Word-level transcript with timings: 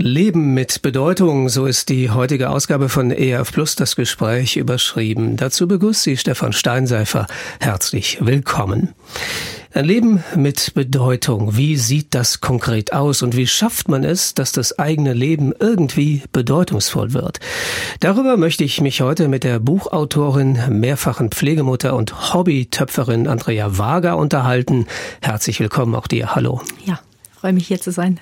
Leben 0.00 0.54
mit 0.54 0.82
Bedeutung, 0.82 1.48
so 1.48 1.66
ist 1.66 1.88
die 1.88 2.10
heutige 2.10 2.50
Ausgabe 2.50 2.88
von 2.88 3.10
ERF 3.10 3.52
Plus 3.52 3.74
das 3.74 3.96
Gespräch 3.96 4.56
überschrieben. 4.56 5.36
Dazu 5.36 5.66
begrüßt 5.66 6.04
Sie 6.04 6.16
Stefan 6.16 6.52
Steinseifer. 6.52 7.26
Herzlich 7.58 8.18
willkommen. 8.20 8.94
Ein 9.74 9.84
Leben 9.84 10.24
mit 10.36 10.72
Bedeutung. 10.74 11.56
Wie 11.56 11.76
sieht 11.76 12.14
das 12.14 12.40
konkret 12.40 12.92
aus 12.92 13.22
und 13.22 13.36
wie 13.36 13.48
schafft 13.48 13.88
man 13.88 14.04
es, 14.04 14.34
dass 14.34 14.52
das 14.52 14.78
eigene 14.78 15.14
Leben 15.14 15.52
irgendwie 15.58 16.22
bedeutungsvoll 16.30 17.12
wird? 17.12 17.40
Darüber 17.98 18.36
möchte 18.36 18.62
ich 18.62 18.80
mich 18.80 19.00
heute 19.00 19.26
mit 19.26 19.42
der 19.42 19.58
Buchautorin, 19.58 20.60
mehrfachen 20.68 21.30
Pflegemutter 21.30 21.96
und 21.96 22.32
Hobbytöpferin 22.32 23.26
Andrea 23.26 23.78
Wager 23.78 24.16
unterhalten. 24.16 24.86
Herzlich 25.20 25.58
willkommen 25.58 25.96
auch 25.96 26.06
dir. 26.06 26.36
Hallo. 26.36 26.62
Ja, 26.84 27.00
freue 27.38 27.52
mich 27.52 27.68
hier 27.68 27.80
zu 27.80 27.92
sein. 27.92 28.20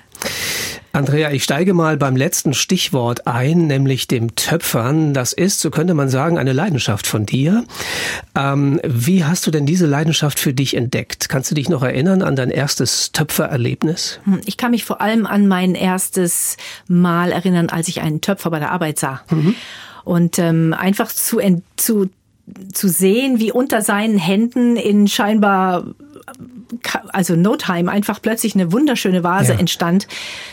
Andrea, 0.93 1.31
ich 1.31 1.43
steige 1.43 1.73
mal 1.73 1.97
beim 1.97 2.15
letzten 2.15 2.53
Stichwort 2.53 3.27
ein, 3.27 3.67
nämlich 3.67 4.07
dem 4.07 4.35
Töpfern. 4.35 5.13
Das 5.13 5.31
ist, 5.33 5.59
so 5.59 5.69
könnte 5.69 5.93
man 5.93 6.09
sagen, 6.09 6.39
eine 6.39 6.53
Leidenschaft 6.53 7.05
von 7.05 7.25
dir. 7.25 7.65
Ähm, 8.35 8.79
wie 8.83 9.23
hast 9.23 9.45
du 9.45 9.51
denn 9.51 9.65
diese 9.65 9.85
Leidenschaft 9.85 10.39
für 10.39 10.53
dich 10.53 10.75
entdeckt? 10.75 11.29
Kannst 11.29 11.51
du 11.51 11.55
dich 11.55 11.69
noch 11.69 11.83
erinnern 11.83 12.23
an 12.23 12.35
dein 12.35 12.49
erstes 12.49 13.11
Töpfererlebnis? 13.11 14.19
Hm, 14.23 14.41
ich 14.45 14.57
kann 14.57 14.71
mich 14.71 14.85
vor 14.85 15.01
allem 15.01 15.27
an 15.27 15.47
mein 15.47 15.75
erstes 15.75 16.57
Mal 16.87 17.31
erinnern, 17.31 17.69
als 17.69 17.87
ich 17.87 18.01
einen 18.01 18.21
Töpfer 18.21 18.49
bei 18.49 18.59
der 18.59 18.71
Arbeit 18.71 18.97
sah. 18.97 19.21
Mhm. 19.29 19.55
Und 20.03 20.39
ähm, 20.39 20.73
einfach 20.73 21.11
zu, 21.11 21.39
zu, 21.75 22.09
zu 22.73 22.87
sehen, 22.87 23.39
wie 23.39 23.51
unter 23.51 23.81
seinen 23.81 24.17
Händen 24.17 24.77
in 24.77 25.07
scheinbar 25.07 25.83
also 27.09 27.35
no 27.35 27.55
time 27.55 27.91
einfach 27.91 28.21
plötzlich 28.21 28.55
eine 28.55 28.71
wunderschöne 28.71 29.23
Vase 29.23 29.53
ja. 29.53 29.59
entstand. 29.59 30.07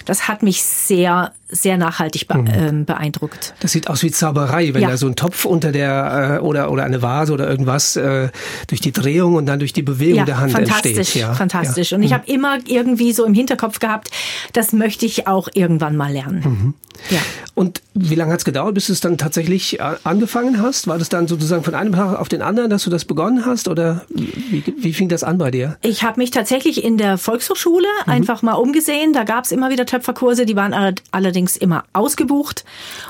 Das 0.05 0.29
hat 0.29 0.43
mich 0.43 0.63
sehr 0.63 1.33
sehr 1.55 1.77
nachhaltig 1.77 2.29
be 2.29 2.39
mhm. 2.39 2.47
ähm, 2.53 2.85
beeindruckt. 2.85 3.55
Das 3.61 3.73
sieht 3.73 3.89
aus 3.89 4.03
wie 4.03 4.11
Zauberei, 4.11 4.75
wenn 4.75 4.83
ja. 4.83 4.91
da 4.91 4.97
so 4.97 5.07
ein 5.07 5.17
Topf 5.17 5.45
unter 5.45 5.73
der 5.73 6.41
äh, 6.41 6.45
oder 6.45 6.71
oder 6.71 6.85
eine 6.85 7.03
Vase 7.03 7.33
oder 7.33 7.49
irgendwas 7.49 7.97
äh, 7.97 8.29
durch 8.67 8.81
die 8.81 8.93
Drehung 8.93 9.35
und 9.35 9.47
dann 9.47 9.59
durch 9.59 9.73
die 9.73 9.83
Bewegung 9.83 10.19
ja, 10.19 10.25
der 10.25 10.39
Hand 10.39 10.53
fantastisch, 10.53 10.97
entsteht. 10.97 11.23
Ja, 11.23 11.35
fantastisch. 11.35 11.93
Und 11.93 12.03
ich 12.03 12.11
mhm. 12.11 12.15
habe 12.15 12.31
immer 12.31 12.59
irgendwie 12.67 13.13
so 13.13 13.25
im 13.25 13.35
Hinterkopf 13.35 13.79
gehabt, 13.79 14.11
das 14.53 14.73
möchte 14.73 15.07
ich 15.07 15.27
auch 15.27 15.49
irgendwann 15.55 15.97
mal 15.97 16.13
lernen. 16.13 16.43
Mhm. 16.45 16.75
Ja. 17.11 17.19
Und 17.55 17.83
wie 17.95 18.15
lange 18.15 18.33
hat 18.33 18.41
es 18.41 18.45
gedauert, 18.45 18.75
bis 18.75 18.87
du 18.87 18.93
es 18.93 19.01
dann 19.01 19.19
tatsächlich 19.19 19.79
äh, 19.79 19.95
angefangen 20.05 20.61
hast? 20.61 20.87
War 20.87 20.99
das 20.99 21.09
dann 21.09 21.29
sozusagen 21.29 21.63
von 21.63 21.75
einem 21.75 21.93
Tag 21.93 22.19
auf 22.19 22.29
den 22.29 22.43
anderen, 22.43 22.71
dass 22.71 22.85
du 22.85 22.91
das 22.91 23.05
begonnen 23.05 23.45
hast? 23.47 23.69
Oder 23.69 24.05
wie, 24.09 24.65
wie 24.79 24.93
fing 24.93 25.09
das 25.09 25.23
an 25.23 25.39
bei 25.39 25.51
dir? 25.51 25.77
Ich 25.83 26.03
habe 26.03 26.21
mich 26.21 26.31
tatsächlich 26.31 26.83
in 26.83 26.99
der 26.99 27.19
Volkshochschule 27.19 27.87
mhm. 28.07 28.13
einfach 28.13 28.43
mal 28.43 28.55
umgesehen. 28.55 29.13
Da 29.13 29.25
gab 29.25 29.45
es 29.45 29.53
immer 29.53 29.71
wieder 29.71 29.87
Töpferkurse, 29.87 30.47
die 30.47 30.57
waren 30.57 30.97
allerdings 31.11 31.44
immer 31.57 31.85
ausgebucht. 31.93 32.65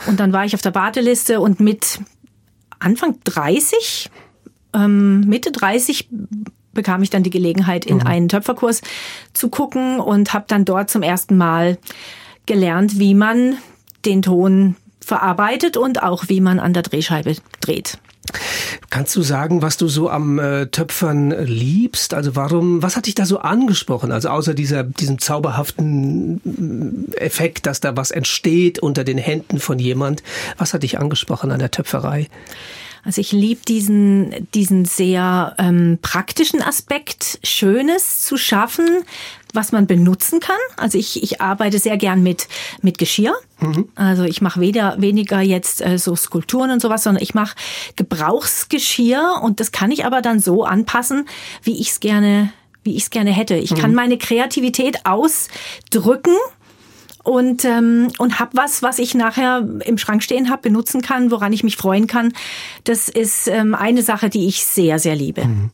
Und 0.07 0.21
dann 0.21 0.33
war 0.33 0.45
ich 0.45 0.55
auf 0.55 0.63
der 0.63 0.75
Warteliste 0.75 1.41
und 1.41 1.61
mit 1.61 2.01
Anfang 2.79 3.19
30, 3.25 4.11
ähm, 4.75 5.21
Mitte 5.21 5.53
30 5.53 6.09
bekam 6.73 7.03
ich 7.03 7.11
dann 7.11 7.23
die 7.23 7.31
Gelegenheit, 7.31 7.85
in 7.87 7.99
mhm. 7.99 8.07
einen 8.07 8.29
Töpferkurs 8.29 8.83
zu 9.33 9.49
gucken 9.49 10.01
und 10.01 10.35
habe 10.35 10.45
dann 10.49 10.65
dort 10.65 10.91
zum 10.91 11.03
ersten 11.03 11.37
Mal 11.37 11.79
gelernt, 12.47 12.99
wie 12.99 13.15
man 13.15 13.57
den 14.05 14.23
Ton 14.23 14.77
verarbeitet 15.01 15.77
und 15.77 16.03
auch 16.03 16.25
wie 16.29 16.41
man 16.41 16.59
an 16.59 16.73
der 16.73 16.83
Drehscheibe 16.83 17.37
dreht. 17.61 17.99
Kannst 18.91 19.15
du 19.17 19.23
sagen, 19.23 19.61
was 19.61 19.77
du 19.77 19.89
so 19.89 20.09
am 20.09 20.39
äh, 20.39 20.67
Töpfern 20.67 21.31
liebst? 21.45 22.15
Also 22.15 22.37
warum, 22.37 22.83
was 22.83 22.97
hat 22.97 23.07
dich 23.07 23.15
da 23.15 23.27
so 23.27 23.39
angesprochen? 23.39 24.13
Also 24.13 24.29
außer 24.29 24.55
dieser, 24.55 24.83
diesem 24.83 25.19
zauberhaften 25.19 27.11
äh, 27.15 27.19
Effekt, 27.19 27.67
dass 27.67 27.81
da 27.81 27.97
was 27.97 28.11
entsteht 28.11 28.79
unter 28.79 29.05
den 29.05 29.19
Händen 29.19 29.59
von 29.59 29.79
jemand. 29.79 30.23
Was 30.57 30.75
hat 30.75 30.83
dich 30.83 30.99
angesprochen 30.99 31.51
an 31.51 31.59
der 31.59 31.71
Töpferei? 31.71 32.29
Also 33.05 33.21
ich 33.21 33.33
liebe 33.33 33.61
diesen, 33.67 34.49
diesen 34.55 34.87
sehr 34.87 35.55
ähm, 35.59 35.99
praktischen 36.01 36.63
Aspekt, 36.63 37.39
Schönes 37.45 38.21
zu 38.21 38.39
schaffen, 38.39 39.05
was 39.55 39.73
man 39.73 39.87
benutzen 39.87 40.41
kann. 40.41 40.59
Also 40.77 40.99
ich, 40.99 41.23
ich 41.23 41.41
arbeite 41.41 41.79
sehr 41.79 41.97
gern 41.97 42.23
mit, 42.23 42.49
mit 42.83 42.99
Geschirr. 42.99 43.35
Mhm. 43.61 43.89
Also 43.95 44.25
ich 44.25 44.43
mache 44.43 44.61
weder, 44.61 45.01
weniger 45.01 45.41
jetzt 45.41 45.85
äh, 45.85 45.99
so 45.99 46.17
Skulpturen 46.17 46.71
und 46.71 46.81
sowas, 46.81 47.03
sondern 47.05 47.23
ich 47.23 47.35
mache 47.35 47.57
Gebrauchsgeschirr 47.97 49.41
und 49.43 49.61
das 49.61 49.73
kann 49.73 49.91
ich 49.91 50.05
aber 50.05 50.23
dann 50.23 50.41
so 50.41 50.65
anpassen, 50.65 51.27
wie 51.63 51.81
ich 51.81 51.91
es 51.91 52.01
gerne, 52.01 52.53
wie 52.83 52.97
ich 52.97 53.05
es 53.05 53.11
gerne 53.11 53.31
hätte. 53.31 53.55
Ich 53.55 53.71
mhm. 53.73 53.77
kann 53.77 53.95
meine 53.95 54.19
Kreativität 54.19 55.07
ausdrücken 55.07 56.35
und 57.23 57.65
ähm, 57.65 58.09
und 58.19 58.39
hab 58.39 58.55
was, 58.55 58.83
was 58.83 58.99
ich 58.99 59.15
nachher 59.15 59.67
im 59.85 59.97
Schrank 59.99 60.23
stehen 60.23 60.51
habe, 60.51 60.63
benutzen 60.63 61.01
kann, 61.01 61.31
woran 61.31 61.53
ich 61.53 61.65
mich 61.65 61.77
freuen 61.77 62.07
kann. 62.07 62.33
Das 62.85 63.09
ist 63.09 63.49
ähm, 63.49 63.75
eine 63.75 64.03
Sache, 64.03 64.29
die 64.29 64.47
ich 64.47 64.65
sehr 64.67 64.99
sehr 64.99 65.17
liebe. 65.17 65.47
Mhm. 65.47 65.71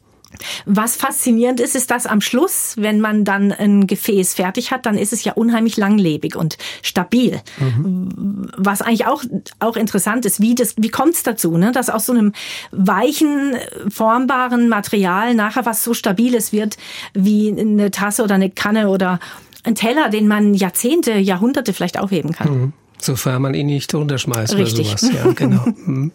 Was 0.64 0.96
faszinierend 0.96 1.60
ist, 1.60 1.74
ist, 1.74 1.90
dass 1.90 2.06
am 2.06 2.20
Schluss, 2.20 2.74
wenn 2.76 3.00
man 3.00 3.24
dann 3.24 3.52
ein 3.52 3.86
Gefäß 3.86 4.34
fertig 4.34 4.70
hat, 4.70 4.86
dann 4.86 4.96
ist 4.96 5.12
es 5.12 5.24
ja 5.24 5.32
unheimlich 5.32 5.76
langlebig 5.76 6.36
und 6.36 6.56
stabil. 6.82 7.40
Mhm. 7.58 8.48
Was 8.56 8.80
eigentlich 8.82 9.06
auch, 9.06 9.24
auch 9.58 9.76
interessant 9.76 10.24
ist, 10.26 10.40
wie, 10.40 10.54
das, 10.54 10.74
wie 10.76 10.88
kommt 10.88 11.14
es 11.14 11.22
dazu, 11.22 11.56
ne? 11.56 11.72
dass 11.72 11.90
aus 11.90 12.06
so 12.06 12.12
einem 12.12 12.32
weichen, 12.70 13.56
formbaren 13.90 14.68
Material 14.68 15.34
nachher 15.34 15.66
was 15.66 15.84
so 15.84 15.94
Stabiles 15.94 16.52
wird 16.52 16.76
wie 17.14 17.50
eine 17.50 17.90
Tasse 17.90 18.22
oder 18.22 18.36
eine 18.36 18.50
Kanne 18.50 18.88
oder 18.88 19.18
ein 19.64 19.74
Teller, 19.74 20.08
den 20.08 20.28
man 20.28 20.54
Jahrzehnte, 20.54 21.12
Jahrhunderte 21.12 21.72
vielleicht 21.72 21.98
aufheben 21.98 22.32
kann. 22.32 22.50
Mhm. 22.50 22.72
Sofern 23.02 23.42
man 23.42 23.54
ihn 23.54 23.66
nicht 23.66 23.92
runterschmeißt 23.94 24.54
Richtig. 24.56 24.88
oder 24.88 24.98
sowas. 24.98 25.10
Ja, 25.14 25.32
genau. 25.32 25.66
Mhm. 25.80 26.12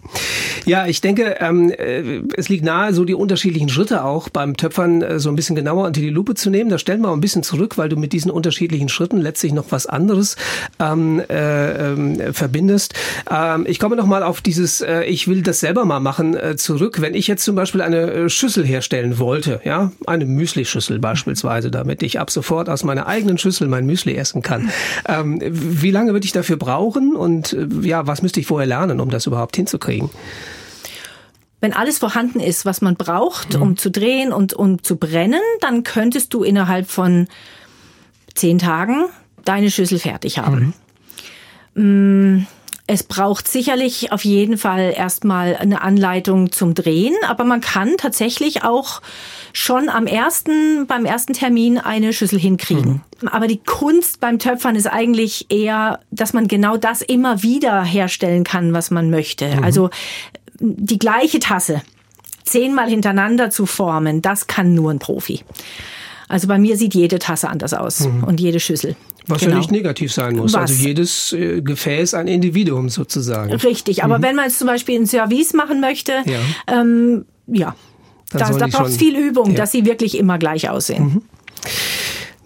ja, 0.66 0.86
ich 0.86 1.02
denke, 1.02 1.38
ähm, 1.40 1.72
äh, 1.72 2.22
es 2.38 2.50
liegt 2.50 2.64
nahe, 2.64 2.94
so 2.94 3.04
die 3.04 3.16
unterschiedlichen 3.16 3.68
Schritte 3.68 4.04
auch 4.04 4.30
beim 4.30 4.56
Töpfern 4.56 5.02
äh, 5.02 5.20
so 5.20 5.30
ein 5.30 5.36
bisschen 5.36 5.56
genauer 5.56 5.88
unter 5.88 6.02
die 6.02 6.10
Lupe 6.10 6.36
zu 6.36 6.50
nehmen. 6.50 6.70
Da 6.70 6.78
stellen 6.78 7.02
wir 7.02 7.08
mal 7.08 7.14
ein 7.14 7.22
bisschen 7.22 7.42
zurück, 7.42 7.78
weil 7.78 7.90
du 7.90 7.98
mit 7.98 8.14
diesen 8.14 8.30
unterschiedlichen 8.30 8.88
Schritten 8.88 9.18
letztlich 9.18 9.54
noch 9.54 9.66
was 9.72 9.88
anderes 9.88 10.36
ähm, 10.80 11.22
äh, 11.30 11.94
äh, 11.94 12.34
verbindest. 12.34 12.94
Ähm, 13.30 13.66
ich 13.68 13.80
komme 13.80 13.96
noch 13.96 14.06
mal 14.06 14.24
auf 14.24 14.42
dieses, 14.42 14.82
äh, 14.82 15.04
ich 15.04 15.28
will 15.28 15.42
das 15.42 15.62
selber 15.62 15.84
mal 15.84 16.00
machen, 16.00 16.36
äh, 16.36 16.56
zurück. 16.56 17.02
Wenn 17.02 17.16
ich 17.16 17.28
jetzt 17.28 17.44
zum 17.44 17.56
Beispiel 17.56 17.82
eine 17.82 18.12
äh, 18.12 18.30
Schüssel 18.30 18.66
herstellen 18.66 19.18
wollte, 19.18 19.62
ja, 19.64 19.92
eine 20.06 20.26
Müsli-Schüssel 20.26 21.00
beispielsweise, 21.00 21.72
damit 21.72 22.04
ich 22.04 22.20
ab 22.20 22.30
sofort 22.30 22.70
aus 22.70 22.84
meiner 22.84 23.08
eigenen 23.08 23.38
Schüssel 23.38 23.68
mein 23.68 23.86
Müsli 23.86 24.16
essen 24.16 24.42
kann. 24.42 24.70
Ähm, 25.08 25.40
wie 25.44 25.92
lange 25.92 26.14
würde 26.14 26.26
ich 26.26 26.32
dafür 26.32 26.58
brauchen? 26.58 26.75
Brauchen 26.76 27.16
und 27.16 27.54
äh, 27.54 27.68
ja, 27.82 28.06
was 28.08 28.22
müsste 28.22 28.40
ich 28.40 28.48
vorher 28.48 28.68
lernen, 28.68 29.00
um 29.00 29.10
das 29.10 29.26
überhaupt 29.26 29.56
hinzukriegen? 29.56 30.10
Wenn 31.62 31.74
alles 31.74 31.98
vorhanden 31.98 32.40
ist, 32.40 32.66
was 32.66 32.82
man 32.82 32.96
braucht, 32.96 33.56
mhm. 33.56 33.62
um 33.62 33.78
zu 33.78 33.90
drehen 33.90 34.34
und 34.34 34.54
um 34.54 34.84
zu 34.84 34.98
brennen, 34.98 35.42
dann 35.62 35.84
könntest 35.84 36.34
du 36.34 36.44
innerhalb 36.44 36.90
von 36.90 37.28
zehn 38.34 38.60
Tagen 38.60 39.06
deine 39.46 39.72
Schüssel 39.72 40.00
fertig 40.00 40.40
haben. 40.40 40.74
Mhm. 41.76 42.46
Es 42.88 43.02
braucht 43.02 43.48
sicherlich 43.48 44.12
auf 44.12 44.24
jeden 44.26 44.58
Fall 44.58 44.94
erstmal 44.96 45.56
eine 45.56 45.82
Anleitung 45.82 46.52
zum 46.52 46.76
Drehen, 46.76 47.16
aber 47.28 47.44
man 47.44 47.60
kann 47.60 47.98
tatsächlich 47.98 48.64
auch 48.64 49.02
schon 49.54 49.90
am 49.90 50.06
ersten, 50.06 50.86
beim 50.86 51.06
ersten 51.06 51.34
Termin 51.34 51.80
eine 51.80 52.14
Schüssel 52.14 52.38
hinkriegen. 52.38 53.02
Mhm. 53.22 53.28
Aber 53.30 53.48
die 53.48 53.58
Kunst 53.58 54.20
beim 54.20 54.38
Töpfern 54.38 54.76
ist 54.76 54.86
eigentlich 54.86 55.48
eher, 55.50 56.00
dass 56.12 56.34
man 56.34 56.48
genau 56.48 56.78
das 56.78 57.02
immer 57.02 57.42
wieder 57.42 57.84
herstellen 57.84 58.44
kann, 58.44 58.74
was 58.74 58.92
man 58.92 59.10
möchte. 59.10 59.56
Mhm. 59.56 59.64
Also 59.64 59.90
die 60.60 61.00
gleiche 61.00 61.40
Tasse 61.40 61.82
zehnmal 62.44 62.90
hintereinander 62.90 63.50
zu 63.50 63.66
formen, 63.66 64.22
das 64.22 64.46
kann 64.46 64.76
nur 64.76 64.92
ein 64.92 65.00
Profi. 65.00 65.44
Also 66.28 66.48
bei 66.48 66.58
mir 66.58 66.78
sieht 66.78 66.96
jede 66.96 67.20
Tasse 67.20 67.50
anders 67.50 67.74
aus 67.74 68.02
mhm. 68.02 68.24
und 68.24 68.40
jede 68.40 68.60
Schüssel. 68.60 68.96
Was 69.28 69.40
genau. 69.40 69.54
ja 69.54 69.58
nicht 69.60 69.72
negativ 69.72 70.14
sein 70.14 70.36
muss. 70.36 70.54
Was? 70.54 70.72
Also 70.72 70.88
jedes 70.88 71.34
äh, 71.34 71.62
Gefäß 71.62 72.14
ein 72.14 72.28
Individuum 72.28 72.90
sozusagen. 72.90 73.54
Richtig, 73.54 74.04
aber 74.04 74.20
mhm. 74.20 74.24
wenn 74.24 74.36
man 74.36 74.46
jetzt 74.46 74.60
zum 74.60 74.68
Beispiel 74.68 75.00
ein 75.00 75.08
Service 75.08 75.54
machen 75.54 75.82
möchte, 75.82 76.14
ja, 76.26 76.40
ähm, 76.68 77.26
ja 77.48 77.76
da, 78.32 78.50
da 78.50 78.68
braucht 78.68 78.90
es 78.90 78.98
viel 78.98 79.16
Übung, 79.16 79.52
ja. 79.52 79.58
dass 79.58 79.72
sie 79.72 79.86
wirklich 79.86 80.18
immer 80.18 80.38
gleich 80.38 80.70
aussehen. 80.70 81.04
Mhm. 81.04 81.22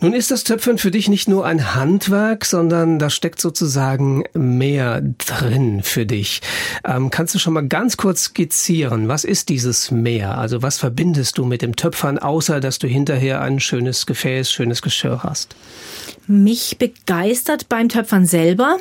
Nun 0.01 0.13
ist 0.13 0.31
das 0.31 0.45
Töpfern 0.45 0.77
für 0.77 0.91
dich 0.91 1.09
nicht 1.09 1.27
nur 1.27 1.45
ein 1.45 1.75
Handwerk, 1.75 2.45
sondern 2.45 2.99
da 2.99 3.09
steckt 3.09 3.41
sozusagen 3.41 4.23
mehr 4.33 5.01
drin 5.01 5.83
für 5.83 6.05
dich. 6.05 6.41
Ähm, 6.85 7.09
kannst 7.09 7.35
du 7.35 7.39
schon 7.39 7.53
mal 7.53 7.67
ganz 7.67 7.97
kurz 7.97 8.23
skizzieren, 8.25 9.09
was 9.09 9.25
ist 9.25 9.49
dieses 9.49 9.91
Mehr? 9.91 10.37
Also 10.37 10.61
was 10.61 10.77
verbindest 10.77 11.37
du 11.37 11.45
mit 11.45 11.61
dem 11.61 11.75
Töpfern, 11.75 12.17
außer 12.17 12.61
dass 12.61 12.79
du 12.79 12.87
hinterher 12.87 13.41
ein 13.41 13.59
schönes 13.59 14.05
Gefäß, 14.05 14.49
schönes 14.49 14.81
Geschirr 14.81 15.23
hast? 15.23 15.57
Mich 16.27 16.77
begeistert 16.77 17.67
beim 17.67 17.89
Töpfern 17.89 18.25
selber 18.25 18.77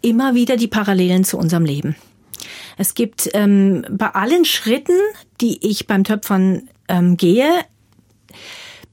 immer 0.00 0.34
wieder 0.34 0.56
die 0.56 0.68
Parallelen 0.68 1.24
zu 1.24 1.36
unserem 1.36 1.66
Leben. 1.66 1.96
Es 2.78 2.94
gibt 2.94 3.28
ähm, 3.34 3.84
bei 3.90 4.06
allen 4.06 4.46
Schritten, 4.46 4.96
die 5.42 5.68
ich 5.68 5.86
beim 5.86 6.04
Töpfern 6.04 6.70
ähm, 6.88 7.18
gehe, 7.18 7.46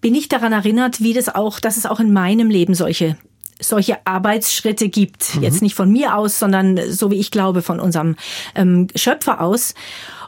bin 0.07 0.15
ich 0.15 0.29
daran 0.29 0.53
erinnert, 0.53 1.01
wie 1.01 1.11
das 1.11 1.27
auch, 1.27 1.59
dass 1.59 1.75
es 1.75 1.85
auch 1.85 1.99
in 1.99 2.13
meinem 2.13 2.49
Leben 2.49 2.75
solche 2.75 3.17
solche 3.59 3.97
Arbeitsschritte 4.07 4.87
gibt. 4.87 5.35
Mhm. 5.35 5.43
Jetzt 5.43 5.61
nicht 5.61 5.75
von 5.75 5.91
mir 5.91 6.15
aus, 6.15 6.39
sondern 6.39 6.79
so 6.89 7.11
wie 7.11 7.19
ich 7.19 7.29
glaube 7.29 7.61
von 7.61 7.81
unserem 7.81 8.15
ähm, 8.55 8.87
Schöpfer 8.95 9.41
aus. 9.41 9.73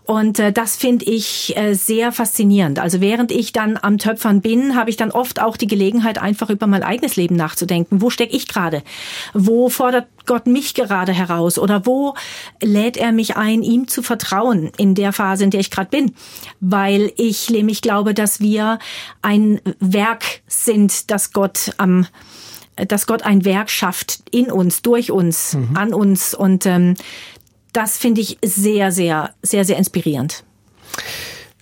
Und 0.10 0.40
äh, 0.40 0.52
das 0.52 0.76
finde 0.76 1.06
ich 1.06 1.56
äh, 1.56 1.76
sehr 1.76 2.12
faszinierend. 2.12 2.80
Also 2.80 3.00
während 3.00 3.32
ich 3.32 3.54
dann 3.54 3.78
am 3.80 4.00
Töpfern 4.00 4.42
bin, 4.42 4.76
habe 4.76 4.90
ich 4.90 4.98
dann 4.98 5.12
oft 5.12 5.40
auch 5.40 5.56
die 5.56 5.68
Gelegenheit, 5.68 6.20
einfach 6.20 6.50
über 6.50 6.66
mein 6.66 6.82
eigenes 6.82 7.16
Leben 7.16 7.36
nachzudenken. 7.36 8.02
Wo 8.02 8.10
stecke 8.10 8.36
ich 8.36 8.48
gerade? 8.48 8.82
Wo 9.36 9.70
fordert 9.70 10.08
Gott 10.26 10.48
mich 10.48 10.74
gerade 10.74 11.14
heraus? 11.14 11.60
Oder 11.60 11.86
wo 11.86 12.16
lädt 12.60 12.98
er 12.98 13.12
mich 13.12 13.38
ein, 13.38 13.62
ihm 13.62 13.88
zu 13.88 14.02
vertrauen 14.02 14.72
in 14.78 14.96
der 14.96 15.14
Phase, 15.14 15.44
in 15.44 15.52
der 15.52 15.60
ich 15.60 15.70
gerade 15.70 15.92
bin? 15.92 16.16
Weil 16.60 17.12
ich 17.16 17.52
nämlich 17.52 17.84
glaube, 17.84 18.16
dass 18.16 18.40
wir 18.40 18.80
ein 19.22 19.62
Werk 19.80 20.24
sind, 20.48 21.12
das 21.12 21.34
Gott 21.34 21.74
am 21.78 22.08
dass 22.88 23.08
Gott 23.08 23.24
ein 23.24 23.44
Werk 23.46 23.70
schafft 23.70 24.22
in 24.32 24.52
uns, 24.52 24.82
durch 24.82 25.12
uns, 25.12 25.54
mhm. 25.54 25.76
an 25.76 25.94
uns. 25.94 26.34
Und 26.34 26.66
ähm, 26.66 26.96
das 27.74 27.98
finde 27.98 28.22
ich 28.22 28.38
sehr, 28.44 28.92
sehr, 28.92 29.34
sehr, 29.42 29.66
sehr 29.66 29.78
inspirierend. 29.78 30.44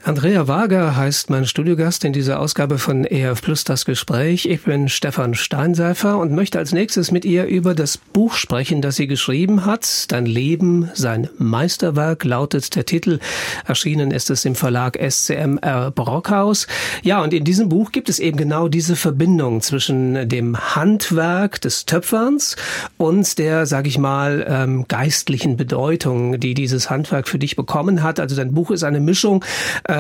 Andrea 0.08 0.48
Wager 0.48 0.96
heißt 0.96 1.30
mein 1.30 1.46
Studiogast 1.46 2.06
in 2.06 2.14
dieser 2.14 2.40
Ausgabe 2.40 2.78
von 2.78 3.04
EF 3.04 3.42
Plus 3.42 3.66
das 3.66 3.84
Gespräch. 3.84 4.46
Ich 4.46 4.64
bin 4.64 4.88
Stefan 4.88 5.34
Steinseifer 5.34 6.18
und 6.18 6.32
möchte 6.32 6.60
als 6.60 6.72
nächstes 6.72 7.12
mit 7.12 7.26
ihr 7.26 7.44
über 7.48 7.76
das 7.76 7.98
Buch 7.98 8.36
sprechen, 8.36 8.82
das 8.82 8.96
sie 8.96 9.08
geschrieben 9.08 9.66
hat. 9.66 10.10
Dein 10.10 10.26
Leben, 10.26 10.90
sein 10.94 11.28
Meisterwerk 11.38 12.24
lautet 12.24 12.74
der 12.78 12.86
Titel. 12.86 13.20
Erschienen 13.66 14.12
ist 14.12 14.30
es 14.30 14.46
im 14.46 14.56
Verlag 14.56 14.98
SCMR 14.98 15.92
Brockhaus. 15.92 16.68
Ja, 17.04 17.22
und 17.22 17.34
in 17.34 17.44
diesem 17.44 17.68
Buch 17.68 17.92
gibt 17.92 18.08
es 18.08 18.20
eben 18.20 18.38
genau 18.38 18.70
diese 18.70 18.96
Verbindung 18.96 19.60
zwischen 19.60 20.30
dem 20.30 20.58
Handwerk 20.58 21.60
des 21.60 21.86
Töpferns 21.86 22.56
und 22.96 23.38
der, 23.40 23.66
sag 23.66 23.86
ich 23.86 23.98
mal, 23.98 24.46
ähm, 24.48 24.86
geistlichen 24.88 25.58
Bedeutung, 25.58 26.40
die 26.40 26.54
dieses 26.54 26.90
Handwerk 26.90 27.28
für 27.28 27.40
dich 27.40 27.58
bekommen 27.58 28.04
hat. 28.04 28.22
Also 28.22 28.38
dein 28.38 28.54
Buch 28.54 28.72
ist 28.72 28.84
eine 28.84 29.02
Mischung 29.02 29.44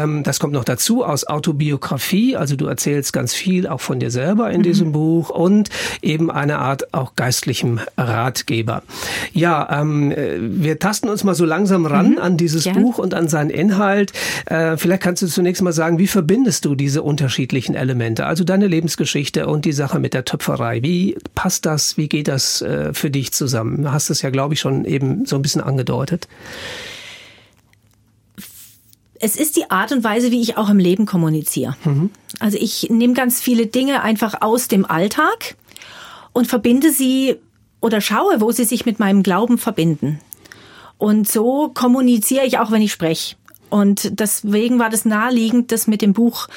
ähm, 0.03 0.23
das 0.23 0.39
kommt 0.39 0.53
noch 0.53 0.63
dazu 0.63 1.03
aus 1.03 1.27
Autobiografie, 1.27 2.35
also 2.35 2.55
du 2.55 2.67
erzählst 2.67 3.13
ganz 3.13 3.33
viel 3.33 3.67
auch 3.67 3.81
von 3.81 3.99
dir 3.99 4.11
selber 4.11 4.51
in 4.51 4.59
mhm. 4.59 4.63
diesem 4.63 4.91
Buch 4.91 5.29
und 5.29 5.69
eben 6.01 6.31
eine 6.31 6.59
Art 6.59 6.93
auch 6.93 7.15
geistlichem 7.15 7.79
Ratgeber. 7.97 8.83
Ja, 9.33 9.81
ähm, 9.81 10.11
äh, 10.11 10.37
wir 10.39 10.79
tasten 10.79 11.09
uns 11.09 11.23
mal 11.23 11.35
so 11.35 11.45
langsam 11.45 11.85
ran 11.85 12.11
mhm. 12.11 12.19
an 12.19 12.37
dieses 12.37 12.65
Gerne. 12.65 12.81
Buch 12.81 12.97
und 12.97 13.13
an 13.13 13.27
seinen 13.27 13.49
Inhalt. 13.49 14.13
Äh, 14.45 14.77
vielleicht 14.77 15.03
kannst 15.03 15.21
du 15.21 15.27
zunächst 15.27 15.61
mal 15.61 15.73
sagen, 15.73 15.99
wie 15.99 16.07
verbindest 16.07 16.65
du 16.65 16.75
diese 16.75 17.01
unterschiedlichen 17.01 17.75
Elemente, 17.75 18.25
also 18.25 18.43
deine 18.43 18.67
Lebensgeschichte 18.67 19.47
und 19.47 19.65
die 19.65 19.73
Sache 19.73 19.99
mit 19.99 20.13
der 20.13 20.25
Töpferei? 20.25 20.81
Wie 20.83 21.17
passt 21.35 21.65
das? 21.65 21.97
Wie 21.97 22.09
geht 22.09 22.27
das 22.27 22.61
äh, 22.61 22.93
für 22.93 23.09
dich 23.09 23.31
zusammen? 23.33 23.83
Du 23.83 23.91
hast 23.91 24.09
es 24.09 24.21
ja, 24.21 24.29
glaube 24.29 24.53
ich, 24.53 24.59
schon 24.59 24.85
eben 24.85 25.25
so 25.25 25.35
ein 25.35 25.41
bisschen 25.41 25.61
angedeutet 25.61 26.27
es 29.19 29.35
ist 29.35 29.55
die 29.55 29.69
Art 29.69 29.91
und 29.91 30.03
Weise, 30.03 30.31
wie 30.31 30.41
ich 30.41 30.57
auch 30.57 30.69
im 30.69 30.79
Leben 30.79 31.05
kommuniziere. 31.05 31.75
Mhm. 31.83 32.09
Also 32.39 32.57
ich 32.59 32.89
nehme 32.89 33.13
ganz 33.13 33.41
viele 33.41 33.67
Dinge 33.67 34.01
einfach 34.01 34.41
aus 34.41 34.67
dem 34.67 34.85
Alltag 34.85 35.55
und 36.33 36.47
verbinde 36.47 36.91
sie 36.91 37.35
oder 37.81 38.01
schaue, 38.01 38.41
wo 38.41 38.51
sie 38.51 38.63
sich 38.63 38.85
mit 38.85 38.99
meinem 38.99 39.23
Glauben 39.23 39.57
verbinden. 39.57 40.19
Und 40.97 41.27
so 41.27 41.69
kommuniziere 41.69 42.45
ich 42.45 42.57
auch, 42.59 42.71
wenn 42.71 42.81
ich 42.81 42.91
spreche. 42.91 43.35
Und 43.69 44.19
deswegen 44.19 44.79
war 44.79 44.89
das 44.89 45.05
naheliegend, 45.05 45.71
das 45.71 45.87
mit 45.87 46.01
dem 46.01 46.13
Buch 46.13 46.47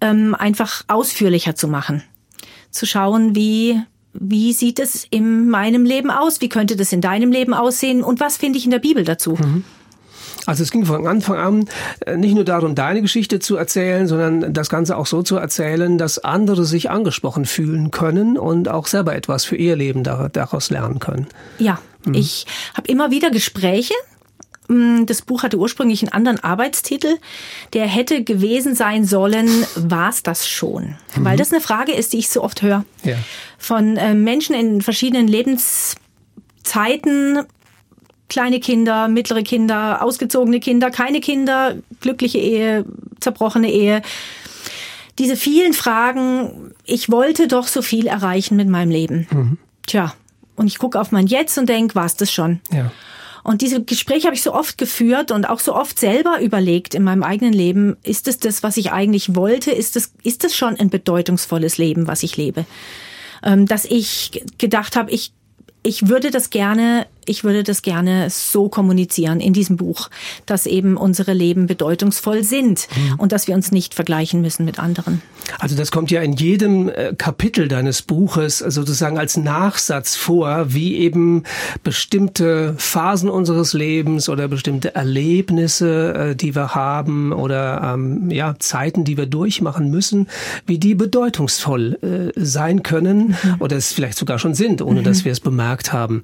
ähm, 0.00 0.34
einfach 0.34 0.84
ausführlicher 0.88 1.54
zu 1.54 1.68
machen. 1.68 2.02
Zu 2.70 2.86
schauen, 2.86 3.34
wie, 3.34 3.80
wie 4.12 4.52
sieht 4.52 4.78
es 4.78 5.06
in 5.10 5.50
meinem 5.50 5.84
Leben 5.84 6.10
aus? 6.10 6.40
Wie 6.40 6.48
könnte 6.48 6.76
das 6.76 6.92
in 6.92 7.00
deinem 7.00 7.32
Leben 7.32 7.52
aussehen? 7.52 8.02
Und 8.02 8.20
was 8.20 8.36
finde 8.36 8.58
ich 8.58 8.64
in 8.64 8.70
der 8.70 8.78
Bibel 8.78 9.04
dazu? 9.04 9.32
Mhm. 9.32 9.64
Also 10.46 10.62
es 10.62 10.70
ging 10.70 10.86
von 10.86 11.06
Anfang 11.06 11.36
an 11.36 11.68
äh, 12.06 12.16
nicht 12.16 12.34
nur 12.34 12.44
darum, 12.44 12.74
deine 12.74 13.02
Geschichte 13.02 13.40
zu 13.40 13.56
erzählen, 13.56 14.06
sondern 14.06 14.52
das 14.52 14.70
Ganze 14.70 14.96
auch 14.96 15.06
so 15.06 15.22
zu 15.22 15.36
erzählen, 15.36 15.98
dass 15.98 16.18
andere 16.18 16.64
sich 16.64 16.90
angesprochen 16.90 17.44
fühlen 17.44 17.90
können 17.90 18.38
und 18.38 18.68
auch 18.68 18.86
selber 18.86 19.14
etwas 19.14 19.44
für 19.44 19.56
ihr 19.56 19.76
Leben 19.76 20.02
daraus 20.02 20.70
lernen 20.70 20.98
können. 20.98 21.26
Ja, 21.58 21.78
mhm. 22.04 22.14
ich 22.14 22.46
habe 22.74 22.88
immer 22.88 23.10
wieder 23.10 23.30
Gespräche 23.30 23.94
mm, 24.68 25.06
das 25.06 25.22
Buch 25.22 25.42
hatte 25.42 25.58
ursprünglich 25.58 26.02
einen 26.02 26.12
anderen 26.12 26.42
Arbeitstitel. 26.42 27.18
Der 27.72 27.86
hätte 27.86 28.24
gewesen 28.24 28.74
sein 28.74 29.04
sollen, 29.04 29.48
war's 29.76 30.22
das 30.22 30.48
schon? 30.48 30.96
Mhm. 31.16 31.24
Weil 31.24 31.36
das 31.36 31.52
eine 31.52 31.60
Frage 31.60 31.92
ist, 31.92 32.12
die 32.12 32.18
ich 32.18 32.30
so 32.30 32.42
oft 32.42 32.62
höre. 32.62 32.84
Ja. 33.04 33.16
Von 33.58 33.96
äh, 33.96 34.14
Menschen 34.14 34.54
in 34.54 34.80
verschiedenen 34.80 35.28
Lebenszeiten, 35.28 37.40
kleine 38.30 38.60
Kinder, 38.60 39.08
mittlere 39.08 39.42
Kinder, 39.42 40.02
ausgezogene 40.02 40.60
Kinder, 40.60 40.90
keine 40.90 41.20
Kinder, 41.20 41.74
glückliche 42.00 42.38
Ehe, 42.38 42.86
zerbrochene 43.20 43.70
Ehe. 43.70 44.00
Diese 45.18 45.36
vielen 45.36 45.74
Fragen, 45.74 46.72
ich 46.86 47.10
wollte 47.10 47.48
doch 47.48 47.66
so 47.66 47.82
viel 47.82 48.06
erreichen 48.06 48.56
mit 48.56 48.68
meinem 48.68 48.90
Leben. 48.90 49.26
Mhm. 49.30 49.58
Tja, 49.86 50.14
und 50.56 50.68
ich 50.68 50.78
gucke 50.78 50.98
auf 50.98 51.12
mein 51.12 51.26
Jetzt 51.26 51.58
und 51.58 51.68
denke, 51.68 51.94
war 51.94 52.06
es 52.06 52.16
das 52.16 52.32
schon? 52.32 52.60
Ja. 52.72 52.90
Und 53.42 53.62
diese 53.62 53.82
Gespräche 53.82 54.26
habe 54.26 54.36
ich 54.36 54.42
so 54.42 54.54
oft 54.54 54.78
geführt 54.78 55.30
und 55.32 55.46
auch 55.46 55.60
so 55.60 55.74
oft 55.74 55.98
selber 55.98 56.40
überlegt 56.40 56.94
in 56.94 57.02
meinem 57.02 57.22
eigenen 57.22 57.52
Leben, 57.52 57.96
ist 58.02 58.28
es 58.28 58.38
das, 58.38 58.62
was 58.62 58.76
ich 58.76 58.92
eigentlich 58.92 59.34
wollte? 59.34 59.70
Ist 59.70 59.96
es, 59.96 60.12
ist 60.22 60.44
es 60.44 60.54
schon 60.54 60.78
ein 60.78 60.90
bedeutungsvolles 60.90 61.78
Leben, 61.78 62.06
was 62.06 62.22
ich 62.22 62.36
lebe? 62.36 62.64
Ähm, 63.42 63.66
dass 63.66 63.86
ich 63.86 64.44
gedacht 64.58 64.94
habe, 64.94 65.10
ich 65.10 65.32
ich 65.82 66.08
würde 66.08 66.30
das 66.30 66.50
gerne, 66.50 67.06
ich 67.26 67.44
würde 67.44 67.62
das 67.62 67.82
gerne 67.82 68.28
so 68.30 68.68
kommunizieren 68.68 69.40
in 69.40 69.52
diesem 69.52 69.76
Buch, 69.76 70.08
dass 70.46 70.66
eben 70.66 70.96
unsere 70.96 71.32
Leben 71.32 71.66
bedeutungsvoll 71.66 72.42
sind 72.42 72.88
mhm. 72.94 73.20
und 73.20 73.32
dass 73.32 73.46
wir 73.46 73.54
uns 73.54 73.72
nicht 73.72 73.94
vergleichen 73.94 74.40
müssen 74.40 74.64
mit 74.64 74.78
anderen. 74.78 75.22
Also 75.58 75.76
das 75.76 75.90
kommt 75.90 76.10
ja 76.10 76.20
in 76.22 76.32
jedem 76.32 76.88
äh, 76.88 77.14
Kapitel 77.16 77.68
deines 77.68 78.02
Buches 78.02 78.58
sozusagen 78.58 79.18
als 79.18 79.36
Nachsatz 79.36 80.16
vor, 80.16 80.72
wie 80.72 80.96
eben 80.98 81.44
bestimmte 81.82 82.74
Phasen 82.78 83.28
unseres 83.28 83.72
Lebens 83.72 84.28
oder 84.28 84.48
bestimmte 84.48 84.94
Erlebnisse, 84.94 86.14
äh, 86.14 86.36
die 86.36 86.54
wir 86.54 86.74
haben 86.74 87.32
oder 87.32 87.92
ähm, 87.94 88.30
ja 88.30 88.54
Zeiten, 88.58 89.04
die 89.04 89.16
wir 89.16 89.26
durchmachen 89.26 89.90
müssen, 89.90 90.28
wie 90.66 90.78
die 90.78 90.94
bedeutungsvoll 90.94 92.32
äh, 92.36 92.40
sein 92.40 92.82
können 92.82 93.28
mhm. 93.42 93.56
oder 93.58 93.76
es 93.76 93.92
vielleicht 93.92 94.18
sogar 94.18 94.38
schon 94.38 94.54
sind, 94.54 94.82
ohne 94.82 95.00
mhm. 95.00 95.04
dass 95.04 95.24
wir 95.24 95.32
es 95.32 95.40
gemerkt 95.40 95.92
haben. 95.92 96.22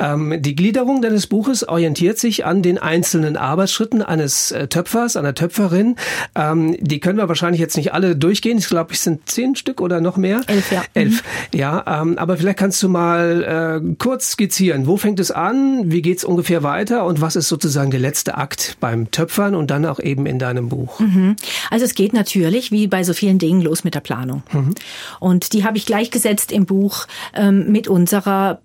Ähm, 0.00 0.33
die 0.38 0.54
Gliederung 0.54 1.02
deines 1.02 1.26
Buches 1.26 1.66
orientiert 1.66 2.18
sich 2.18 2.44
an 2.44 2.62
den 2.62 2.78
einzelnen 2.78 3.36
Arbeitsschritten 3.36 4.02
eines 4.02 4.52
äh, 4.52 4.68
Töpfers, 4.68 5.16
einer 5.16 5.34
Töpferin. 5.34 5.96
Ähm, 6.34 6.76
die 6.80 7.00
können 7.00 7.18
wir 7.18 7.28
wahrscheinlich 7.28 7.60
jetzt 7.60 7.76
nicht 7.76 7.92
alle 7.92 8.16
durchgehen. 8.16 8.58
Ich 8.58 8.68
glaube, 8.68 8.94
es 8.94 9.02
sind 9.02 9.28
zehn 9.28 9.56
Stück 9.56 9.80
oder 9.80 10.00
noch 10.00 10.16
mehr. 10.16 10.40
Elf, 10.46 10.72
ja. 10.72 10.82
Elf, 10.94 11.22
mhm. 11.22 11.58
ja. 11.58 12.02
Ähm, 12.02 12.18
aber 12.18 12.36
vielleicht 12.36 12.58
kannst 12.58 12.82
du 12.82 12.88
mal 12.88 13.82
äh, 13.82 13.94
kurz 13.98 14.32
skizzieren. 14.32 14.86
Wo 14.86 14.96
fängt 14.96 15.20
es 15.20 15.30
an? 15.30 15.90
Wie 15.90 16.02
geht 16.02 16.18
es 16.18 16.24
ungefähr 16.24 16.62
weiter? 16.62 17.04
Und 17.04 17.20
was 17.20 17.36
ist 17.36 17.48
sozusagen 17.48 17.90
der 17.90 18.00
letzte 18.00 18.36
Akt 18.36 18.76
beim 18.80 19.10
Töpfern 19.10 19.54
und 19.54 19.70
dann 19.70 19.86
auch 19.86 20.00
eben 20.00 20.26
in 20.26 20.38
deinem 20.38 20.68
Buch? 20.68 21.00
Mhm. 21.00 21.36
Also 21.70 21.84
es 21.84 21.94
geht 21.94 22.12
natürlich, 22.12 22.70
wie 22.70 22.86
bei 22.86 23.04
so 23.04 23.12
vielen 23.12 23.38
Dingen, 23.38 23.60
los 23.60 23.84
mit 23.84 23.94
der 23.94 24.00
Planung. 24.00 24.42
Mhm. 24.52 24.74
Und 25.20 25.52
die 25.52 25.64
habe 25.64 25.76
ich 25.76 25.86
gleichgesetzt 25.86 26.52
im 26.52 26.66
Buch 26.66 27.06
ähm, 27.34 27.70
mit 27.70 27.88
unserer 27.88 28.60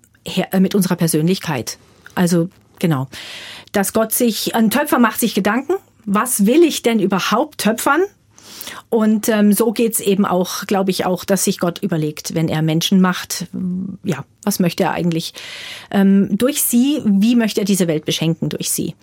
mit 0.59 0.75
unserer 0.75 0.95
Persönlichkeit. 0.95 1.77
Also 2.15 2.49
genau, 2.79 3.07
dass 3.71 3.93
Gott 3.93 4.11
sich, 4.11 4.55
ein 4.55 4.69
Töpfer 4.69 4.99
macht 4.99 5.19
sich 5.19 5.33
Gedanken, 5.33 5.73
was 6.05 6.45
will 6.45 6.63
ich 6.63 6.81
denn 6.81 6.99
überhaupt 6.99 7.59
töpfern? 7.59 8.01
Und 8.89 9.29
ähm, 9.29 9.53
so 9.53 9.71
geht's 9.71 9.99
eben 9.99 10.25
auch, 10.25 10.65
glaube 10.65 10.91
ich, 10.91 11.05
auch, 11.05 11.23
dass 11.23 11.43
sich 11.43 11.59
Gott 11.59 11.79
überlegt, 11.79 12.35
wenn 12.35 12.49
er 12.49 12.61
Menschen 12.61 13.01
macht, 13.01 13.47
ja, 14.03 14.25
was 14.43 14.59
möchte 14.59 14.83
er 14.83 14.91
eigentlich 14.91 15.33
ähm, 15.91 16.29
durch 16.37 16.61
sie, 16.63 17.01
wie 17.05 17.35
möchte 17.35 17.61
er 17.61 17.65
diese 17.65 17.87
Welt 17.87 18.05
beschenken 18.05 18.49
durch 18.49 18.69
sie. 18.69 18.95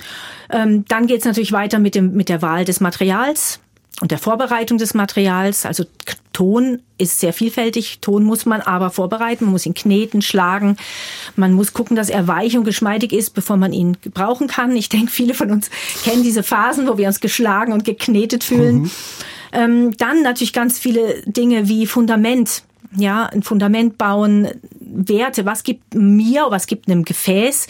Ähm, 0.51 0.85
dann 0.89 1.07
geht's 1.07 1.25
natürlich 1.25 1.53
weiter 1.53 1.79
mit, 1.79 1.95
dem, 1.95 2.13
mit 2.13 2.29
der 2.29 2.43
Wahl 2.43 2.65
des 2.65 2.81
Materials 2.81 3.61
und 4.01 4.11
der 4.11 4.19
Vorbereitung 4.19 4.79
des 4.79 4.93
Materials. 4.95 5.65
Also 5.65 5.85
Ton 6.33 6.83
ist 6.99 7.19
sehr 7.19 7.33
vielfältig. 7.33 8.01
Ton 8.03 8.25
muss 8.25 8.45
man 8.45 8.61
aber 8.61 8.91
vorbereiten. 8.91 9.45
Man 9.45 9.53
muss 9.53 9.65
ihn 9.65 9.73
kneten, 9.73 10.21
schlagen. 10.21 10.77
Man 11.35 11.55
muss 11.55 11.73
gucken, 11.73 11.97
dass 11.97 12.11
er 12.11 12.29
weich 12.29 12.59
und 12.59 12.65
geschmeidig 12.65 13.13
ist, 13.13 13.31
bevor 13.31 13.57
man 13.57 13.73
ihn 13.73 13.97
brauchen 14.13 14.49
kann. 14.49 14.77
Ich 14.77 14.91
denke, 14.91 15.11
viele 15.11 15.33
von 15.33 15.51
uns 15.51 15.71
kennen 16.05 16.23
diese 16.23 16.43
Phasen, 16.43 16.87
wo 16.89 16.99
wir 16.99 17.07
uns 17.07 17.21
geschlagen 17.21 17.73
und 17.73 17.87
geknetet 17.87 18.45
fühlen. 18.45 18.83
Mhm. 18.83 18.91
Ähm, 19.53 19.97
dann 19.97 20.23
natürlich 20.23 20.53
ganz 20.53 20.79
viele 20.79 21.23
Dinge 21.25 21.69
wie 21.69 21.87
Fundament. 21.87 22.65
Ja, 22.95 23.27
ein 23.27 23.43
Fundament 23.43 23.97
bauen, 23.97 24.49
Werte. 24.79 25.47
Was 25.47 25.63
gibt 25.63 25.95
mir, 25.95 26.47
was 26.51 26.67
gibt 26.67 26.89
einem 26.89 27.05
Gefäß 27.05 27.67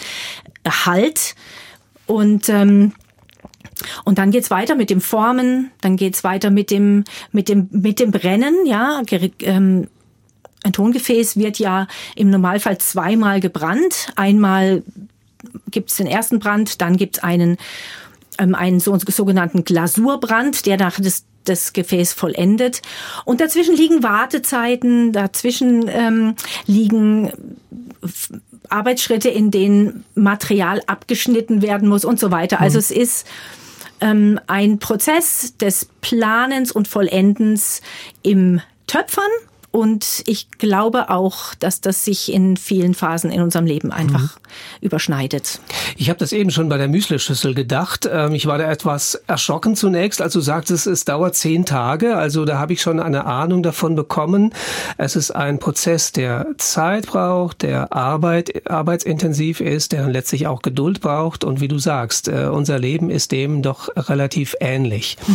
Halt? 0.84 1.36
Und 2.06 2.48
ähm, 2.48 2.92
und 4.04 4.18
dann 4.18 4.30
geht's 4.30 4.50
weiter 4.50 4.74
mit 4.74 4.90
dem 4.90 5.00
Formen, 5.00 5.70
dann 5.80 5.96
geht's 5.96 6.24
weiter 6.24 6.50
mit 6.50 6.70
dem, 6.70 7.04
mit 7.32 7.48
dem, 7.48 7.68
mit 7.70 8.00
dem 8.00 8.10
Brennen, 8.10 8.54
ja, 8.66 9.02
ähm, 9.40 9.88
ein 10.66 10.72
Tongefäß 10.72 11.36
wird 11.36 11.58
ja 11.60 11.86
im 12.16 12.30
Normalfall 12.30 12.78
zweimal 12.78 13.40
gebrannt. 13.40 14.08
Einmal 14.16 14.82
gibt 15.70 15.90
es 15.90 15.96
den 15.96 16.08
ersten 16.08 16.40
Brand, 16.40 16.80
dann 16.80 16.96
gibt 16.96 17.18
es 17.18 17.22
einen, 17.22 17.56
ähm, 18.38 18.54
einen 18.56 18.80
so, 18.80 18.98
sogenannten 18.98 19.64
Glasurbrand, 19.64 20.66
der 20.66 20.76
nach 20.76 20.98
das, 20.98 21.24
das 21.44 21.72
Gefäß 21.72 22.14
vollendet. 22.14 22.82
Und 23.24 23.40
dazwischen 23.40 23.76
liegen 23.76 24.02
Wartezeiten, 24.02 25.12
dazwischen 25.12 25.88
ähm, 25.88 26.34
liegen 26.66 27.30
Arbeitsschritte, 28.68 29.28
in 29.28 29.52
denen 29.52 30.04
Material 30.16 30.82
abgeschnitten 30.86 31.62
werden 31.62 31.88
muss 31.88 32.04
und 32.04 32.18
so 32.18 32.32
weiter. 32.32 32.60
Also 32.60 32.78
mhm. 32.78 32.80
es 32.80 32.90
ist 32.90 33.26
ähm, 34.00 34.40
ein 34.46 34.78
Prozess 34.78 35.56
des 35.56 35.86
Planens 36.00 36.72
und 36.72 36.88
Vollendens 36.88 37.80
im 38.22 38.60
Töpfern 38.86 39.24
und 39.76 40.22
ich 40.26 40.50
glaube 40.52 41.10
auch, 41.10 41.52
dass 41.52 41.82
das 41.82 42.02
sich 42.02 42.32
in 42.32 42.56
vielen 42.56 42.94
Phasen 42.94 43.30
in 43.30 43.42
unserem 43.42 43.66
Leben 43.66 43.92
einfach 43.92 44.22
mhm. 44.22 44.40
überschneidet. 44.80 45.60
Ich 45.98 46.08
habe 46.08 46.18
das 46.18 46.32
eben 46.32 46.50
schon 46.50 46.70
bei 46.70 46.78
der 46.78 46.88
Müslischüssel 46.88 47.52
gedacht. 47.52 48.08
Ähm, 48.10 48.32
ich 48.32 48.46
war 48.46 48.56
da 48.56 48.70
etwas 48.70 49.16
erschrocken 49.26 49.76
zunächst, 49.76 50.22
als 50.22 50.32
du 50.32 50.40
sagtest, 50.40 50.86
es 50.86 51.04
dauert 51.04 51.34
zehn 51.34 51.66
Tage. 51.66 52.16
Also 52.16 52.46
da 52.46 52.58
habe 52.58 52.72
ich 52.72 52.80
schon 52.80 53.00
eine 53.00 53.26
Ahnung 53.26 53.62
davon 53.62 53.96
bekommen. 53.96 54.54
Es 54.96 55.14
ist 55.14 55.30
ein 55.30 55.58
Prozess, 55.58 56.10
der 56.10 56.46
Zeit 56.56 57.08
braucht, 57.08 57.60
der 57.60 57.92
Arbeit, 57.92 58.70
arbeitsintensiv 58.70 59.60
ist, 59.60 59.92
der 59.92 60.08
letztlich 60.08 60.46
auch 60.46 60.62
Geduld 60.62 61.02
braucht. 61.02 61.44
Und 61.44 61.60
wie 61.60 61.68
du 61.68 61.78
sagst, 61.78 62.28
äh, 62.28 62.46
unser 62.50 62.78
Leben 62.78 63.10
ist 63.10 63.30
dem 63.30 63.60
doch 63.60 63.90
relativ 63.94 64.54
ähnlich. 64.58 65.18
Mhm. 65.26 65.34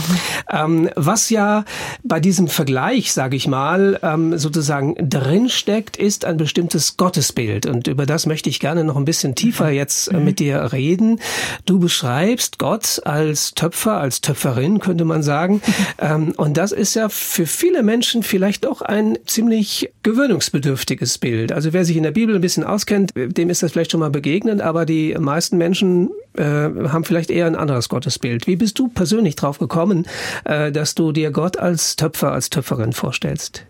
Ähm, 0.52 0.90
was 0.96 1.30
ja 1.30 1.64
bei 2.04 2.20
diesem 2.20 2.48
Vergleich, 2.48 3.14
sage 3.14 3.36
ich 3.36 3.48
mal, 3.48 4.00
ähm, 4.32 4.38
sozusagen 4.38 4.96
drinsteckt, 4.98 5.98
ist 5.98 6.26
ein 6.26 6.38
bestimmtes 6.38 6.98
Gottesbild. 6.98 7.66
Und 7.66 7.88
über 7.88 8.06
das 8.06 8.26
möchte 8.26 8.50
ich 8.50 8.60
gerne 8.60 8.84
noch 8.84 8.96
ein 8.96 9.06
bisschen 9.06 9.36
tiefer 9.36 9.68
mhm. 9.68 9.74
jetzt 9.74 10.08
äh, 10.08 10.18
mit 10.18 10.40
dir 10.40 10.72
reden. 10.72 11.20
Du 11.66 11.80
beschreibst 11.80 12.58
Gott 12.58 13.02
als 13.06 13.54
Töpfer, 13.54 13.94
als 13.94 14.22
Töpferin, 14.22 14.80
könnte 14.80 15.06
man 15.06 15.24
sagen. 15.24 15.62
Ähm, 16.00 16.34
und 16.38 16.58
das 16.58 16.72
ist 16.72 16.96
ja 16.96 17.10
für 17.10 17.46
viele 17.46 17.84
Menschen 17.84 18.24
vielleicht 18.24 18.66
auch 18.66 18.82
ein 18.82 19.18
ziemlich 19.26 19.92
gewöhnungsbedürftiges 20.04 21.18
Bild. 21.18 21.52
Also 21.52 21.74
wer 21.74 21.86
sich 21.86 21.98
in 21.98 22.04
der 22.04 22.12
Bibel 22.12 22.36
ein 22.36 22.42
bisschen 22.42 22.64
auskennt, 22.64 23.12
dem 23.16 23.50
ist 23.50 23.64
das 23.64 23.72
vielleicht 23.72 23.92
schon 23.92 24.00
mal 24.00 24.10
begegnet, 24.10 24.62
aber 24.62 24.86
die 24.86 25.16
meisten 25.20 25.58
Menschen 25.58 26.10
äh, 26.34 26.44
haben 26.44 27.04
vielleicht 27.04 27.30
eher 27.30 27.46
ein 27.46 27.56
anderes 27.56 27.90
Gottesbild. 27.90 28.48
Wie 28.48 28.56
bist 28.56 28.80
du 28.80 28.88
persönlich 28.88 29.36
drauf 29.36 29.60
gekommen, 29.60 30.08
äh, 30.46 30.72
dass 30.72 30.96
du 30.96 31.12
dir 31.12 31.32
Gott 31.32 31.58
als 31.58 31.96
Töpfer, 31.96 32.32
als 32.32 32.50
Töpferin 32.50 32.94
vorstellst? 32.94 33.66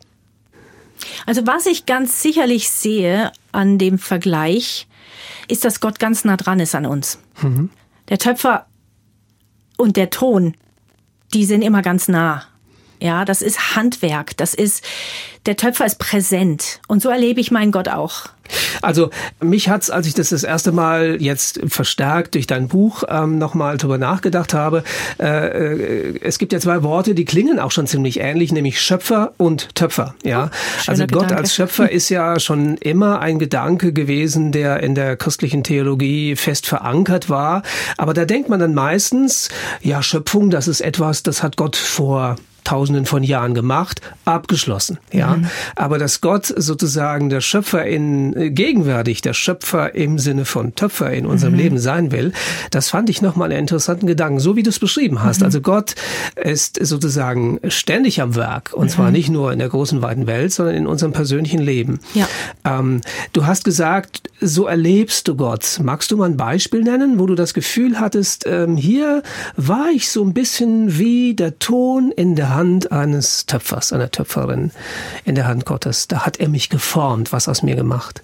Also 1.25 1.47
was 1.47 1.65
ich 1.65 1.85
ganz 1.85 2.21
sicherlich 2.21 2.69
sehe 2.69 3.31
an 3.51 3.77
dem 3.77 3.97
Vergleich, 3.97 4.87
ist, 5.47 5.65
dass 5.65 5.79
Gott 5.79 5.99
ganz 5.99 6.23
nah 6.23 6.37
dran 6.37 6.59
ist 6.59 6.75
an 6.75 6.85
uns. 6.85 7.19
Mhm. 7.41 7.69
Der 8.09 8.17
Töpfer 8.17 8.67
und 9.77 9.97
der 9.97 10.09
Ton, 10.09 10.55
die 11.33 11.45
sind 11.45 11.61
immer 11.61 11.81
ganz 11.81 12.07
nah. 12.07 12.45
Ja, 13.01 13.25
das 13.25 13.41
ist 13.41 13.75
Handwerk. 13.75 14.37
Das 14.37 14.53
ist, 14.53 14.85
der 15.47 15.57
Töpfer 15.57 15.87
ist 15.87 15.97
präsent. 15.97 16.79
Und 16.87 17.01
so 17.01 17.09
erlebe 17.09 17.41
ich 17.41 17.49
meinen 17.49 17.71
Gott 17.71 17.89
auch. 17.89 18.27
Also 18.81 19.09
mich 19.39 19.69
hat's, 19.69 19.89
als 19.89 20.07
ich 20.07 20.13
das 20.13 20.29
das 20.29 20.43
erste 20.43 20.71
Mal 20.71 21.17
jetzt 21.21 21.61
verstärkt 21.67 22.35
durch 22.35 22.47
dein 22.47 22.67
Buch 22.67 23.03
ähm, 23.07 23.37
nochmal 23.37 23.77
drüber 23.77 23.97
nachgedacht 23.97 24.53
habe, 24.53 24.83
äh, 25.19 25.25
äh, 25.25 26.19
es 26.21 26.37
gibt 26.37 26.53
ja 26.53 26.59
zwei 26.59 26.83
Worte, 26.83 27.15
die 27.15 27.25
klingen 27.25 27.59
auch 27.59 27.71
schon 27.71 27.87
ziemlich 27.87 28.19
ähnlich, 28.19 28.51
nämlich 28.51 28.81
Schöpfer 28.81 29.33
und 29.37 29.73
Töpfer. 29.73 30.15
Ja, 30.23 30.51
oh, 30.51 30.83
also 30.87 31.03
Gott 31.03 31.23
Gedanke. 31.23 31.37
als 31.37 31.55
Schöpfer 31.55 31.89
ist 31.89 32.09
ja 32.09 32.39
schon 32.39 32.77
immer 32.77 33.19
ein 33.19 33.39
Gedanke 33.39 33.93
gewesen, 33.93 34.51
der 34.51 34.83
in 34.83 34.95
der 34.95 35.15
christlichen 35.15 35.63
Theologie 35.63 36.35
fest 36.35 36.67
verankert 36.67 37.29
war. 37.29 37.63
Aber 37.97 38.13
da 38.13 38.25
denkt 38.25 38.49
man 38.49 38.59
dann 38.59 38.73
meistens, 38.73 39.49
ja 39.81 40.03
Schöpfung, 40.03 40.49
das 40.49 40.67
ist 40.67 40.81
etwas, 40.81 41.23
das 41.23 41.41
hat 41.41 41.57
Gott 41.57 41.77
vor 41.77 42.35
Tausenden 42.63 43.05
von 43.05 43.23
Jahren 43.23 43.53
gemacht, 43.53 44.01
abgeschlossen. 44.25 44.99
Ja, 45.11 45.37
mhm. 45.37 45.47
aber 45.75 45.97
dass 45.97 46.21
Gott 46.21 46.45
sozusagen 46.45 47.29
der 47.29 47.41
Schöpfer 47.41 47.85
in 47.85 48.35
äh, 48.35 48.49
gegenwärtig 48.49 49.21
der 49.21 49.33
Schöpfer 49.33 49.95
im 49.95 50.19
Sinne 50.19 50.45
von 50.45 50.75
Töpfer 50.75 51.11
in 51.11 51.25
unserem 51.25 51.53
mhm. 51.53 51.59
Leben 51.59 51.79
sein 51.79 52.11
will, 52.11 52.33
das 52.69 52.89
fand 52.89 53.09
ich 53.09 53.21
nochmal 53.21 53.51
einen 53.51 53.59
interessanten 53.59 54.07
Gedanken, 54.07 54.39
so 54.39 54.55
wie 54.55 54.63
du 54.63 54.69
es 54.69 54.79
beschrieben 54.79 55.23
hast. 55.23 55.39
Mhm. 55.39 55.45
Also 55.45 55.61
Gott 55.61 55.95
ist 56.35 56.77
sozusagen 56.85 57.59
ständig 57.67 58.21
am 58.21 58.35
Werk 58.35 58.73
und 58.73 58.89
zwar 58.89 59.07
mhm. 59.07 59.13
nicht 59.13 59.29
nur 59.29 59.51
in 59.51 59.59
der 59.59 59.69
großen 59.69 60.01
weiten 60.01 60.27
Welt, 60.27 60.53
sondern 60.53 60.75
in 60.75 60.87
unserem 60.87 61.13
persönlichen 61.13 61.61
Leben. 61.61 61.99
Ja. 62.13 62.27
Ähm, 62.65 63.01
du 63.33 63.45
hast 63.45 63.63
gesagt, 63.63 64.30
so 64.41 64.65
erlebst 64.65 65.27
du 65.27 65.35
Gott. 65.35 65.79
Magst 65.81 66.11
du 66.11 66.17
mal 66.17 66.25
ein 66.25 66.35
Beispiel 66.35 66.81
nennen, 66.81 67.19
wo 67.19 67.27
du 67.27 67.35
das 67.35 67.53
Gefühl 67.53 67.99
hattest, 67.99 68.45
ähm, 68.47 68.75
hier 68.75 69.21
war 69.55 69.89
ich 69.91 70.09
so 70.09 70.23
ein 70.23 70.33
bisschen 70.33 70.97
wie 70.97 71.35
der 71.35 71.59
Ton 71.59 72.11
in 72.11 72.35
der 72.35 72.53
Hand 72.53 72.91
eines 72.91 73.45
Töpfers, 73.45 73.93
einer 73.93 74.09
Töpferin, 74.09 74.71
in 75.25 75.35
der 75.35 75.47
Hand 75.47 75.65
Gottes. 75.65 76.07
Da 76.07 76.25
hat 76.25 76.39
er 76.39 76.49
mich 76.49 76.69
geformt, 76.69 77.31
was 77.31 77.47
aus 77.47 77.61
mir 77.61 77.75
gemacht. 77.75 78.23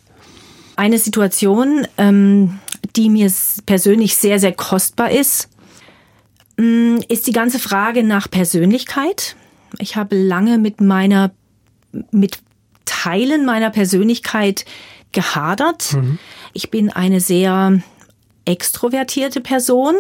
Eine 0.76 0.98
Situation, 0.98 1.88
ähm, 1.98 2.60
die 2.96 3.10
mir 3.10 3.32
persönlich 3.66 4.18
sehr, 4.18 4.40
sehr 4.40 4.54
kostbar 4.54 5.12
ist, 5.12 5.50
mm, 6.58 6.98
ist 7.08 7.28
die 7.28 7.32
ganze 7.32 7.60
Frage 7.60 8.04
nach 8.04 8.30
Persönlichkeit. 8.30 9.36
Ich 9.80 9.96
habe 9.96 10.16
lange 10.16 10.58
mit 10.58 10.82
meiner, 10.82 11.32
mit 12.12 12.40
Teilen 12.86 13.46
meiner 13.46 13.70
Persönlichkeit 13.70 14.66
gehadert. 15.18 15.94
Mhm. 15.94 16.20
Ich 16.54 16.70
bin 16.70 16.92
eine 16.92 17.22
sehr 17.22 17.82
extrovertierte 18.46 19.42
Person. 19.42 19.96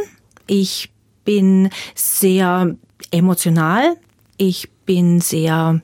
Ich 0.45 0.91
bin 1.25 1.71
sehr 1.95 2.75
emotional. 3.09 3.97
Ich 4.37 4.69
bin 4.85 5.19
sehr 5.19 5.81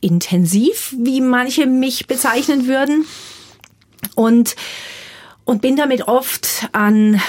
intensiv, 0.00 0.96
wie 0.98 1.20
manche 1.20 1.66
mich 1.66 2.08
bezeichnen 2.08 2.66
würden. 2.66 3.04
Und, 4.16 4.56
und 5.44 5.62
bin 5.62 5.76
damit 5.76 6.08
oft 6.08 6.68
an, 6.72 7.20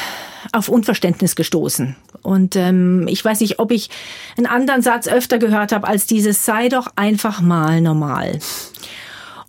auf 0.54 0.70
Unverständnis 0.70 1.36
gestoßen. 1.36 1.96
Und 2.24 2.56
ähm, 2.56 3.06
ich 3.08 3.24
weiß 3.24 3.42
nicht, 3.42 3.60
ob 3.60 3.70
ich 3.70 3.92
einen 4.38 4.48
anderen 4.48 4.82
Satz 4.82 5.08
öfter 5.08 5.38
gehört 5.38 5.72
habe 5.72 5.88
als 5.88 6.08
dieses 6.08 6.46
sei 6.46 6.68
doch 6.68 6.88
einfach 6.96 7.42
mal 7.42 7.80
normal. 7.80 8.40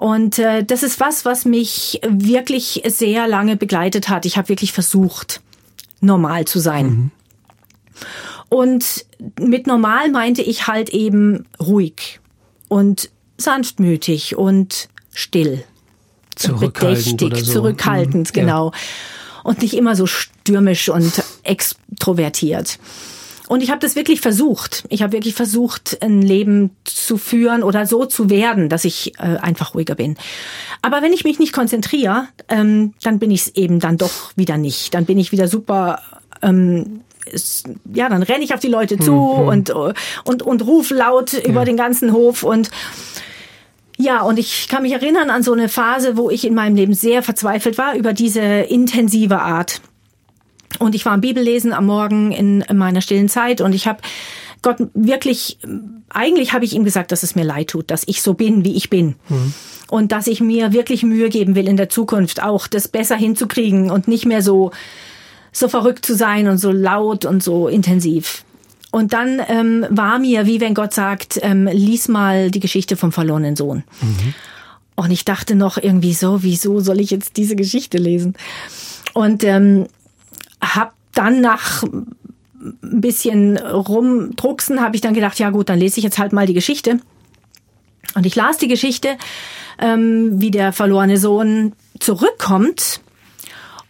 Und 0.04 0.38
äh, 0.38 0.62
das 0.62 0.82
ist 0.82 1.00
was, 1.00 1.24
was 1.24 1.46
mich 1.46 1.98
wirklich 2.06 2.82
sehr 2.84 3.26
lange 3.26 3.56
begleitet 3.56 4.10
hat. 4.10 4.26
Ich 4.26 4.36
habe 4.36 4.50
wirklich 4.50 4.70
versucht, 4.70 5.40
normal 6.02 6.44
zu 6.44 6.58
sein. 6.58 6.86
Mhm. 6.86 7.10
Und 8.50 9.06
mit 9.40 9.66
normal 9.66 10.10
meinte 10.10 10.42
ich 10.42 10.66
halt 10.66 10.90
eben 10.90 11.46
ruhig 11.58 12.20
und 12.68 13.08
sanftmütig 13.38 14.36
und 14.36 14.90
still. 15.10 15.64
Zurückhaltend. 16.36 17.16
Bedächtig, 17.16 17.46
so. 17.46 17.52
zurückhaltend, 17.54 18.28
mhm. 18.28 18.38
genau. 18.38 18.72
Ja. 18.72 19.42
Und 19.42 19.62
nicht 19.62 19.72
immer 19.72 19.96
so 19.96 20.04
stürmisch 20.04 20.90
und 20.90 21.24
extrovertiert. 21.44 22.78
Und 23.48 23.62
ich 23.62 23.70
habe 23.70 23.80
das 23.80 23.94
wirklich 23.94 24.20
versucht. 24.20 24.84
Ich 24.88 25.02
habe 25.02 25.12
wirklich 25.12 25.34
versucht, 25.34 25.98
ein 26.02 26.22
Leben 26.22 26.70
zu 26.84 27.18
führen 27.18 27.62
oder 27.62 27.86
so 27.86 28.06
zu 28.06 28.30
werden, 28.30 28.68
dass 28.68 28.84
ich 28.84 29.18
äh, 29.18 29.36
einfach 29.36 29.74
ruhiger 29.74 29.94
bin. 29.94 30.16
Aber 30.80 31.02
wenn 31.02 31.12
ich 31.12 31.24
mich 31.24 31.38
nicht 31.38 31.52
konzentriere, 31.52 32.28
ähm, 32.48 32.94
dann 33.02 33.18
bin 33.18 33.30
ich 33.30 33.42
es 33.42 33.54
eben 33.54 33.80
dann 33.80 33.98
doch 33.98 34.32
wieder 34.36 34.56
nicht. 34.56 34.94
Dann 34.94 35.04
bin 35.04 35.18
ich 35.18 35.30
wieder 35.30 35.48
super 35.48 36.00
ähm, 36.42 37.00
ja, 37.92 38.08
dann 38.08 38.22
renne 38.22 38.44
ich 38.44 38.52
auf 38.52 38.60
die 38.60 38.68
Leute 38.68 38.98
zu 38.98 39.12
mhm. 39.12 39.48
und, 39.48 39.70
und, 39.70 40.42
und 40.42 40.66
ruf 40.66 40.90
laut 40.90 41.32
ja. 41.32 41.40
über 41.40 41.64
den 41.64 41.76
ganzen 41.76 42.12
Hof 42.12 42.42
und 42.42 42.70
ja, 43.96 44.22
und 44.22 44.38
ich 44.38 44.68
kann 44.68 44.82
mich 44.82 44.92
erinnern 44.92 45.30
an 45.30 45.42
so 45.42 45.52
eine 45.52 45.68
Phase, 45.68 46.16
wo 46.16 46.28
ich 46.28 46.44
in 46.44 46.54
meinem 46.54 46.74
Leben 46.74 46.94
sehr 46.94 47.22
verzweifelt 47.22 47.78
war 47.78 47.94
über 47.94 48.12
diese 48.12 48.40
intensive 48.40 49.40
Art. 49.40 49.80
Und 50.78 50.94
ich 50.94 51.04
war 51.04 51.12
am 51.12 51.20
Bibellesen 51.20 51.72
am 51.72 51.86
Morgen 51.86 52.32
in 52.32 52.64
meiner 52.72 53.00
stillen 53.00 53.28
Zeit 53.28 53.60
und 53.60 53.72
ich 53.72 53.86
habe 53.86 54.00
Gott 54.62 54.76
wirklich, 54.94 55.58
eigentlich 56.08 56.52
habe 56.52 56.64
ich 56.64 56.72
ihm 56.72 56.84
gesagt, 56.84 57.12
dass 57.12 57.22
es 57.22 57.34
mir 57.34 57.44
leid 57.44 57.68
tut, 57.68 57.90
dass 57.90 58.02
ich 58.06 58.22
so 58.22 58.34
bin, 58.34 58.64
wie 58.64 58.76
ich 58.76 58.88
bin. 58.88 59.16
Mhm. 59.28 59.52
Und 59.88 60.12
dass 60.12 60.26
ich 60.26 60.40
mir 60.40 60.72
wirklich 60.72 61.02
Mühe 61.02 61.28
geben 61.28 61.54
will 61.54 61.68
in 61.68 61.76
der 61.76 61.90
Zukunft 61.90 62.42
auch, 62.42 62.66
das 62.66 62.88
besser 62.88 63.16
hinzukriegen 63.16 63.90
und 63.90 64.08
nicht 64.08 64.24
mehr 64.24 64.42
so 64.42 64.72
so 65.52 65.68
verrückt 65.68 66.04
zu 66.04 66.14
sein 66.14 66.48
und 66.48 66.58
so 66.58 66.72
laut 66.72 67.24
und 67.24 67.42
so 67.42 67.68
intensiv. 67.68 68.44
Und 68.90 69.12
dann 69.12 69.40
ähm, 69.48 69.86
war 69.88 70.18
mir, 70.18 70.46
wie 70.46 70.60
wenn 70.60 70.74
Gott 70.74 70.92
sagt, 70.92 71.38
ähm, 71.42 71.66
lies 71.66 72.08
mal 72.08 72.50
die 72.50 72.60
Geschichte 72.60 72.96
vom 72.96 73.12
verlorenen 73.12 73.56
Sohn. 73.56 73.84
Mhm. 74.02 74.34
Und 74.96 75.10
ich 75.10 75.24
dachte 75.24 75.54
noch 75.54 75.78
irgendwie 75.78 76.14
so, 76.14 76.42
wieso 76.42 76.80
soll 76.80 77.00
ich 77.00 77.10
jetzt 77.10 77.36
diese 77.36 77.56
Geschichte 77.56 77.98
lesen? 77.98 78.34
Und 79.12 79.42
ähm, 79.44 79.86
habe 80.64 80.92
dann 81.12 81.40
nach 81.40 81.82
ein 81.82 83.00
bisschen 83.00 83.58
rumdrucksen, 83.58 84.80
habe 84.80 84.96
ich 84.96 85.02
dann 85.02 85.14
gedacht, 85.14 85.38
ja 85.38 85.50
gut, 85.50 85.68
dann 85.68 85.78
lese 85.78 85.98
ich 85.98 86.04
jetzt 86.04 86.18
halt 86.18 86.32
mal 86.32 86.46
die 86.46 86.54
Geschichte. 86.54 87.00
Und 88.14 88.26
ich 88.26 88.36
las 88.36 88.58
die 88.58 88.68
Geschichte, 88.68 89.16
ähm, 89.78 90.40
wie 90.40 90.50
der 90.50 90.72
verlorene 90.72 91.18
Sohn 91.18 91.72
zurückkommt 91.98 93.00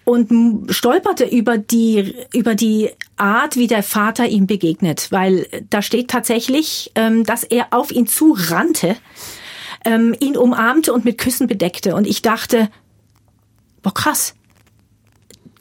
und 0.05 0.73
stolperte 0.73 1.25
über 1.25 1.59
die 1.59 2.15
über 2.33 2.55
die 2.55 2.91
Art, 3.17 3.57
wie 3.57 3.67
der 3.67 3.83
Vater 3.83 4.27
ihm 4.27 4.47
begegnet, 4.47 5.09
weil 5.11 5.47
da 5.71 5.83
steht 5.83 6.09
tatsächlich, 6.09 6.93
ähm, 6.95 7.25
dass 7.25 7.43
er 7.43 7.69
auf 7.71 7.91
ihn 7.91 8.07
zurannte, 8.07 8.97
ähm, 9.85 10.15
ihn 10.21 10.37
umarmte 10.37 10.93
und 10.93 11.05
mit 11.05 11.19
Küssen 11.19 11.47
bedeckte. 11.47 11.95
Und 11.95 12.07
ich 12.07 12.23
dachte, 12.23 12.69
boah 13.83 13.95
krass, 13.95 14.35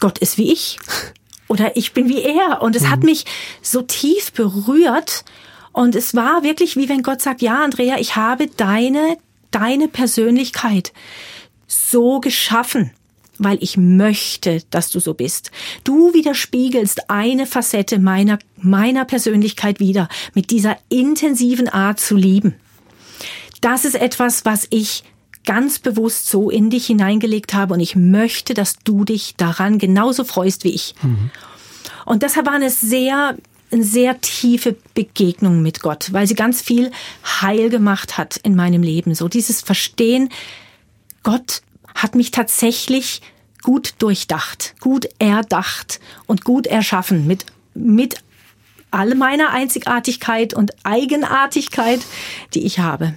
Gott 0.04 0.20
ist 0.20 0.38
wie 0.38 0.52
ich 0.52 0.80
oder 1.48 1.78
ich 1.78 1.94
bin 1.94 2.10
wie 2.10 2.24
er. 2.24 2.62
Und 2.62 2.76
es 2.76 2.84
mhm. 2.84 2.90
hat 2.90 3.04
mich 3.04 3.24
so 3.62 3.82
tief 3.82 4.34
berührt. 4.34 5.24
Und 5.72 5.96
es 5.96 6.14
war 6.14 6.44
wirklich 6.44 6.76
wie 6.76 6.90
wenn 6.90 7.04
Gott 7.04 7.22
sagt, 7.22 7.42
ja, 7.42 7.64
Andrea, 7.64 7.98
ich 7.98 8.18
habe 8.18 8.48
deine, 8.48 9.18
deine 9.52 9.88
Persönlichkeit 9.88 10.92
so 11.68 12.20
geschaffen 12.20 12.92
weil 13.40 13.58
ich 13.62 13.78
möchte, 13.78 14.62
dass 14.70 14.92
du 14.92 15.00
so 15.00 15.16
bist. 15.16 15.50
Du 15.84 16.14
widerspiegelst 16.14 17.10
eine 17.10 17.48
Facette 17.48 17.98
meiner, 17.98 18.38
meiner 18.58 19.06
Persönlichkeit 19.06 19.80
wieder, 19.80 20.08
mit 20.36 20.52
dieser 20.52 20.78
intensiven 20.90 21.68
Art 21.68 22.00
zu 22.00 22.16
lieben. 22.16 22.54
Das 23.60 23.86
ist 23.86 23.96
etwas, 23.96 24.46
was 24.46 24.68
ich 24.70 25.04
ganz 25.46 25.80
bewusst 25.80 26.30
so 26.30 26.50
in 26.50 26.70
dich 26.70 26.88
hineingelegt 26.88 27.54
habe 27.54 27.74
und 27.74 27.80
ich 27.80 27.96
möchte, 27.96 28.54
dass 28.54 28.78
du 28.84 29.04
dich 29.04 29.36
daran 29.36 29.78
genauso 29.78 30.24
freust 30.24 30.64
wie 30.64 30.74
ich. 30.74 30.96
Mhm. 31.02 31.32
Und 32.06 32.24
deshalb 32.24 32.46
war 32.46 32.54
eine 32.54 32.70
sehr, 32.70 33.38
eine 33.72 33.84
sehr 33.84 34.22
tiefe 34.22 34.76
Begegnung 34.94 35.62
mit 35.62 35.82
Gott, 35.82 36.12
weil 36.12 36.28
sie 36.28 36.36
ganz 36.36 36.62
viel 36.62 36.92
heil 37.42 37.70
gemacht 37.70 38.18
hat 38.18 38.38
in 38.38 38.56
meinem 38.56 38.84
Leben. 38.84 39.16
So 39.16 39.28
dieses 39.28 39.62
Verstehen, 39.62 40.30
Gott 41.24 41.62
hat 41.96 42.16
mich 42.16 42.32
tatsächlich 42.32 43.22
gut 43.62 43.96
durchdacht, 44.00 44.76
gut 44.82 45.08
erdacht 45.20 46.00
und 46.28 46.44
gut 46.44 46.68
erschaffen 46.68 47.28
mit, 47.28 47.46
mit 47.74 48.18
all 48.92 49.16
meiner 49.16 49.50
Einzigartigkeit 49.50 50.54
und 50.54 50.72
Eigenartigkeit, 50.84 52.02
die 52.54 52.66
ich 52.66 52.80
habe. 52.80 53.16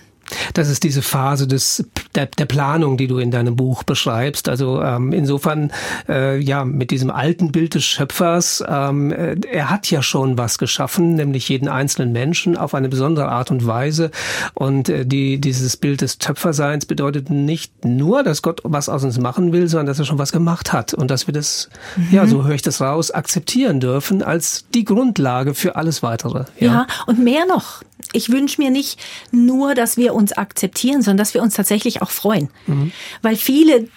Das 0.54 0.68
ist 0.68 0.84
diese 0.84 1.02
Phase 1.02 1.46
des, 1.46 1.84
der, 2.14 2.26
der 2.26 2.46
Planung, 2.46 2.96
die 2.96 3.06
du 3.06 3.18
in 3.18 3.30
deinem 3.30 3.56
Buch 3.56 3.82
beschreibst. 3.82 4.48
Also 4.48 4.82
ähm, 4.82 5.12
insofern, 5.12 5.72
äh, 6.08 6.38
ja, 6.38 6.64
mit 6.64 6.90
diesem 6.90 7.10
alten 7.10 7.52
Bild 7.52 7.74
des 7.74 7.84
Schöpfers, 7.84 8.64
ähm, 8.66 9.12
äh, 9.12 9.36
er 9.50 9.70
hat 9.70 9.90
ja 9.90 10.02
schon 10.02 10.38
was 10.38 10.58
geschaffen, 10.58 11.14
nämlich 11.14 11.48
jeden 11.48 11.68
einzelnen 11.68 12.12
Menschen 12.12 12.56
auf 12.56 12.74
eine 12.74 12.88
besondere 12.88 13.28
Art 13.28 13.50
und 13.50 13.66
Weise. 13.66 14.10
Und 14.54 14.88
äh, 14.88 15.06
die, 15.06 15.40
dieses 15.40 15.76
Bild 15.76 16.00
des 16.00 16.18
Töpferseins 16.18 16.86
bedeutet 16.86 17.30
nicht 17.30 17.84
nur, 17.84 18.22
dass 18.22 18.42
Gott 18.42 18.60
was 18.64 18.88
aus 18.88 19.04
uns 19.04 19.18
machen 19.18 19.52
will, 19.52 19.68
sondern 19.68 19.86
dass 19.86 19.98
er 19.98 20.04
schon 20.04 20.18
was 20.18 20.32
gemacht 20.32 20.72
hat 20.72 20.94
und 20.94 21.10
dass 21.10 21.26
wir 21.26 21.34
das, 21.34 21.68
mhm. 21.96 22.08
ja, 22.10 22.26
so 22.26 22.44
höre 22.44 22.54
ich 22.54 22.62
das 22.62 22.80
raus, 22.80 23.10
akzeptieren 23.10 23.80
dürfen 23.80 24.22
als 24.22 24.64
die 24.74 24.84
Grundlage 24.84 25.54
für 25.54 25.76
alles 25.76 26.02
weitere. 26.02 26.44
Ja, 26.58 26.66
ja 26.66 26.86
und 27.06 27.22
mehr 27.22 27.46
noch 27.46 27.82
ich 28.12 28.30
wünsche 28.30 28.60
mir 28.60 28.70
nicht 28.70 29.00
nur, 29.30 29.74
dass 29.74 29.96
wir 29.96 30.14
uns 30.14 30.32
akzeptieren, 30.32 31.02
sondern 31.02 31.18
dass 31.18 31.34
wir 31.34 31.42
uns 31.42 31.54
tatsächlich 31.54 32.02
auch 32.02 32.10
freuen. 32.10 32.50
Mhm. 32.66 32.92
Weil 33.22 33.36
viele 33.36 33.88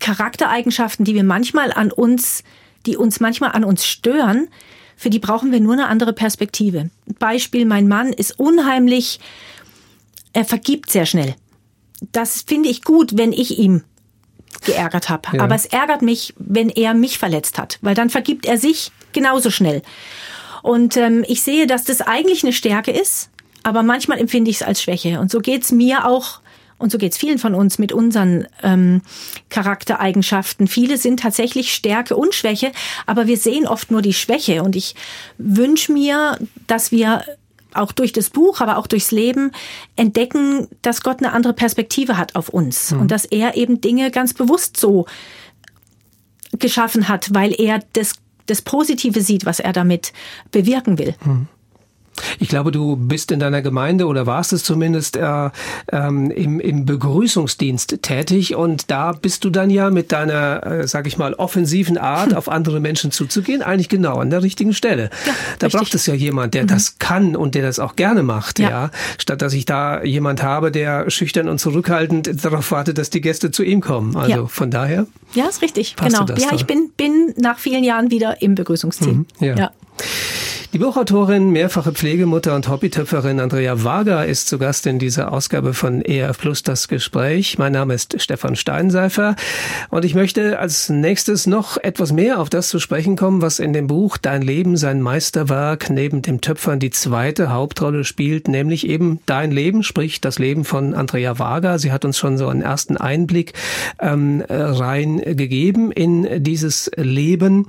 Charaktereigenschaften, 0.00 1.04
die 1.04 1.14
wir 1.14 1.24
manchmal 1.24 1.72
an 1.72 1.92
uns, 1.92 2.42
die 2.86 2.96
uns 2.96 3.20
manchmal 3.20 3.52
an 3.52 3.64
uns 3.64 3.86
stören, 3.86 4.48
für 4.96 5.10
die 5.10 5.18
brauchen 5.18 5.52
wir 5.52 5.60
nur 5.60 5.72
eine 5.74 5.88
andere 5.88 6.12
Perspektive. 6.12 6.90
Beispiel, 7.18 7.64
mein 7.64 7.88
Mann 7.88 8.12
ist 8.12 8.38
unheimlich, 8.38 9.20
er 10.32 10.44
vergibt 10.44 10.90
sehr 10.90 11.06
schnell. 11.06 11.34
Das 12.12 12.42
finde 12.42 12.68
ich 12.68 12.82
gut, 12.82 13.16
wenn 13.16 13.32
ich 13.32 13.58
ihm 13.58 13.82
geärgert 14.64 15.08
habe. 15.08 15.36
Ja. 15.36 15.42
Aber 15.42 15.54
es 15.54 15.66
ärgert 15.66 16.02
mich, 16.02 16.34
wenn 16.38 16.68
er 16.68 16.94
mich 16.94 17.18
verletzt 17.18 17.58
hat, 17.58 17.78
weil 17.80 17.94
dann 17.94 18.10
vergibt 18.10 18.46
er 18.46 18.58
sich 18.58 18.92
genauso 19.12 19.50
schnell. 19.50 19.82
Und 20.62 20.96
ähm, 20.96 21.24
ich 21.26 21.42
sehe, 21.42 21.66
dass 21.66 21.84
das 21.84 22.00
eigentlich 22.00 22.42
eine 22.42 22.52
Stärke 22.52 22.92
ist, 22.92 23.30
aber 23.62 23.82
manchmal 23.82 24.18
empfinde 24.18 24.50
ich 24.50 24.56
es 24.56 24.62
als 24.62 24.82
Schwäche. 24.82 25.20
Und 25.20 25.30
so 25.30 25.40
geht's 25.40 25.72
mir 25.72 26.06
auch 26.06 26.40
und 26.78 26.90
so 26.90 26.98
geht's 26.98 27.16
vielen 27.16 27.38
von 27.38 27.54
uns 27.54 27.78
mit 27.78 27.92
unseren 27.92 28.48
ähm, 28.62 29.02
Charaktereigenschaften. 29.50 30.66
Viele 30.66 30.98
sind 30.98 31.20
tatsächlich 31.20 31.72
Stärke 31.72 32.16
und 32.16 32.34
Schwäche, 32.34 32.72
aber 33.06 33.28
wir 33.28 33.36
sehen 33.36 33.68
oft 33.68 33.92
nur 33.92 34.02
die 34.02 34.12
Schwäche. 34.12 34.64
Und 34.64 34.74
ich 34.74 34.96
wünsche 35.38 35.92
mir, 35.92 36.38
dass 36.66 36.90
wir 36.90 37.24
auch 37.72 37.92
durch 37.92 38.12
das 38.12 38.30
Buch, 38.30 38.60
aber 38.60 38.78
auch 38.78 38.88
durchs 38.88 39.12
Leben 39.12 39.52
entdecken, 39.96 40.66
dass 40.82 41.02
Gott 41.02 41.18
eine 41.20 41.32
andere 41.32 41.52
Perspektive 41.52 42.18
hat 42.18 42.34
auf 42.34 42.48
uns 42.48 42.90
mhm. 42.90 43.02
und 43.02 43.10
dass 43.10 43.24
er 43.24 43.56
eben 43.56 43.80
Dinge 43.80 44.10
ganz 44.10 44.34
bewusst 44.34 44.76
so 44.76 45.06
geschaffen 46.58 47.08
hat, 47.08 47.32
weil 47.32 47.58
er 47.58 47.80
das 47.92 48.14
das 48.46 48.62
Positive 48.62 49.20
sieht, 49.20 49.44
was 49.46 49.60
er 49.60 49.72
damit 49.72 50.12
bewirken 50.50 50.98
will. 50.98 51.14
Hm. 51.22 51.48
Ich 52.38 52.48
glaube, 52.48 52.72
du 52.72 52.96
bist 52.96 53.30
in 53.32 53.40
deiner 53.40 53.62
Gemeinde 53.62 54.06
oder 54.06 54.26
warst 54.26 54.52
es 54.52 54.64
zumindest 54.64 55.16
äh, 55.16 55.50
ähm, 55.90 56.30
im, 56.30 56.60
im 56.60 56.86
Begrüßungsdienst 56.86 58.02
tätig 58.02 58.54
und 58.54 58.90
da 58.90 59.12
bist 59.12 59.44
du 59.44 59.50
dann 59.50 59.70
ja 59.70 59.90
mit 59.90 60.12
deiner, 60.12 60.66
äh, 60.66 60.88
sag 60.88 61.06
ich 61.06 61.18
mal, 61.18 61.34
offensiven 61.34 61.98
Art 61.98 62.30
hm. 62.30 62.36
auf 62.36 62.48
andere 62.48 62.80
Menschen 62.80 63.10
zuzugehen, 63.10 63.62
eigentlich 63.62 63.88
genau 63.88 64.18
an 64.18 64.30
der 64.30 64.42
richtigen 64.42 64.74
Stelle. 64.74 65.10
Ja, 65.26 65.32
da 65.58 65.66
richtig. 65.66 65.80
braucht 65.80 65.94
es 65.94 66.06
ja 66.06 66.14
jemand, 66.14 66.54
der 66.54 66.64
mhm. 66.64 66.68
das 66.68 66.98
kann 66.98 67.36
und 67.36 67.54
der 67.54 67.62
das 67.62 67.78
auch 67.78 67.96
gerne 67.96 68.22
macht, 68.22 68.58
ja. 68.58 68.70
ja. 68.70 68.90
Statt 69.18 69.42
dass 69.42 69.52
ich 69.52 69.64
da 69.64 70.02
jemand 70.02 70.42
habe, 70.42 70.70
der 70.70 71.10
schüchtern 71.10 71.48
und 71.48 71.58
zurückhaltend 71.58 72.44
darauf 72.44 72.70
wartet, 72.70 72.98
dass 72.98 73.10
die 73.10 73.20
Gäste 73.20 73.50
zu 73.50 73.62
ihm 73.62 73.80
kommen. 73.80 74.16
Also 74.16 74.36
ja. 74.36 74.46
von 74.46 74.70
daher. 74.70 75.06
Ja, 75.34 75.46
ist 75.46 75.62
richtig. 75.62 75.96
Genau. 75.96 76.26
Ja, 76.36 76.52
ich 76.54 76.66
bin, 76.66 76.90
bin 76.96 77.34
nach 77.36 77.58
vielen 77.58 77.84
Jahren 77.84 78.10
wieder 78.10 78.40
im 78.42 78.54
Begrüßungsteam. 78.54 79.26
Mhm, 79.40 79.46
ja. 79.46 79.56
ja. 79.56 79.70
Die 80.72 80.78
Buchautorin, 80.78 81.50
mehrfache 81.50 81.92
Pflegemutter 81.92 82.54
und 82.54 82.66
Hobbytöpferin 82.66 83.40
Andrea 83.40 83.84
Wager 83.84 84.24
ist 84.24 84.48
zu 84.48 84.56
Gast 84.56 84.86
in 84.86 84.98
dieser 84.98 85.30
Ausgabe 85.30 85.74
von 85.74 86.00
ERF 86.00 86.38
Plus 86.38 86.62
das 86.62 86.88
Gespräch. 86.88 87.58
Mein 87.58 87.72
Name 87.72 87.92
ist 87.92 88.22
Stefan 88.22 88.56
Steinseifer 88.56 89.36
und 89.90 90.06
ich 90.06 90.14
möchte 90.14 90.58
als 90.58 90.88
nächstes 90.88 91.46
noch 91.46 91.76
etwas 91.76 92.10
mehr 92.10 92.40
auf 92.40 92.48
das 92.48 92.70
zu 92.70 92.78
sprechen 92.78 93.16
kommen, 93.16 93.42
was 93.42 93.58
in 93.58 93.74
dem 93.74 93.86
Buch 93.86 94.16
Dein 94.16 94.40
Leben, 94.40 94.78
sein 94.78 95.02
Meisterwerk 95.02 95.90
neben 95.90 96.22
dem 96.22 96.40
Töpfern 96.40 96.78
die 96.78 96.88
zweite 96.88 97.52
Hauptrolle 97.52 98.04
spielt, 98.04 98.48
nämlich 98.48 98.88
eben 98.88 99.20
Dein 99.26 99.50
Leben, 99.50 99.82
sprich 99.82 100.22
das 100.22 100.38
Leben 100.38 100.64
von 100.64 100.94
Andrea 100.94 101.38
Wager. 101.38 101.78
Sie 101.78 101.92
hat 101.92 102.06
uns 102.06 102.16
schon 102.16 102.38
so 102.38 102.48
einen 102.48 102.62
ersten 102.62 102.96
Einblick 102.96 103.52
ähm, 104.00 104.42
reingegeben 104.48 105.92
in 105.92 106.42
dieses 106.42 106.90
Leben. 106.96 107.66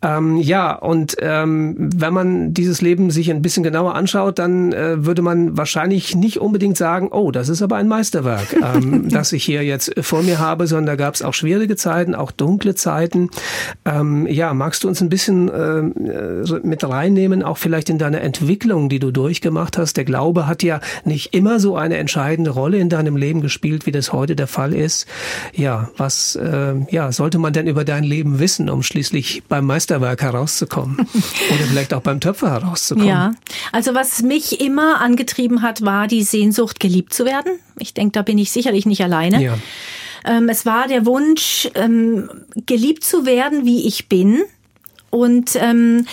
Ähm, 0.00 0.36
ja, 0.36 0.76
und 0.76 1.16
ähm, 1.20 1.74
wenn 1.92 2.14
man 2.14 2.35
dieses 2.54 2.80
Leben 2.80 3.10
sich 3.10 3.30
ein 3.30 3.42
bisschen 3.42 3.62
genauer 3.62 3.94
anschaut, 3.94 4.38
dann 4.38 4.72
äh, 4.72 5.04
würde 5.04 5.22
man 5.22 5.56
wahrscheinlich 5.56 6.14
nicht 6.14 6.40
unbedingt 6.40 6.76
sagen, 6.76 7.08
oh, 7.10 7.30
das 7.30 7.48
ist 7.48 7.62
aber 7.62 7.76
ein 7.76 7.88
Meisterwerk, 7.88 8.54
ähm, 8.62 9.08
das 9.08 9.32
ich 9.32 9.44
hier 9.44 9.62
jetzt 9.62 9.92
vor 10.00 10.22
mir 10.22 10.38
habe, 10.38 10.66
sondern 10.66 10.86
da 10.86 10.96
gab 10.96 11.14
es 11.14 11.22
auch 11.22 11.34
schwierige 11.34 11.76
Zeiten, 11.76 12.14
auch 12.14 12.30
dunkle 12.30 12.74
Zeiten. 12.74 13.30
Ähm, 13.84 14.26
ja, 14.26 14.54
magst 14.54 14.84
du 14.84 14.88
uns 14.88 15.00
ein 15.00 15.08
bisschen 15.08 15.48
äh, 15.48 15.82
mit 16.62 16.88
reinnehmen, 16.88 17.42
auch 17.42 17.58
vielleicht 17.58 17.90
in 17.90 17.98
deine 17.98 18.20
Entwicklung, 18.20 18.88
die 18.88 18.98
du 18.98 19.10
durchgemacht 19.10 19.78
hast? 19.78 19.96
Der 19.96 20.04
Glaube 20.04 20.46
hat 20.46 20.62
ja 20.62 20.80
nicht 21.04 21.34
immer 21.34 21.60
so 21.60 21.76
eine 21.76 21.96
entscheidende 21.96 22.50
Rolle 22.50 22.78
in 22.78 22.88
deinem 22.88 23.16
Leben 23.16 23.40
gespielt, 23.40 23.86
wie 23.86 23.92
das 23.92 24.12
heute 24.12 24.36
der 24.36 24.46
Fall 24.46 24.74
ist. 24.74 25.06
Ja, 25.54 25.90
was 25.96 26.36
äh, 26.36 26.74
ja, 26.90 27.12
sollte 27.12 27.38
man 27.38 27.52
denn 27.52 27.66
über 27.66 27.84
dein 27.84 28.04
Leben 28.04 28.38
wissen, 28.38 28.68
um 28.68 28.82
schließlich 28.82 29.42
beim 29.48 29.66
Meisterwerk 29.66 30.22
herauszukommen? 30.22 30.96
Oder 31.50 31.64
vielleicht 31.68 31.94
auch 31.94 32.02
beim 32.02 32.20
Töpfer 32.26 32.50
herauszukommen. 32.50 33.08
Ja, 33.08 33.32
also 33.72 33.94
was 33.94 34.22
mich 34.22 34.60
immer 34.60 35.00
angetrieben 35.00 35.62
hat, 35.62 35.82
war 35.82 36.08
die 36.08 36.22
Sehnsucht, 36.22 36.80
geliebt 36.80 37.14
zu 37.14 37.24
werden. 37.24 37.52
Ich 37.78 37.94
denke, 37.94 38.12
da 38.12 38.22
bin 38.22 38.38
ich 38.38 38.50
sicherlich 38.50 38.86
nicht 38.86 39.02
alleine. 39.02 39.42
Ja. 39.42 39.58
Ähm, 40.24 40.48
es 40.48 40.66
war 40.66 40.88
der 40.88 41.06
Wunsch, 41.06 41.68
ähm, 41.74 42.28
geliebt 42.66 43.04
zu 43.04 43.26
werden, 43.26 43.64
wie 43.64 43.86
ich 43.86 44.08
bin. 44.08 44.42
Und 45.10 45.56
ähm, 45.56 46.06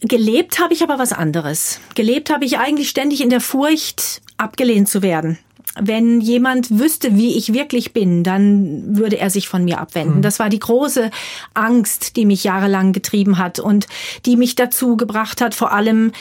gelebt 0.00 0.58
habe 0.60 0.74
ich 0.74 0.82
aber 0.82 0.98
was 0.98 1.12
anderes. 1.12 1.80
Gelebt 1.94 2.30
habe 2.30 2.44
ich 2.44 2.58
eigentlich 2.58 2.90
ständig 2.90 3.22
in 3.22 3.30
der 3.30 3.40
Furcht, 3.40 4.20
abgelehnt 4.36 4.88
zu 4.88 5.02
werden 5.02 5.38
wenn 5.80 6.20
jemand 6.20 6.78
wüsste, 6.78 7.16
wie 7.16 7.36
ich 7.36 7.52
wirklich 7.52 7.92
bin, 7.92 8.24
dann 8.24 8.96
würde 8.96 9.18
er 9.18 9.30
sich 9.30 9.48
von 9.48 9.64
mir 9.64 9.78
abwenden. 9.78 10.18
Mhm. 10.18 10.22
Das 10.22 10.38
war 10.38 10.48
die 10.48 10.58
große 10.58 11.10
Angst, 11.54 12.16
die 12.16 12.24
mich 12.24 12.44
jahrelang 12.44 12.92
getrieben 12.92 13.38
hat 13.38 13.58
und 13.58 13.86
die 14.26 14.36
mich 14.36 14.54
dazu 14.54 14.96
gebracht 14.96 15.40
hat, 15.40 15.54
vor 15.54 15.72
allem 15.72 16.12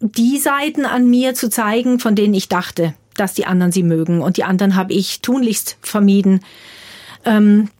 die 0.00 0.38
Seiten 0.38 0.84
an 0.84 1.08
mir 1.08 1.34
zu 1.34 1.48
zeigen, 1.48 1.98
von 1.98 2.14
denen 2.14 2.34
ich 2.34 2.48
dachte, 2.48 2.94
dass 3.16 3.34
die 3.34 3.46
anderen 3.46 3.72
sie 3.72 3.82
mögen. 3.82 4.20
Und 4.20 4.36
die 4.36 4.44
anderen 4.44 4.74
habe 4.74 4.92
ich 4.92 5.22
tunlichst 5.22 5.78
vermieden. 5.80 6.40
Ähm, 7.24 7.70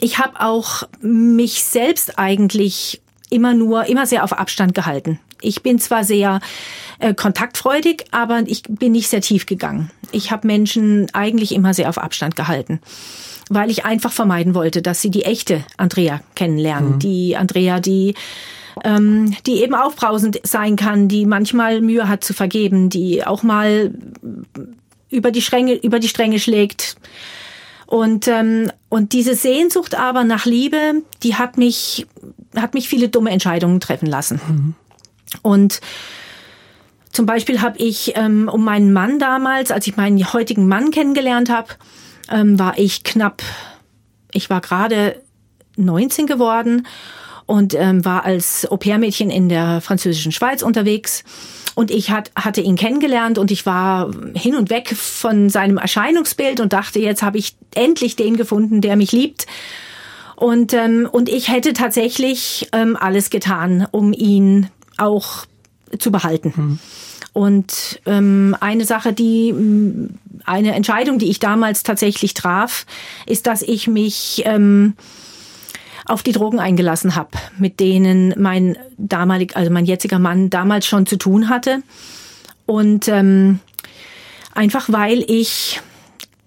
ich 0.00 0.18
habe 0.18 0.40
auch 0.40 0.84
mich 1.00 1.64
selbst 1.64 2.18
eigentlich 2.18 3.02
immer 3.28 3.54
nur, 3.54 3.86
immer 3.86 4.06
sehr 4.06 4.24
auf 4.24 4.32
Abstand 4.32 4.74
gehalten 4.74 5.18
Ich 5.42 5.62
bin 5.62 5.78
zwar 5.78 6.04
sehr 6.04 6.40
äh, 6.98 7.14
kontaktfreudig, 7.14 8.04
aber 8.10 8.42
ich 8.46 8.62
bin 8.62 8.92
nicht 8.92 9.08
sehr 9.08 9.20
tief 9.20 9.46
gegangen. 9.46 9.90
Ich 10.12 10.30
habe 10.30 10.46
Menschen 10.46 11.08
eigentlich 11.12 11.54
immer 11.54 11.74
sehr 11.74 11.88
auf 11.88 11.98
Abstand 11.98 12.36
gehalten, 12.36 12.80
weil 13.48 13.70
ich 13.70 13.84
einfach 13.84 14.12
vermeiden 14.12 14.54
wollte, 14.54 14.82
dass 14.82 15.02
sie 15.02 15.10
die 15.10 15.24
echte 15.24 15.64
Andrea 15.76 16.20
kennenlernen. 16.34 16.94
Mhm. 16.94 16.98
Die 17.00 17.36
Andrea, 17.36 17.80
die 17.80 18.14
ähm, 18.84 19.34
die 19.46 19.62
eben 19.62 19.74
aufbrausend 19.74 20.40
sein 20.44 20.76
kann, 20.76 21.08
die 21.08 21.26
manchmal 21.26 21.80
Mühe 21.80 22.08
hat 22.08 22.24
zu 22.24 22.32
vergeben, 22.32 22.88
die 22.88 23.24
auch 23.26 23.42
mal 23.42 23.92
über 25.10 25.30
die 25.30 25.42
Stränge, 25.42 25.74
über 25.74 25.98
die 25.98 26.08
Stränge 26.08 26.38
schlägt. 26.38 26.96
Und, 27.86 28.26
ähm, 28.26 28.72
und 28.88 29.12
diese 29.12 29.34
Sehnsucht 29.34 29.94
aber 29.94 30.24
nach 30.24 30.46
Liebe, 30.46 31.02
die 31.22 31.34
hat 31.34 31.58
mich, 31.58 32.06
hat 32.56 32.72
mich 32.72 32.88
viele 32.88 33.10
dumme 33.10 33.30
Entscheidungen 33.30 33.80
treffen 33.80 34.06
lassen. 34.06 34.40
Mhm. 34.48 34.74
Und 35.40 35.80
zum 37.12 37.26
Beispiel 37.26 37.60
habe 37.60 37.78
ich 37.78 38.12
ähm, 38.16 38.48
um 38.52 38.64
meinen 38.64 38.92
Mann 38.92 39.18
damals, 39.18 39.70
als 39.70 39.86
ich 39.86 39.96
meinen 39.96 40.32
heutigen 40.32 40.66
Mann 40.66 40.90
kennengelernt 40.90 41.50
habe, 41.50 41.68
ähm, 42.30 42.58
war 42.58 42.78
ich 42.78 43.04
knapp, 43.04 43.42
ich 44.32 44.48
war 44.50 44.60
gerade 44.60 45.20
19 45.76 46.26
geworden 46.26 46.86
und 47.46 47.74
ähm, 47.74 48.04
war 48.04 48.24
als 48.24 48.70
Au-pair-Mädchen 48.70 49.30
in 49.30 49.48
der 49.48 49.80
französischen 49.80 50.32
Schweiz 50.32 50.62
unterwegs. 50.62 51.24
Und 51.74 51.90
ich 51.90 52.10
hat, 52.10 52.30
hatte 52.34 52.60
ihn 52.60 52.76
kennengelernt 52.76 53.38
und 53.38 53.50
ich 53.50 53.66
war 53.66 54.10
hin 54.34 54.56
und 54.56 54.70
weg 54.70 54.94
von 54.94 55.48
seinem 55.48 55.78
Erscheinungsbild 55.78 56.60
und 56.60 56.72
dachte, 56.72 56.98
jetzt 56.98 57.22
habe 57.22 57.38
ich 57.38 57.56
endlich 57.74 58.16
den 58.16 58.36
gefunden, 58.36 58.80
der 58.80 58.96
mich 58.96 59.12
liebt. 59.12 59.46
Und, 60.36 60.72
ähm, 60.74 61.08
und 61.10 61.28
ich 61.28 61.48
hätte 61.48 61.72
tatsächlich 61.72 62.68
ähm, 62.72 62.96
alles 62.98 63.30
getan, 63.30 63.86
um 63.90 64.12
ihn 64.12 64.68
auch 64.98 65.46
zu 65.98 66.10
behalten. 66.10 66.52
Hm. 66.54 66.78
Und 67.32 68.00
ähm, 68.04 68.56
eine 68.60 68.84
Sache, 68.84 69.12
die 69.12 69.54
eine 70.44 70.74
Entscheidung, 70.74 71.18
die 71.18 71.30
ich 71.30 71.38
damals 71.38 71.82
tatsächlich 71.82 72.34
traf, 72.34 72.84
ist, 73.26 73.46
dass 73.46 73.62
ich 73.62 73.88
mich 73.88 74.42
ähm, 74.44 74.94
auf 76.04 76.22
die 76.22 76.32
Drogen 76.32 76.58
eingelassen 76.58 77.14
habe, 77.14 77.30
mit 77.58 77.80
denen 77.80 78.34
mein 78.36 78.76
damalig, 78.98 79.56
also 79.56 79.70
mein 79.70 79.86
jetziger 79.86 80.18
Mann 80.18 80.50
damals 80.50 80.86
schon 80.86 81.06
zu 81.06 81.16
tun 81.16 81.48
hatte. 81.48 81.82
Und 82.66 83.08
ähm, 83.08 83.60
einfach 84.54 84.90
weil 84.90 85.24
ich 85.26 85.80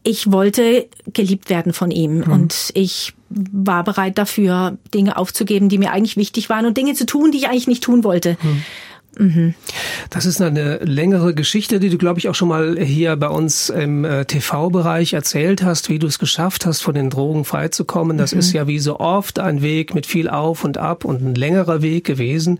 ich 0.05 0.31
wollte 0.31 0.87
geliebt 1.13 1.49
werden 1.49 1.73
von 1.73 1.89
ihm 1.89 2.19
mhm. 2.19 2.31
und 2.31 2.71
ich 2.75 3.13
war 3.29 3.83
bereit 3.83 4.17
dafür, 4.17 4.77
Dinge 4.93 5.17
aufzugeben, 5.17 5.67
die 5.67 5.79
mir 5.79 5.91
eigentlich 5.91 6.15
wichtig 6.15 6.47
waren 6.47 6.67
und 6.67 6.77
Dinge 6.77 6.93
zu 6.93 7.07
tun, 7.07 7.31
die 7.31 7.39
ich 7.39 7.49
eigentlich 7.49 7.67
nicht 7.67 7.83
tun 7.83 8.03
wollte. 8.03 8.37
Mhm. 8.41 8.63
Mhm. 9.17 9.55
Das 10.09 10.25
ist 10.25 10.41
eine 10.41 10.77
längere 10.77 11.33
Geschichte, 11.33 11.79
die 11.79 11.89
du, 11.89 11.97
glaube 11.97 12.19
ich, 12.19 12.29
auch 12.29 12.35
schon 12.35 12.49
mal 12.49 12.77
hier 12.79 13.15
bei 13.15 13.29
uns 13.29 13.69
im 13.69 14.05
äh, 14.05 14.25
TV-Bereich 14.25 15.13
erzählt 15.13 15.63
hast, 15.63 15.89
wie 15.89 15.99
du 15.99 16.07
es 16.07 16.19
geschafft 16.19 16.65
hast, 16.65 16.81
von 16.81 16.95
den 16.95 17.09
Drogen 17.09 17.45
freizukommen. 17.45 18.17
Das 18.17 18.33
mhm. 18.33 18.39
ist 18.39 18.53
ja 18.53 18.67
wie 18.67 18.79
so 18.79 18.99
oft 18.99 19.39
ein 19.39 19.61
Weg 19.61 19.95
mit 19.95 20.05
viel 20.05 20.29
Auf 20.29 20.63
und 20.63 20.77
Ab 20.77 21.05
und 21.05 21.21
ein 21.21 21.35
längerer 21.35 21.81
Weg 21.81 22.03
gewesen. 22.05 22.59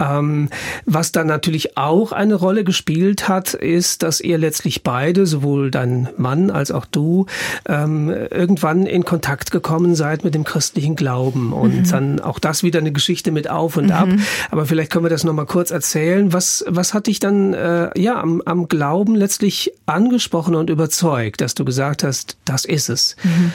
Ähm, 0.00 0.48
was 0.86 1.12
dann 1.12 1.26
natürlich 1.26 1.76
auch 1.76 2.12
eine 2.12 2.34
Rolle 2.34 2.64
gespielt 2.64 3.28
hat, 3.28 3.54
ist, 3.54 4.02
dass 4.02 4.20
ihr 4.20 4.38
letztlich 4.38 4.82
beide, 4.82 5.26
sowohl 5.26 5.70
dein 5.70 6.08
Mann 6.16 6.50
als 6.50 6.70
auch 6.70 6.86
du, 6.86 7.26
ähm, 7.68 8.10
irgendwann 8.30 8.86
in 8.86 9.04
Kontakt 9.04 9.50
gekommen 9.50 9.94
seid 9.94 10.24
mit 10.24 10.34
dem 10.34 10.44
christlichen 10.44 10.96
Glauben. 10.96 11.52
Und 11.52 11.76
mhm. 11.76 11.90
dann 11.90 12.20
auch 12.20 12.38
das 12.38 12.62
wieder 12.62 12.78
eine 12.78 12.92
Geschichte 12.92 13.32
mit 13.32 13.50
Auf 13.50 13.76
und 13.76 13.90
Ab. 13.90 14.08
Mhm. 14.08 14.20
Aber 14.50 14.66
vielleicht 14.66 14.92
können 14.92 15.04
wir 15.04 15.10
das 15.10 15.24
nochmal 15.24 15.46
kurz 15.46 15.70
erzählen 15.70 15.87
erzählen. 15.88 16.32
Was, 16.34 16.64
was 16.68 16.92
hat 16.92 17.06
dich 17.06 17.18
dann 17.18 17.54
äh, 17.54 17.90
ja 17.98 18.20
am, 18.20 18.42
am 18.44 18.68
Glauben 18.68 19.14
letztlich 19.14 19.72
angesprochen 19.86 20.54
und 20.54 20.68
überzeugt, 20.68 21.40
dass 21.40 21.54
du 21.54 21.64
gesagt 21.64 22.04
hast, 22.04 22.36
das 22.44 22.66
ist 22.66 22.90
es? 22.90 23.16
Mhm. 23.22 23.52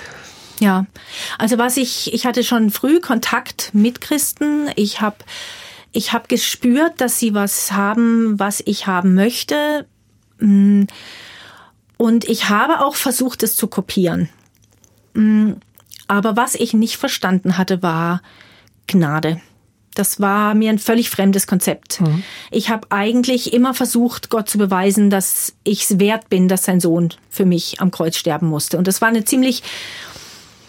Ja, 0.60 0.86
also 1.38 1.60
was 1.60 1.78
ich, 1.78 2.12
ich 2.14 2.26
hatte 2.26 2.44
schon 2.44 2.72
früh 2.72 3.00
Kontakt 3.00 3.72
mit 3.74 4.02
Christen. 4.02 4.70
Ich 4.76 5.02
habe 5.02 5.18
ich 5.92 6.14
hab 6.14 6.28
gespürt, 6.28 7.02
dass 7.02 7.20
sie 7.20 7.36
was 7.36 7.72
haben, 7.72 8.40
was 8.40 8.64
ich 8.66 8.88
haben 8.88 9.14
möchte. 9.14 9.86
Mm. 10.40 10.84
Und 11.98 12.26
ich 12.26 12.50
habe 12.50 12.82
auch 12.82 12.96
versucht, 12.96 13.44
es 13.44 13.56
zu 13.56 13.68
kopieren. 13.68 14.30
Mm. 15.14 15.54
Aber 16.08 16.36
was 16.36 16.56
ich 16.56 16.74
nicht 16.74 16.98
verstanden 16.98 17.58
hatte, 17.58 17.84
war 17.84 18.22
Gnade. 18.88 19.40
Das 19.96 20.20
war 20.20 20.54
mir 20.56 20.70
ein 20.70 20.80
völlig 20.80 21.10
fremdes 21.10 21.48
Konzept. 21.48 22.02
Mhm. 22.02 22.24
Ich 22.52 22.70
habe 22.70 22.88
eigentlich 22.90 23.54
immer 23.54 23.74
versucht, 23.74 24.30
Gott 24.30 24.50
zu 24.50 24.58
beweisen, 24.58 25.10
dass 25.10 25.54
ich 25.64 25.84
es 25.84 26.00
wert 26.00 26.30
bin, 26.30 26.48
dass 26.48 26.66
sein 26.66 26.80
Sohn 26.80 27.10
für 27.30 27.46
mich 27.46 27.80
am 27.80 27.92
Kreuz 27.92 28.18
sterben 28.18 28.48
musste. 28.48 28.78
Und 28.78 28.88
das 28.88 29.02
war 29.02 29.10
eine 29.10 29.26
ziemlich 29.26 29.64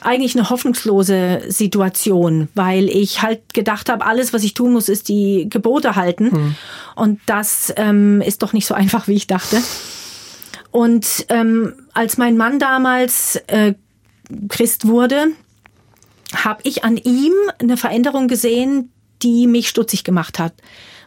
eigentlich 0.04 0.36
eine 0.36 0.50
hoffnungslose 0.50 1.42
Situation, 1.48 2.48
weil 2.54 2.88
ich 2.88 3.22
halt 3.22 3.54
gedacht 3.54 3.88
habe, 3.88 4.04
alles, 4.04 4.32
was 4.32 4.44
ich 4.44 4.54
tun 4.54 4.74
muss, 4.74 4.88
ist 4.88 5.08
die 5.08 5.46
Gebote 5.48 5.96
halten. 5.96 6.24
Mhm. 6.24 6.54
Und 6.94 7.20
das 7.26 7.72
ähm, 7.76 8.20
ist 8.20 8.42
doch 8.42 8.52
nicht 8.52 8.66
so 8.66 8.74
einfach, 8.74 9.08
wie 9.08 9.14
ich 9.14 9.26
dachte. 9.26 9.62
Und 10.70 11.26
ähm, 11.28 11.74
als 11.92 12.18
mein 12.18 12.36
Mann 12.36 12.58
damals 12.58 13.36
äh, 13.46 13.74
Christ 14.48 14.86
wurde, 14.86 15.28
habe 16.34 16.60
ich 16.64 16.84
an 16.84 16.96
ihm 16.96 17.32
eine 17.58 17.76
Veränderung 17.76 18.28
gesehen, 18.28 18.90
die 19.22 19.46
mich 19.46 19.68
stutzig 19.68 20.04
gemacht 20.04 20.38
hat. 20.38 20.52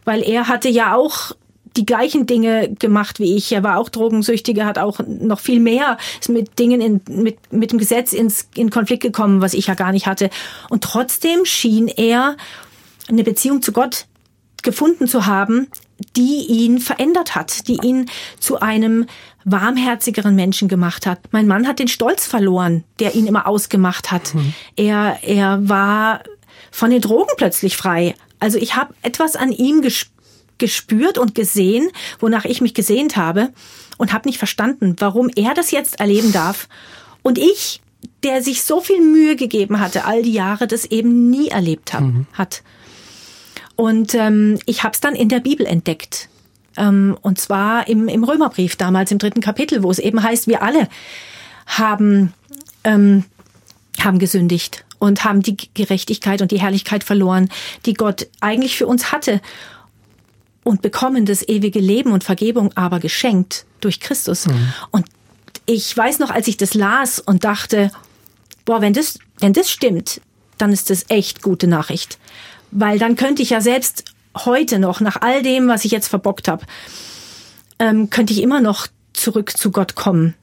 Weil 0.06 0.22
er 0.24 0.48
hatte 0.48 0.70
ja 0.70 0.96
auch 0.96 1.34
die 1.78 1.86
gleichen 1.86 2.26
Dinge 2.26 2.74
gemacht 2.80 3.20
wie 3.20 3.36
ich. 3.36 3.52
Er 3.52 3.64
war 3.64 3.78
auch 3.78 3.90
Drogensüchtiger, 3.90 4.66
hat 4.66 4.80
auch 4.80 5.00
noch 5.06 5.40
viel 5.40 5.60
mehr, 5.60 5.98
ist 6.20 6.30
mit 6.30 6.58
Dingen 6.60 6.82
in, 6.82 7.02
mit, 7.10 7.54
mit 7.54 7.72
dem 7.72 7.78
Gesetz 7.78 8.14
ins, 8.14 8.50
in 8.56 8.70
Konflikt 8.70 9.04
gekommen, 9.04 9.42
was 9.42 9.54
ich 9.54 9.68
ja 9.68 9.76
gar 9.76 9.92
nicht 9.92 10.08
hatte. 10.08 10.30
Und 10.70 10.84
trotzdem 10.84 11.46
schien 11.46 11.88
er 11.88 12.36
eine 13.08 13.24
Beziehung 13.24 13.62
zu 13.62 13.72
Gott 13.72 14.06
gefunden 14.64 15.08
zu 15.08 15.28
haben, 15.28 15.68
die 16.16 16.46
ihn 16.48 16.80
verändert 16.80 17.36
hat, 17.36 17.68
die 17.68 17.80
ihn 17.84 18.10
zu 18.40 18.60
einem 18.60 19.06
warmherzigeren 19.46 20.36
Menschen 20.36 20.68
gemacht 20.68 21.06
hat. 21.06 21.20
Mein 21.32 21.48
Mann 21.48 21.68
hat 21.68 21.80
den 21.80 21.88
Stolz 21.88 22.28
verloren, 22.28 22.84
der 23.00 23.16
ihn 23.16 23.28
immer 23.28 23.48
ausgemacht 23.48 24.12
hat. 24.12 24.34
Mhm. 24.34 24.54
Er, 24.76 25.20
er 25.22 25.70
war 25.70 26.22
von 26.78 26.92
den 26.92 27.02
Drogen 27.02 27.34
plötzlich 27.38 27.76
frei. 27.76 28.14
Also 28.40 28.60
ich 28.60 28.76
habe 28.76 28.94
etwas 29.02 29.36
an 29.36 29.52
ihm 29.52 29.82
gespürt 30.60 31.18
und 31.18 31.34
gesehen, 31.34 31.90
wonach 32.20 32.46
ich 32.46 32.62
mich 32.62 32.76
gesehnt 32.76 33.18
habe 33.18 33.50
und 33.98 34.14
habe 34.14 34.30
nicht 34.30 34.38
verstanden, 34.38 34.96
warum 35.00 35.32
er 35.36 35.56
das 35.56 35.72
jetzt 35.72 36.00
erleben 36.00 36.32
darf 36.32 36.70
und 37.24 37.40
ich, 37.40 37.82
der 38.22 38.44
sich 38.44 38.62
so 38.62 38.80
viel 38.80 39.02
Mühe 39.02 39.36
gegeben 39.36 39.80
hatte, 39.80 40.06
all 40.06 40.22
die 40.22 40.34
Jahre, 40.34 40.68
das 40.68 40.86
eben 40.86 41.32
nie 41.32 41.48
erlebt 41.48 41.96
hab, 41.96 42.02
mhm. 42.02 42.28
hat. 42.34 42.62
Und 43.76 44.14
ähm, 44.14 44.60
ich 44.68 44.84
habe 44.84 44.94
es 44.94 45.00
dann 45.00 45.16
in 45.16 45.30
der 45.30 45.40
Bibel 45.40 45.66
entdeckt. 45.66 46.30
Ähm, 46.78 47.18
und 47.24 47.42
zwar 47.42 47.88
im, 47.88 48.08
im 48.08 48.24
Römerbrief, 48.24 48.76
damals 48.76 49.12
im 49.12 49.18
dritten 49.18 49.42
Kapitel, 49.42 49.82
wo 49.82 49.90
es 49.90 49.98
eben 49.98 50.22
heißt, 50.22 50.46
wir 50.46 50.62
alle 50.62 50.90
haben, 51.66 52.34
ähm, 52.84 53.24
haben 54.08 54.18
gesündigt 54.18 54.86
und 54.98 55.24
haben 55.24 55.44
die 55.44 55.58
Gerechtigkeit 55.76 56.42
und 56.42 56.52
die 56.52 56.60
Herrlichkeit 56.60 57.04
verloren, 57.04 57.50
die 57.86 57.94
Gott 57.94 58.28
eigentlich 58.42 58.78
für 58.78 58.88
uns 58.88 59.12
hatte 59.12 59.42
und 60.64 60.82
bekommen 60.82 61.26
das 61.26 61.48
ewige 61.48 61.80
Leben 61.80 62.12
und 62.12 62.24
Vergebung 62.24 62.72
aber 62.76 63.00
geschenkt 63.00 63.66
durch 63.80 64.00
Christus. 64.00 64.48
Mhm. 64.48 64.74
Und 64.92 65.06
ich 65.66 65.96
weiß 65.96 66.20
noch, 66.20 66.32
als 66.32 66.48
ich 66.48 66.58
das 66.58 66.74
las 66.74 67.20
und 67.20 67.44
dachte, 67.44 67.92
boah, 68.66 68.82
wenn 68.82 68.94
das, 68.94 69.20
wenn 69.40 69.54
das 69.54 69.70
stimmt, 69.70 70.22
dann 70.58 70.74
ist 70.74 70.90
das 70.90 71.06
echt 71.10 71.44
gute 71.44 71.68
Nachricht. 71.68 72.18
Weil 72.72 72.98
dann 72.98 73.16
könnte 73.16 73.44
ich 73.44 73.52
ja 73.52 73.62
selbst 73.62 74.06
heute 74.36 74.80
noch, 74.80 75.00
nach 75.00 75.22
all 75.22 75.42
dem, 75.44 75.68
was 75.68 75.86
ich 75.86 75.92
jetzt 75.92 76.08
verbockt 76.08 76.48
habe, 76.48 76.66
ähm, 77.80 78.10
könnte 78.10 78.34
ich 78.34 78.42
immer 78.42 78.62
noch 78.62 78.88
zurück 79.14 79.56
zu 79.56 79.72
Gott 79.72 79.96
kommen 79.96 80.34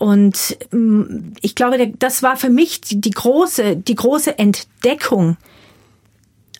und 0.00 0.56
mm, 0.70 1.34
ich 1.42 1.54
glaube, 1.54 1.92
das 1.98 2.22
war 2.22 2.38
für 2.38 2.48
mich 2.48 2.80
die 2.80 3.10
große, 3.10 3.76
die 3.76 3.94
große 3.94 4.38
Entdeckung 4.38 5.36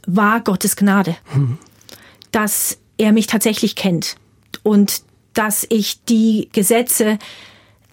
war 0.07 0.43
Gottes 0.43 0.77
Gnade. 0.77 1.17
Hm. 1.33 1.57
Dass 2.33 2.77
er 2.99 3.13
mich 3.13 3.27
tatsächlich 3.29 3.77
kennt 3.77 4.17
und 4.63 5.01
dass 5.33 5.67
ich 5.71 6.05
die 6.05 6.51
Gesetze, 6.53 7.19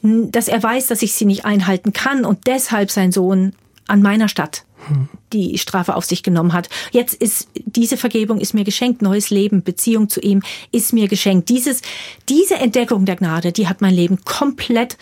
dass 0.01 0.49
er 0.49 0.61
weiß, 0.61 0.87
dass 0.87 1.01
ich 1.01 1.13
sie 1.13 1.23
nicht 1.23 1.45
einhalten 1.45 1.93
kann 1.93 2.25
und 2.25 2.45
deshalb 2.45 2.91
sein 2.91 3.13
Sohn 3.13 3.53
an 3.87 4.01
meiner 4.01 4.27
Stadt 4.27 4.65
hm. 4.87 5.07
die 5.31 5.57
Strafe 5.57 5.95
auf 5.95 6.03
sich 6.03 6.23
genommen 6.23 6.51
hat. 6.51 6.67
Jetzt 6.91 7.13
ist 7.13 7.47
diese 7.55 7.95
Vergebung 7.95 8.41
ist 8.41 8.53
mir 8.53 8.65
geschenkt, 8.65 9.01
neues 9.01 9.29
Leben, 9.29 9.63
Beziehung 9.63 10.09
zu 10.09 10.19
ihm 10.19 10.43
ist 10.73 10.91
mir 10.91 11.07
geschenkt. 11.07 11.47
Dieses, 11.47 11.81
diese 12.27 12.55
Entdeckung 12.55 13.05
der 13.05 13.15
Gnade, 13.15 13.53
die 13.53 13.69
hat 13.69 13.79
mein 13.79 13.93
Leben 13.93 14.25
komplett 14.25 14.97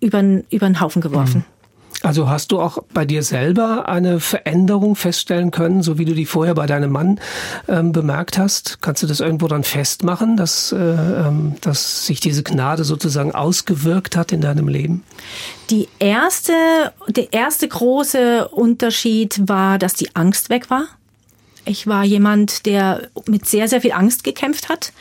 über, 0.00 0.22
über 0.50 0.66
den 0.66 0.80
Haufen 0.80 1.02
geworfen. 1.02 1.44
Also 2.02 2.28
hast 2.28 2.52
du 2.52 2.60
auch 2.60 2.78
bei 2.92 3.04
dir 3.04 3.22
selber 3.22 3.88
eine 3.88 4.20
Veränderung 4.20 4.96
feststellen 4.96 5.50
können, 5.50 5.82
so 5.82 5.98
wie 5.98 6.04
du 6.04 6.14
die 6.14 6.26
vorher 6.26 6.54
bei 6.54 6.66
deinem 6.66 6.92
Mann 6.92 7.18
ähm, 7.68 7.92
bemerkt 7.92 8.38
hast? 8.38 8.80
Kannst 8.82 9.02
du 9.02 9.06
das 9.06 9.20
irgendwo 9.20 9.48
dann 9.48 9.64
festmachen, 9.64 10.36
dass, 10.36 10.72
äh, 10.72 10.76
ähm, 10.76 11.56
dass 11.62 12.06
sich 12.06 12.20
diese 12.20 12.42
Gnade 12.42 12.84
sozusagen 12.84 13.34
ausgewirkt 13.34 14.14
hat 14.16 14.30
in 14.30 14.40
deinem 14.40 14.68
Leben? 14.68 15.02
Die 15.70 15.88
erste, 15.98 16.52
der 17.08 17.32
erste 17.32 17.66
große 17.66 18.48
Unterschied 18.48 19.40
war, 19.46 19.78
dass 19.78 19.94
die 19.94 20.14
Angst 20.14 20.50
weg 20.50 20.70
war. 20.70 20.84
Ich 21.64 21.86
war 21.86 22.04
jemand, 22.04 22.66
der 22.66 23.08
mit 23.26 23.46
sehr, 23.46 23.68
sehr 23.68 23.80
viel 23.80 23.92
Angst 23.92 24.22
gekämpft 24.22 24.68
hat. 24.68 24.92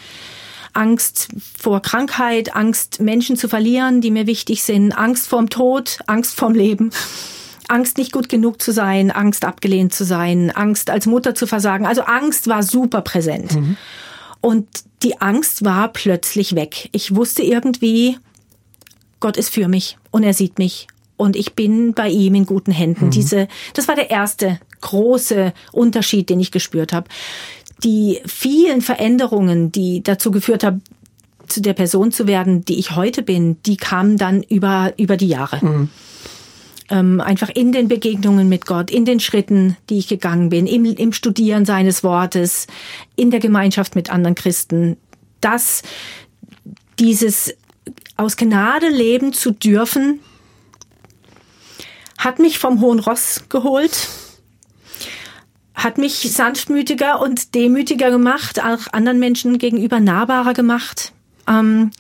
Angst 0.76 1.30
vor 1.58 1.82
Krankheit, 1.82 2.56
Angst, 2.56 3.00
Menschen 3.00 3.38
zu 3.38 3.48
verlieren, 3.48 4.02
die 4.02 4.12
mir 4.12 4.28
wichtig 4.28 4.64
sind, 4.64 4.92
Angst 4.92 5.28
vorm 5.28 5.50
Tod, 5.50 6.00
Angst 6.08 6.36
vorm 6.36 6.54
Leben. 6.54 6.92
Angst, 7.68 7.98
nicht 7.98 8.12
gut 8.12 8.30
genug 8.30 8.62
zu 8.62 8.72
sein, 8.72 9.10
Angst, 9.10 9.44
abgelehnt 9.44 9.94
zu 9.94 10.04
sein, 10.04 10.52
Angst, 10.52 10.92
als 10.92 11.08
Mutter 11.08 11.34
zu 11.34 11.48
versagen. 11.48 11.88
Also 11.88 12.02
Angst 12.04 12.48
war 12.48 12.62
super 12.62 13.02
präsent. 13.02 13.56
Mhm. 13.56 13.78
Und 14.40 14.68
die 15.02 15.20
Angst 15.20 15.66
war 15.66 15.88
plötzlich 15.88 16.56
weg. 16.56 16.90
Ich 16.92 17.16
wusste 17.16 17.42
irgendwie, 17.42 18.20
Gott 19.20 19.38
ist 19.38 19.50
für 19.50 19.68
mich 19.68 19.98
und 20.12 20.22
er 20.24 20.36
sieht 20.36 20.60
mich 20.60 20.88
und 21.18 21.36
ich 21.36 21.54
bin 21.54 21.94
bei 21.94 22.10
ihm 22.10 22.36
in 22.36 22.46
guten 22.46 22.72
Händen. 22.72 23.06
Mhm. 23.06 23.12
Diese, 23.12 23.48
das 23.74 23.88
war 23.88 23.96
der 23.96 24.12
erste 24.12 24.60
große 24.82 25.54
Unterschied, 25.72 26.30
den 26.30 26.40
ich 26.40 26.52
gespürt 26.52 26.94
habe 26.94 27.08
die 27.84 28.22
vielen 28.26 28.82
Veränderungen, 28.82 29.72
die 29.72 30.02
dazu 30.02 30.32
geführt 30.32 30.64
haben, 30.64 30.82
zu 31.48 31.62
der 31.62 31.74
Person 31.74 32.12
zu 32.12 32.28
werden, 32.28 32.66
die 32.66 32.80
ich 32.80 32.96
heute 32.96 33.22
bin, 33.22 33.62
die 33.64 33.78
kamen 33.78 34.18
dann 34.18 34.44
über, 34.44 34.94
über 34.98 35.18
die 35.18 35.28
Jahre. 35.28 35.64
Mhm. 35.64 35.90
Ähm, 36.90 37.20
einfach 37.20 37.50
in 37.50 37.72
den 37.72 37.88
Begegnungen 37.88 38.48
mit 38.48 38.66
Gott, 38.68 38.92
in 38.92 39.06
den 39.06 39.20
Schritten, 39.20 39.76
die 39.90 39.98
ich 39.98 40.08
gegangen 40.08 40.50
bin, 40.50 40.68
im, 40.68 40.86
im 40.86 41.14
Studieren 41.14 41.66
seines 41.66 42.04
Wortes, 42.04 42.68
in 43.16 43.32
der 43.32 43.40
Gemeinschaft 43.40 43.96
mit 43.96 44.12
anderen 44.12 44.36
Christen, 44.36 44.98
dass 45.42 45.82
dieses 47.00 47.56
aus 48.18 48.38
Gnade 48.38 48.90
leben 48.90 49.34
zu 49.34 49.52
dürfen, 49.52 50.20
hat 52.18 52.40
mich 52.40 52.60
vom 52.60 52.82
hohen 52.82 53.00
Ross 53.00 53.44
geholt 53.50 54.10
hat 55.76 55.98
mich 55.98 56.32
sanftmütiger 56.32 57.22
und 57.22 57.54
demütiger 57.54 58.10
gemacht, 58.10 58.64
auch 58.64 58.94
anderen 58.94 59.20
Menschen 59.20 59.58
gegenüber 59.58 60.00
nahbarer 60.00 60.54
gemacht. 60.54 61.12
Ähm, 61.48 61.92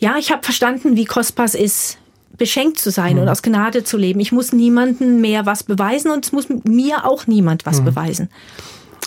ja, 0.00 0.16
ich 0.18 0.30
habe 0.32 0.42
verstanden, 0.42 0.96
wie 0.96 1.04
kostbar 1.04 1.46
es 1.46 1.54
ist, 1.54 1.98
beschenkt 2.38 2.78
zu 2.78 2.90
sein 2.90 3.16
mhm. 3.16 3.22
und 3.22 3.28
aus 3.28 3.42
Gnade 3.42 3.84
zu 3.84 3.96
leben. 3.96 4.20
Ich 4.20 4.32
muss 4.32 4.52
niemandem 4.52 5.20
mehr 5.20 5.44
was 5.44 5.64
beweisen 5.64 6.10
und 6.10 6.24
es 6.24 6.32
muss 6.32 6.46
mir 6.64 7.04
auch 7.04 7.26
niemand 7.26 7.66
was 7.66 7.80
mhm. 7.80 7.86
beweisen. 7.86 8.30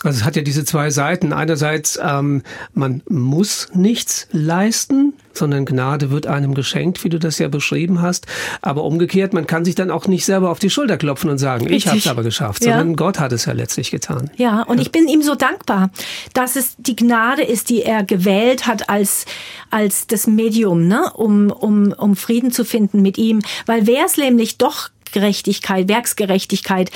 Also 0.04 0.20
es 0.20 0.24
hat 0.24 0.36
ja 0.36 0.42
diese 0.42 0.64
zwei 0.64 0.90
Seiten. 0.90 1.32
Einerseits, 1.32 1.98
ähm, 2.02 2.42
man 2.74 3.02
muss 3.08 3.68
nichts 3.72 4.28
leisten, 4.32 5.14
sondern 5.36 5.64
Gnade 5.64 6.10
wird 6.10 6.26
einem 6.26 6.54
geschenkt, 6.54 7.04
wie 7.04 7.08
du 7.08 7.18
das 7.18 7.38
ja 7.38 7.48
beschrieben 7.48 8.02
hast. 8.02 8.26
Aber 8.60 8.84
umgekehrt, 8.84 9.32
man 9.32 9.46
kann 9.46 9.64
sich 9.64 9.74
dann 9.74 9.90
auch 9.90 10.06
nicht 10.06 10.24
selber 10.24 10.50
auf 10.50 10.58
die 10.58 10.70
Schulter 10.70 10.96
klopfen 10.96 11.30
und 11.30 11.38
sagen, 11.38 11.66
Richtig. 11.66 11.84
ich 11.84 11.88
habe 11.88 11.98
es 11.98 12.06
aber 12.06 12.22
geschafft, 12.22 12.64
ja. 12.64 12.72
sondern 12.72 12.96
Gott 12.96 13.18
hat 13.18 13.32
es 13.32 13.44
ja 13.44 13.52
letztlich 13.52 13.90
getan. 13.90 14.30
Ja, 14.36 14.62
und 14.62 14.78
ja. 14.78 14.82
ich 14.82 14.92
bin 14.92 15.08
ihm 15.08 15.22
so 15.22 15.34
dankbar, 15.34 15.90
dass 16.34 16.56
es 16.56 16.76
die 16.78 16.96
Gnade 16.96 17.42
ist, 17.42 17.70
die 17.70 17.82
er 17.82 18.04
gewählt 18.04 18.66
hat 18.66 18.88
als 18.88 19.26
als 19.70 20.06
das 20.06 20.26
Medium, 20.26 20.86
ne, 20.86 21.10
um 21.14 21.50
um 21.50 21.92
um 21.92 22.16
Frieden 22.16 22.52
zu 22.52 22.64
finden 22.64 23.02
mit 23.02 23.18
ihm, 23.18 23.40
weil 23.66 23.86
wäre 23.86 24.06
es 24.06 24.16
nämlich 24.16 24.58
doch 24.58 24.90
Gerechtigkeit, 25.12 25.88
Werksgerechtigkeit, 25.88 26.90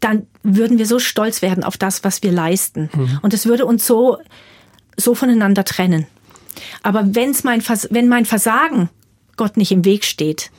dann 0.00 0.26
würden 0.42 0.78
wir 0.78 0.86
so 0.86 0.98
stolz 0.98 1.42
werden 1.42 1.64
auf 1.64 1.76
das, 1.76 2.04
was 2.04 2.22
wir 2.22 2.32
leisten. 2.32 2.90
Mhm. 2.94 3.18
Und 3.22 3.34
es 3.34 3.46
würde 3.46 3.66
uns 3.66 3.86
so, 3.86 4.18
so 4.96 5.14
voneinander 5.14 5.64
trennen. 5.64 6.06
Aber 6.82 7.14
wenn's 7.14 7.44
mein, 7.44 7.62
wenn 7.90 8.08
mein 8.08 8.24
Versagen 8.24 8.90
Gott 9.36 9.56
nicht 9.56 9.72
im 9.72 9.84
Weg 9.84 10.04
steht, 10.04 10.50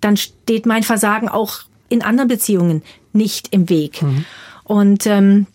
dann 0.00 0.16
steht 0.16 0.66
mein 0.66 0.82
Versagen 0.82 1.28
auch 1.28 1.60
in 1.88 2.02
anderen 2.02 2.28
Beziehungen 2.28 2.82
nicht 3.12 3.48
im 3.50 3.68
Weg. 3.68 4.02
Mhm. 4.02 4.24
Und 4.64 5.06
ähm, 5.06 5.46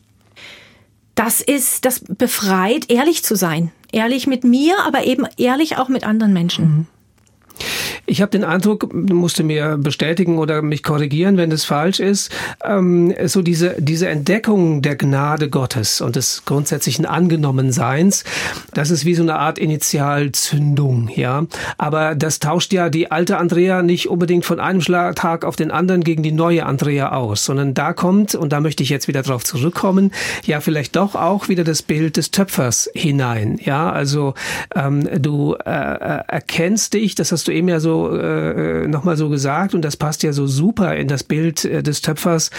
das 1.16 1.42
ist, 1.42 1.86
das 1.86 2.02
befreit, 2.02 2.90
ehrlich 2.92 3.24
zu 3.24 3.36
sein. 3.36 3.72
Ehrlich 3.92 4.28
mit 4.28 4.44
mir, 4.44 4.76
aber 4.86 5.06
eben 5.06 5.26
ehrlich 5.38 5.78
auch 5.78 5.88
mit 5.88 6.04
anderen 6.04 6.34
Menschen. 6.34 6.66
Mhm. 6.66 6.88
Ich 8.06 8.22
habe 8.22 8.32
den 8.32 8.44
Eindruck, 8.44 8.90
du 8.94 9.16
musst 9.16 9.42
mir 9.42 9.78
bestätigen 9.78 10.38
oder 10.38 10.62
mich 10.62 10.84
korrigieren, 10.84 11.38
wenn 11.38 11.50
das 11.50 11.66
falsch 11.66 12.00
ist, 12.00 12.32
ähm, 12.64 13.14
so 13.26 13.42
diese, 13.42 13.76
diese 13.80 14.08
Entdeckung 14.08 14.82
der 14.82 14.96
Gnade 14.96 15.50
Gottes 15.50 16.02
und 16.02 16.16
des 16.16 16.44
grundsätzlichen 16.46 17.06
Angenommenseins, 17.06 18.24
das 18.74 18.92
ist 18.92 19.06
wie 19.06 19.16
so 19.16 19.24
eine 19.24 19.36
Art 19.40 19.58
Initialzündung, 19.58 21.10
ja. 21.16 21.46
Aber 21.78 22.16
das 22.16 22.40
tauscht 22.40 22.74
ja 22.74 22.90
die 22.90 23.12
alte 23.12 23.38
Andrea 23.38 23.82
nicht 23.82 24.10
unbedingt 24.10 24.46
von 24.46 24.60
einem 24.60 24.82
Tag 24.82 25.44
auf 25.44 25.56
den 25.56 25.72
anderen 25.72 26.04
gegen 26.04 26.22
die 26.22 26.32
neue 26.32 26.66
Andrea 26.66 27.12
aus, 27.12 27.46
sondern 27.46 27.74
da 27.74 27.94
kommt, 27.94 28.36
und 28.36 28.54
da 28.54 28.60
möchte 28.60 28.84
ich 28.84 28.90
jetzt 28.90 29.08
wieder 29.08 29.24
drauf 29.24 29.44
zurückkommen, 29.44 30.12
ja 30.46 30.62
vielleicht 30.62 30.96
doch 30.96 31.16
auch 31.16 31.50
wieder 31.50 31.64
das 31.64 31.82
Bild 31.82 32.18
des 32.18 32.32
Töpfers 32.32 32.90
hinein, 32.94 33.60
ja. 33.64 33.92
Also 33.92 34.36
ähm, 34.76 35.10
du 35.20 35.56
äh, 35.66 35.70
äh 35.70 36.22
erkennst 36.28 36.94
dich, 36.94 37.16
das 37.16 37.32
hast 37.32 37.45
du 37.48 37.52
eben 37.52 37.68
ja 37.68 37.80
so 37.80 38.16
äh, 38.16 38.88
nochmal 38.88 39.18
so 39.18 39.30
gesagt 39.30 39.74
und 39.74 39.82
das 39.82 39.98
passt 39.98 40.24
ja 40.24 40.34
so 40.34 40.48
super 40.48 40.96
in 40.96 41.08
das 41.08 41.24
Bild 41.24 41.66
äh, 41.66 41.84
des 41.84 42.02
Töpfers. 42.02 42.52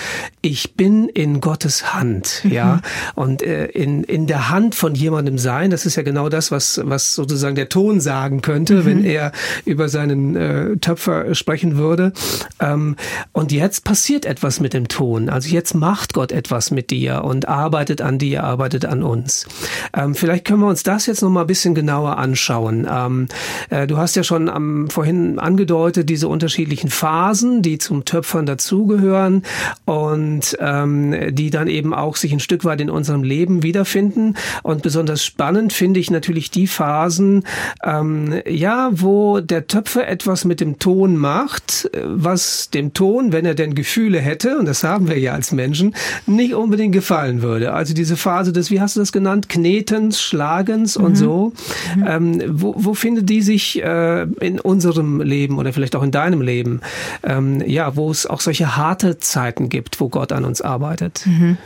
Ich 0.43 0.75
bin 0.75 1.09
in 1.09 1.41
Gottes 1.41 1.95
Hand, 1.95 2.43
mhm. 2.45 2.53
ja, 2.53 2.81
und 3.15 3.43
äh, 3.43 3.67
in 3.67 4.05
in 4.05 4.27
der 4.27 4.51
Hand 4.51 4.75
von 4.75 4.95
jemandem 4.95 5.39
sein. 5.39 5.71
Das 5.71 5.87
ist 5.87 5.97
ja 5.97 6.03
genau 6.03 6.29
das, 6.29 6.51
was 6.51 6.81
was 6.85 7.15
sozusagen 7.15 7.57
der 7.57 7.69
Ton 7.69 8.01
sagen 8.01 8.43
könnte, 8.43 8.75
mhm. 8.77 8.87
wenn 8.87 9.05
er 9.05 9.33
über 9.65 9.89
seinen 9.89 10.37
äh, 10.37 10.77
Töpfer 10.79 11.35
sprechen 11.35 11.77
würde. 11.77 12.13
Ähm, 12.61 12.97
und 13.33 13.53
jetzt 13.53 13.85
passiert 13.85 14.25
etwas 14.25 14.61
mit 14.61 14.75
dem 14.75 14.89
Ton. 14.89 15.29
Also 15.29 15.49
jetzt 15.49 15.75
macht 15.75 16.15
Gott 16.15 16.33
etwas 16.33 16.71
mit 16.71 16.91
dir 16.91 17.25
und 17.25 17.49
arbeitet 17.49 18.01
an 18.01 18.19
dir, 18.19 18.45
arbeitet 18.45 18.85
an 18.85 19.03
uns. 19.03 19.47
Ähm, 19.95 20.15
vielleicht 20.15 20.45
können 20.45 20.61
wir 20.61 20.69
uns 20.69 20.83
das 20.83 21.07
jetzt 21.07 21.23
noch 21.23 21.31
mal 21.31 21.43
ein 21.43 21.47
bisschen 21.47 21.75
genauer 21.75 22.19
anschauen. 22.19 22.87
Ähm, 22.91 23.29
äh, 23.71 23.87
du 23.87 23.97
hast 23.97 24.17
ja 24.17 24.23
schon 24.23 24.49
am 24.49 24.76
vorhin 24.89 25.39
angedeutet, 25.39 26.09
diese 26.09 26.29
unterschiedlichen 26.29 26.91
Phasen, 26.91 27.63
die 27.63 27.79
zum 27.79 28.05
Töpfern 28.05 28.47
dazugehören 28.47 29.43
und 29.85 30.57
ähm, 30.61 31.15
die 31.31 31.51
dann 31.51 31.69
eben 31.69 31.95
auch 31.95 32.17
sich 32.17 32.33
ein 32.33 32.41
Stück 32.41 32.65
weit 32.65 32.81
in 32.81 32.91
unserem 32.91 33.23
Leben 33.23 33.63
wiederfinden. 33.63 34.37
Und 34.63 34.83
besonders 34.83 35.25
spannend 35.25 35.73
finde 35.73 36.01
ich 36.01 36.11
natürlich 36.11 36.51
die 36.51 36.67
Phasen, 36.67 37.45
ähm, 37.83 38.35
ja, 38.49 38.91
wo 38.93 39.41
der 39.41 39.67
Töpfer 39.67 40.07
etwas 40.09 40.45
mit 40.45 40.61
dem 40.61 40.79
Ton 40.79 41.17
macht, 41.17 41.91
was 42.05 42.71
dem 42.71 42.93
Ton, 42.93 43.33
wenn 43.33 43.47
er 43.47 43.55
denn 43.55 43.75
Gefühle 43.75 44.21
hätte, 44.21 44.59
und 44.59 44.67
das 44.67 44.85
haben 44.85 45.09
wir 45.09 45.19
ja 45.19 45.33
als 45.33 45.53
Menschen, 45.53 45.95
nicht 46.27 46.55
unbedingt 46.55 46.93
gefallen 46.93 47.43
würde. 47.43 47.73
Also 47.73 47.95
diese 47.95 48.17
Phase 48.17 48.53
des, 48.53 48.71
wie 48.71 48.81
hast 48.81 48.97
du 48.97 49.01
das 49.01 49.13
genannt, 49.13 49.49
Knetens, 49.49 50.21
Schlagens 50.21 50.99
mhm. 50.99 51.05
und 51.05 51.15
so. 51.17 51.53
Mhm. 51.97 52.05
Ähm, 52.07 52.43
wo, 52.49 52.75
wo 52.77 52.95
findet 52.95 53.29
die 53.29 53.43
sich 53.43 53.83
äh, 53.83 54.23
in 54.41 54.61
unserem 54.67 55.21
Leben 55.21 55.59
oder 55.59 55.73
vielleicht 55.73 55.97
auch 55.97 56.03
in 56.03 56.11
deinem 56.11 56.43
Leben, 56.43 56.81
ähm, 57.23 57.63
ja, 57.67 57.97
wo 57.97 58.11
es 58.11 58.27
auch 58.27 58.41
solche 58.41 58.77
harte 58.77 59.19
Zeiten 59.19 59.69
gibt, 59.69 60.01
wo 60.01 60.09
Gott 60.09 60.33
an 60.33 60.45
uns 60.45 60.61
arbeitet. 60.61 61.23
Mhm. 61.27 61.57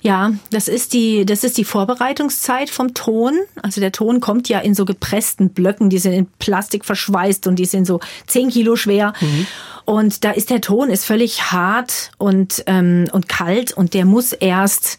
Ja, 0.00 0.32
das 0.50 0.68
ist 0.68 0.92
die, 0.92 1.26
das 1.26 1.44
ist 1.44 1.58
die 1.58 1.64
Vorbereitungszeit 1.64 2.70
vom 2.70 2.94
Ton. 2.94 3.34
Also 3.62 3.80
der 3.80 3.92
Ton 3.92 4.20
kommt 4.20 4.48
ja 4.48 4.60
in 4.60 4.74
so 4.74 4.84
gepressten 4.84 5.50
Blöcken, 5.50 5.90
die 5.90 5.98
sind 5.98 6.12
in 6.12 6.26
Plastik 6.38 6.84
verschweißt 6.84 7.46
und 7.46 7.56
die 7.56 7.66
sind 7.66 7.86
so 7.86 8.00
zehn 8.26 8.48
Kilo 8.48 8.76
schwer. 8.76 9.12
Mhm. 9.20 9.46
Und 9.84 10.24
da 10.24 10.30
ist 10.30 10.50
der 10.50 10.60
Ton 10.60 10.90
ist 10.90 11.04
völlig 11.04 11.50
hart 11.50 12.12
und, 12.18 12.62
ähm, 12.66 13.08
und 13.12 13.28
kalt 13.28 13.72
und 13.72 13.94
der 13.94 14.04
muss 14.04 14.32
erst 14.32 14.98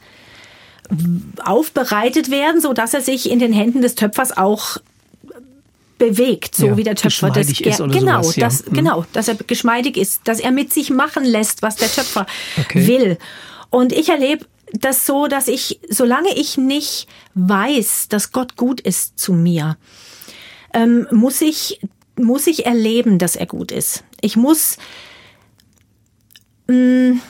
aufbereitet 1.44 2.32
werden, 2.32 2.62
so 2.62 2.74
dass 2.74 2.94
er 2.94 3.02
sich 3.02 3.30
in 3.30 3.40
den 3.40 3.54
Händen 3.54 3.82
des 3.82 3.96
Töpfers 3.96 4.36
auch 4.36 4.78
bewegt, 6.00 6.56
so 6.56 6.68
ja, 6.68 6.78
wie 6.78 6.84
der 6.84 6.96
Töpfer 6.96 7.30
das 7.30 7.50
ist 7.50 7.62
genau, 7.62 8.24
sowas, 8.24 8.36
ja. 8.36 8.48
das, 8.48 8.66
hm. 8.66 8.74
genau, 8.74 9.06
dass 9.14 9.28
er 9.28 9.36
geschmeidig 9.36 9.98
ist, 9.98 10.22
dass 10.28 10.40
er 10.40 10.52
mit 10.52 10.74
sich 10.74 10.90
machen 10.90 11.24
lässt, 11.24 11.62
was 11.62 11.76
der 11.76 11.92
Töpfer 11.92 12.26
okay. 12.58 12.88
will. 12.88 13.18
Und 13.70 13.94
ich 13.94 14.10
erlebe 14.10 14.46
das 14.74 15.06
so, 15.06 15.28
dass 15.28 15.48
ich, 15.48 15.80
solange 15.90 16.34
ich 16.36 16.58
nicht 16.58 17.08
weiß, 17.36 18.08
dass 18.10 18.32
Gott 18.32 18.56
gut 18.56 18.82
ist 18.82 19.20
zu 19.20 19.34
mir, 19.34 19.78
ähm, 20.74 21.08
muss 21.12 21.42
ich 21.42 21.80
muss 22.20 22.48
ich 22.48 22.66
erleben, 22.66 23.18
dass 23.18 23.38
er 23.38 23.46
gut 23.46 23.72
ist. 23.72 24.04
Ich 24.20 24.36
muss 24.36 24.78
mh, 26.68 26.76
mm, 26.76 27.22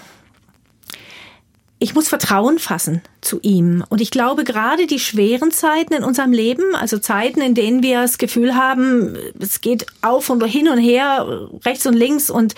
ich 1.79 1.95
muss 1.95 2.09
Vertrauen 2.09 2.59
fassen 2.59 3.01
zu 3.21 3.39
ihm. 3.41 3.85
Und 3.87 4.01
ich 4.01 4.11
glaube, 4.11 4.43
gerade 4.43 4.85
die 4.85 4.99
schweren 4.99 5.51
Zeiten 5.51 5.93
in 5.93 6.03
unserem 6.03 6.33
Leben, 6.33 6.75
also 6.75 6.99
Zeiten, 6.99 7.41
in 7.41 7.55
denen 7.55 7.81
wir 7.81 8.01
das 8.01 8.17
Gefühl 8.17 8.55
haben, 8.55 9.17
es 9.39 9.61
geht 9.61 9.85
auf 10.01 10.29
und 10.29 10.43
hin 10.43 10.67
und 10.67 10.77
her, 10.77 11.49
rechts 11.65 11.85
und 11.85 11.93
links 11.93 12.29
und 12.29 12.53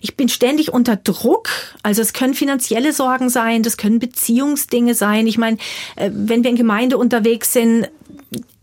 ich 0.00 0.16
bin 0.16 0.28
ständig 0.28 0.72
unter 0.72 0.96
Druck. 0.96 1.48
Also 1.82 2.02
es 2.02 2.12
können 2.12 2.34
finanzielle 2.34 2.92
Sorgen 2.92 3.30
sein, 3.30 3.62
das 3.62 3.76
können 3.76 3.98
Beziehungsdinge 3.98 4.94
sein. 4.94 5.26
Ich 5.26 5.38
meine, 5.38 5.58
äh, 5.96 6.10
wenn 6.12 6.42
wir 6.42 6.50
in 6.50 6.56
Gemeinde 6.56 6.98
unterwegs 6.98 7.52
sind, 7.52 7.88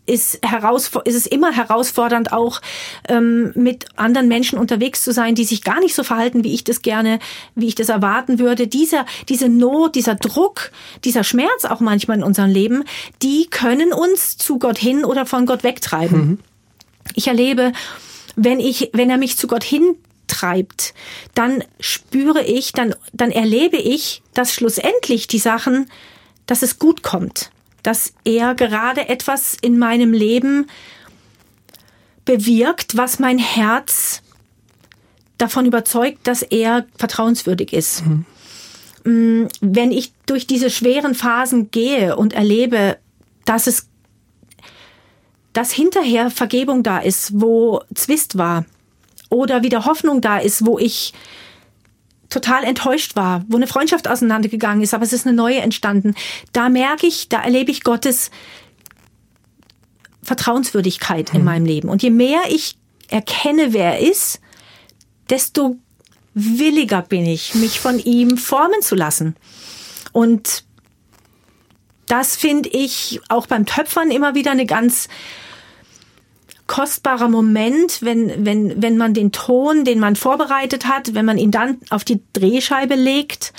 ist, 0.10 0.40
heraus, 0.46 0.92
ist 1.06 1.16
es 1.16 1.26
immer 1.26 1.52
herausfordernd, 1.52 2.34
auch 2.34 2.62
ähm, 3.08 3.52
mit 3.56 3.86
anderen 3.96 4.28
Menschen 4.28 4.58
unterwegs 4.58 5.04
zu 5.04 5.14
sein, 5.14 5.36
die 5.36 5.46
sich 5.46 5.64
gar 5.64 5.80
nicht 5.80 5.96
so 5.96 6.04
verhalten, 6.04 6.44
wie 6.44 6.54
ich 6.54 6.64
das 6.64 6.82
gerne, 6.82 7.20
wie 7.56 7.68
ich 7.68 7.76
das 7.76 7.90
erwarten 7.90 8.40
würde. 8.40 8.68
Dieser, 8.68 9.06
diese 9.30 9.48
Not, 9.48 9.96
dieser 9.96 10.16
Druck, 10.16 10.72
dieser 11.04 11.24
Schmerz 11.24 11.66
auch 11.66 11.80
manchmal 11.80 12.18
in 12.18 12.24
unserem 12.24 12.50
Leben, 12.50 12.84
die 13.22 13.48
können 13.50 13.94
uns 13.94 14.38
zu 14.38 14.60
Gott 14.60 14.78
hin 14.78 15.06
oder 15.06 15.26
von 15.26 15.46
Gott 15.46 15.64
wegtreiben. 15.64 16.20
Mhm. 16.20 16.40
Ich 17.14 17.28
erlebe, 17.28 17.72
wenn 18.36 18.60
ich, 18.60 18.90
wenn 18.94 19.10
er 19.10 19.18
mich 19.18 19.38
zu 19.38 19.48
Gott 19.48 19.64
hin 19.64 19.96
treibt, 20.28 20.94
dann 21.36 21.64
spüre 21.80 22.44
ich, 22.44 22.72
dann, 22.72 22.96
dann 23.14 23.32
erlebe 23.32 23.78
ich, 23.78 24.22
dass 24.34 24.54
schlussendlich 24.54 25.28
die 25.28 25.40
Sachen, 25.40 25.90
dass 26.46 26.62
es 26.62 26.80
gut 26.80 27.04
kommt 27.04 27.52
dass 27.84 28.14
er 28.24 28.56
gerade 28.56 29.10
etwas 29.10 29.58
in 29.62 29.78
meinem 29.78 30.14
Leben 30.14 30.68
bewirkt, 32.26 32.98
was 32.98 33.20
mein 33.20 33.38
Herz 33.38 34.22
davon 35.38 35.66
überzeugt, 35.66 36.20
dass 36.28 36.42
er 36.42 36.86
vertrauenswürdig 36.98 37.74
ist. 37.74 38.04
Mhm. 38.06 39.48
Wenn 39.62 39.92
ich 39.92 40.12
durch 40.26 40.46
diese 40.46 40.70
schweren 40.70 41.16
Phasen 41.16 41.72
gehe 41.72 42.18
und 42.18 42.34
erlebe, 42.34 42.98
dass 43.46 43.66
es, 43.66 43.88
dass 45.54 45.72
hinterher 45.72 46.30
Vergebung 46.30 46.84
da 46.84 47.00
ist, 47.00 47.32
wo 47.34 47.82
Zwist 47.96 48.38
war, 48.38 48.66
oder 49.30 49.64
wieder 49.64 49.86
Hoffnung 49.86 50.22
da 50.22 50.38
ist, 50.38 50.66
wo 50.66 50.78
ich 50.78 51.14
total 52.30 52.64
enttäuscht 52.64 53.16
war, 53.16 53.44
wo 53.48 53.58
eine 53.58 53.68
Freundschaft 53.68 54.08
auseinandergegangen 54.08 54.84
ist, 54.84 54.94
aber 54.94 55.04
es 55.04 55.14
ist 55.14 55.26
eine 55.26 55.36
neue 55.36 55.62
entstanden. 55.62 56.16
Da 56.54 56.70
merke 56.70 57.08
ich, 57.08 57.30
da 57.30 57.42
erlebe 57.42 57.72
ich 57.72 57.84
Gottes 57.84 58.32
Vertrauenswürdigkeit 60.24 61.30
in 61.30 61.40
hm. 61.40 61.46
meinem 61.46 61.66
Leben. 61.66 61.90
Und 61.90 62.04
je 62.04 62.12
mehr 62.12 62.42
ich 62.50 62.78
erkenne, 63.10 63.74
wer 63.74 64.00
er 64.00 64.00
ist, 64.00 64.40
desto 65.30 65.78
williger 66.34 67.02
bin 67.02 67.26
ich, 67.26 67.56
mich 67.56 67.80
von 67.80 68.00
ihm 68.00 68.38
formen 68.38 68.82
zu 68.82 68.96
lassen. 68.96 69.36
Und 70.12 70.64
das 72.08 72.36
finde 72.36 72.70
ich 72.70 73.20
auch 73.30 73.48
beim 73.48 73.66
Töpfern 73.66 74.12
immer 74.12 74.36
wieder 74.36 74.52
eine 74.52 74.66
ganz 74.66 75.10
kostbarer 76.70 77.28
Moment, 77.28 78.02
wenn, 78.02 78.46
wenn, 78.46 78.82
wenn 78.82 78.96
man 78.96 79.14
den 79.14 79.34
Ton, 79.34 79.84
den 79.84 80.00
man 80.00 80.16
vorbereitet 80.16 80.86
hat, 80.86 81.16
wenn 81.16 81.26
man 81.26 81.38
ihn 81.38 81.52
dann 81.52 81.78
auf 81.90 82.06
die 82.06 82.22
Drehscheibe 82.32 82.96
legt 82.96 83.52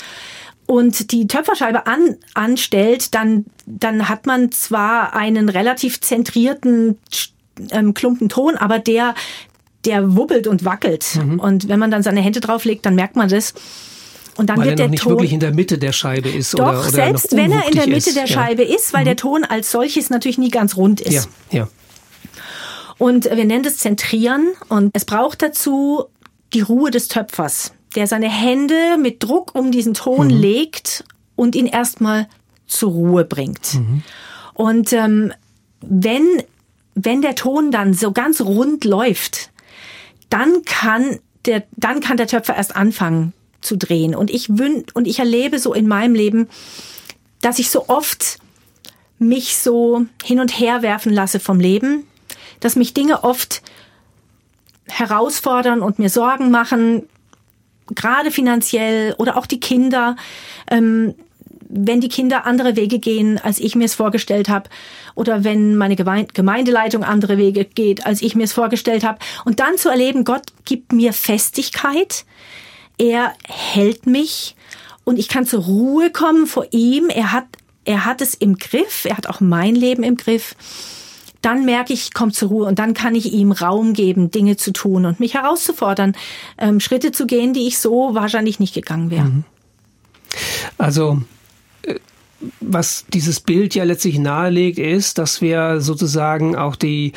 und 0.64 1.10
die 1.10 1.26
Töpferscheibe 1.26 1.86
an, 1.86 2.16
anstellt, 2.34 3.14
dann, 3.14 3.44
dann 3.66 4.08
hat 4.08 4.26
man 4.26 4.52
zwar 4.52 5.14
einen 5.14 5.48
relativ 5.48 6.00
zentrierten 6.00 6.98
ähm, 7.72 7.94
Klumpen 7.94 8.28
Ton, 8.28 8.56
aber 8.56 8.78
der, 8.78 9.14
der 9.84 10.16
wubbelt 10.16 10.46
und 10.46 10.64
wackelt. 10.64 11.16
Mhm. 11.16 11.40
Und 11.40 11.68
wenn 11.68 11.80
man 11.80 11.90
dann 11.90 12.04
seine 12.04 12.20
Hände 12.20 12.38
drauflegt, 12.38 12.86
dann 12.86 12.94
merkt 12.94 13.16
man 13.16 13.28
das. 13.28 13.54
Und 14.36 14.46
dann 14.46 14.58
weil 14.58 14.68
wird 14.68 14.78
er 14.78 14.86
noch 14.86 14.90
nicht 14.92 15.02
Ton 15.02 15.14
wirklich 15.14 15.32
in 15.32 15.40
der 15.40 15.52
Mitte 15.52 15.78
der 15.78 15.92
Scheibe 15.92 16.28
ist. 16.28 16.54
Doch, 16.54 16.68
oder, 16.68 16.80
oder 16.80 16.90
selbst 16.90 17.36
wenn 17.36 17.50
er 17.50 17.66
in 17.66 17.74
der 17.74 17.88
Mitte 17.88 18.10
ist. 18.10 18.16
der 18.16 18.28
Scheibe 18.28 18.64
ja. 18.64 18.76
ist, 18.76 18.94
weil 18.94 19.00
mhm. 19.00 19.06
der 19.06 19.16
Ton 19.16 19.44
als 19.44 19.72
solches 19.72 20.10
natürlich 20.10 20.38
nie 20.38 20.50
ganz 20.50 20.76
rund 20.76 21.00
ist. 21.00 21.28
Ja, 21.50 21.58
ja. 21.58 21.68
Und 23.00 23.24
wir 23.24 23.46
nennen 23.46 23.62
das 23.62 23.78
Zentrieren. 23.78 24.48
Und 24.68 24.90
es 24.92 25.06
braucht 25.06 25.40
dazu 25.40 26.04
die 26.52 26.60
Ruhe 26.60 26.90
des 26.90 27.08
Töpfers, 27.08 27.72
der 27.96 28.06
seine 28.06 28.28
Hände 28.28 28.98
mit 28.98 29.22
Druck 29.22 29.54
um 29.54 29.72
diesen 29.72 29.94
Ton 29.94 30.26
mhm. 30.26 30.36
legt 30.36 31.04
und 31.34 31.56
ihn 31.56 31.64
erstmal 31.64 32.28
zur 32.66 32.90
Ruhe 32.90 33.24
bringt. 33.24 33.74
Mhm. 33.74 34.02
Und 34.52 34.92
ähm, 34.92 35.32
wenn, 35.80 36.42
wenn 36.94 37.22
der 37.22 37.36
Ton 37.36 37.70
dann 37.70 37.94
so 37.94 38.12
ganz 38.12 38.42
rund 38.42 38.84
läuft, 38.84 39.50
dann 40.28 40.62
kann 40.66 41.20
der, 41.46 41.64
dann 41.78 42.00
kann 42.00 42.18
der 42.18 42.26
Töpfer 42.26 42.54
erst 42.54 42.76
anfangen 42.76 43.32
zu 43.62 43.78
drehen. 43.78 44.14
Und 44.14 44.30
ich 44.30 44.58
wün 44.58 44.84
und 44.92 45.08
ich 45.08 45.20
erlebe 45.20 45.58
so 45.58 45.72
in 45.72 45.88
meinem 45.88 46.14
Leben, 46.14 46.48
dass 47.40 47.58
ich 47.58 47.70
so 47.70 47.88
oft 47.88 48.38
mich 49.18 49.56
so 49.56 50.04
hin 50.22 50.38
und 50.38 50.60
her 50.60 50.82
werfen 50.82 51.14
lasse 51.14 51.40
vom 51.40 51.60
Leben, 51.60 52.04
dass 52.60 52.76
mich 52.76 52.94
Dinge 52.94 53.24
oft 53.24 53.62
herausfordern 54.88 55.80
und 55.80 55.98
mir 55.98 56.10
Sorgen 56.10 56.50
machen, 56.50 57.08
gerade 57.94 58.30
finanziell 58.30 59.14
oder 59.18 59.36
auch 59.36 59.46
die 59.46 59.60
Kinder, 59.60 60.16
ähm, 60.70 61.14
wenn 61.68 62.00
die 62.00 62.08
Kinder 62.08 62.46
andere 62.46 62.74
Wege 62.74 62.98
gehen, 62.98 63.38
als 63.38 63.60
ich 63.60 63.76
mir 63.76 63.84
es 63.84 63.94
vorgestellt 63.94 64.48
habe, 64.48 64.68
oder 65.14 65.44
wenn 65.44 65.76
meine 65.76 65.96
Gemeindeleitung 65.96 67.04
andere 67.04 67.38
Wege 67.38 67.64
geht, 67.64 68.06
als 68.06 68.22
ich 68.22 68.34
mir 68.34 68.44
es 68.44 68.52
vorgestellt 68.52 69.04
habe. 69.04 69.18
Und 69.44 69.60
dann 69.60 69.76
zu 69.76 69.88
erleben, 69.88 70.24
Gott 70.24 70.46
gibt 70.64 70.92
mir 70.92 71.12
Festigkeit, 71.12 72.24
er 72.98 73.32
hält 73.46 74.06
mich 74.06 74.56
und 75.04 75.18
ich 75.18 75.28
kann 75.28 75.46
zur 75.46 75.64
Ruhe 75.64 76.10
kommen 76.10 76.46
vor 76.46 76.66
ihm. 76.70 77.08
Er 77.08 77.32
hat, 77.32 77.46
er 77.84 78.04
hat 78.04 78.20
es 78.20 78.34
im 78.34 78.56
Griff, 78.56 79.04
er 79.04 79.16
hat 79.16 79.28
auch 79.28 79.40
mein 79.40 79.74
Leben 79.74 80.02
im 80.02 80.16
Griff 80.16 80.56
dann 81.42 81.64
merke 81.64 81.92
ich, 81.92 82.08
ich 82.08 82.14
komme 82.14 82.32
zur 82.32 82.48
Ruhe 82.48 82.66
und 82.66 82.78
dann 82.78 82.94
kann 82.94 83.14
ich 83.14 83.32
ihm 83.32 83.52
Raum 83.52 83.92
geben, 83.92 84.30
Dinge 84.30 84.56
zu 84.56 84.72
tun 84.72 85.06
und 85.06 85.20
mich 85.20 85.34
herauszufordern, 85.34 86.14
ähm, 86.58 86.80
Schritte 86.80 87.12
zu 87.12 87.26
gehen, 87.26 87.52
die 87.52 87.66
ich 87.66 87.78
so 87.78 88.14
wahrscheinlich 88.14 88.60
nicht 88.60 88.74
gegangen 88.74 89.10
wäre. 89.10 89.24
Mhm. 89.24 89.44
Also 90.78 91.22
was 92.60 93.04
dieses 93.12 93.40
Bild 93.40 93.74
ja 93.74 93.84
letztlich 93.84 94.18
nahelegt, 94.18 94.78
ist, 94.78 95.18
dass 95.18 95.42
wir 95.42 95.80
sozusagen 95.80 96.56
auch 96.56 96.74
die 96.74 97.12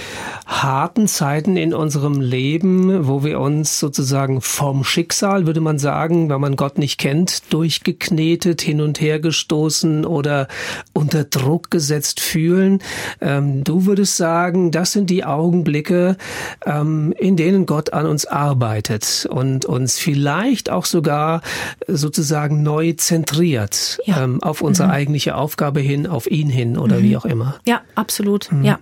harten 0.46 1.08
Zeiten 1.08 1.56
in 1.56 1.74
unserem 1.74 2.20
Leben, 2.20 3.08
wo 3.08 3.24
wir 3.24 3.40
uns 3.40 3.80
sozusagen 3.80 4.42
vom 4.42 4.84
Schicksal, 4.84 5.46
würde 5.46 5.62
man 5.62 5.80
sagen, 5.80 6.30
wenn 6.30 6.42
man 6.42 6.56
Gott 6.56 6.78
nicht 6.78 7.00
kennt, 7.00 7.54
durchgeknetet, 7.54 8.62
hin 8.62 8.82
und 8.82 9.00
her 9.00 9.20
gestoßen 9.20 10.06
oder 10.06 10.48
unter 10.92 11.24
Druck 11.24 11.72
gesetzt 11.72 12.20
fühlen. 12.20 12.80
Ähm, 13.22 13.64
du 13.64 13.86
würdest 13.86 14.18
sagen, 14.18 14.72
das 14.72 14.92
sind 14.92 15.10
die 15.10 15.24
Augenblicke, 15.24 16.18
ähm, 16.66 17.14
in 17.18 17.38
denen 17.38 17.66
Gott 17.66 17.94
an 17.94 18.06
uns 18.08 18.26
arbeitet 18.26 19.28
und 19.30 19.66
uns 19.66 20.00
vielleicht 20.00 20.70
auch 20.70 20.86
sogar 20.86 21.42
sozusagen 21.88 22.62
neu 22.62 22.94
zentriert 22.94 24.00
ja. 24.06 24.24
ähm, 24.24 24.44
auf 24.44 24.62
unsere 24.62 24.90
mhm. 24.90 24.94
eigene 24.94 25.13
eigentliche 25.14 25.36
Aufgabe 25.36 25.80
hin, 25.80 26.08
auf 26.08 26.26
ihn 26.30 26.50
hin 26.50 26.76
oder 26.78 26.98
mhm. 26.98 27.04
wie 27.04 27.18
auch 27.18 27.26
immer. 27.26 27.60
Ja, 27.68 27.82
absolut. 27.94 28.52
Mhm. 28.52 28.66
Ja. 28.66 28.80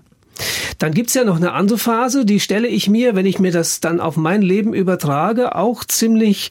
Dann 0.82 0.96
gibt's 0.96 1.14
ja 1.14 1.24
noch 1.24 1.36
eine 1.36 1.54
andere 1.54 1.78
Phase, 1.78 2.26
die 2.26 2.40
stelle 2.40 2.68
ich 2.68 2.90
mir, 2.90 3.14
wenn 3.14 3.28
ich 3.28 3.38
mir 3.38 3.52
das 3.52 3.82
dann 3.82 4.00
auf 4.00 4.18
mein 4.18 4.42
Leben 4.42 4.74
übertrage, 4.74 5.56
auch 5.56 5.84
ziemlich 5.84 6.50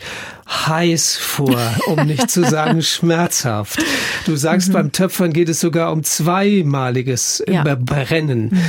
heiß 0.49 1.17
vor, 1.17 1.59
um 1.87 2.07
nicht 2.07 2.31
zu 2.31 2.45
sagen 2.45 2.83
schmerzhaft. 2.83 3.83
Du 4.27 4.37
sagst, 4.37 4.69
mhm. 4.69 4.73
beim 4.73 4.93
Töpfern 4.93 5.33
geht 5.33 5.49
es 5.49 5.59
sogar 5.59 5.93
um 5.93 6.05
zweimaliges 6.05 7.43
ja. 7.49 7.63
Überbrennen. 7.63 8.51
Mhm. 8.51 8.61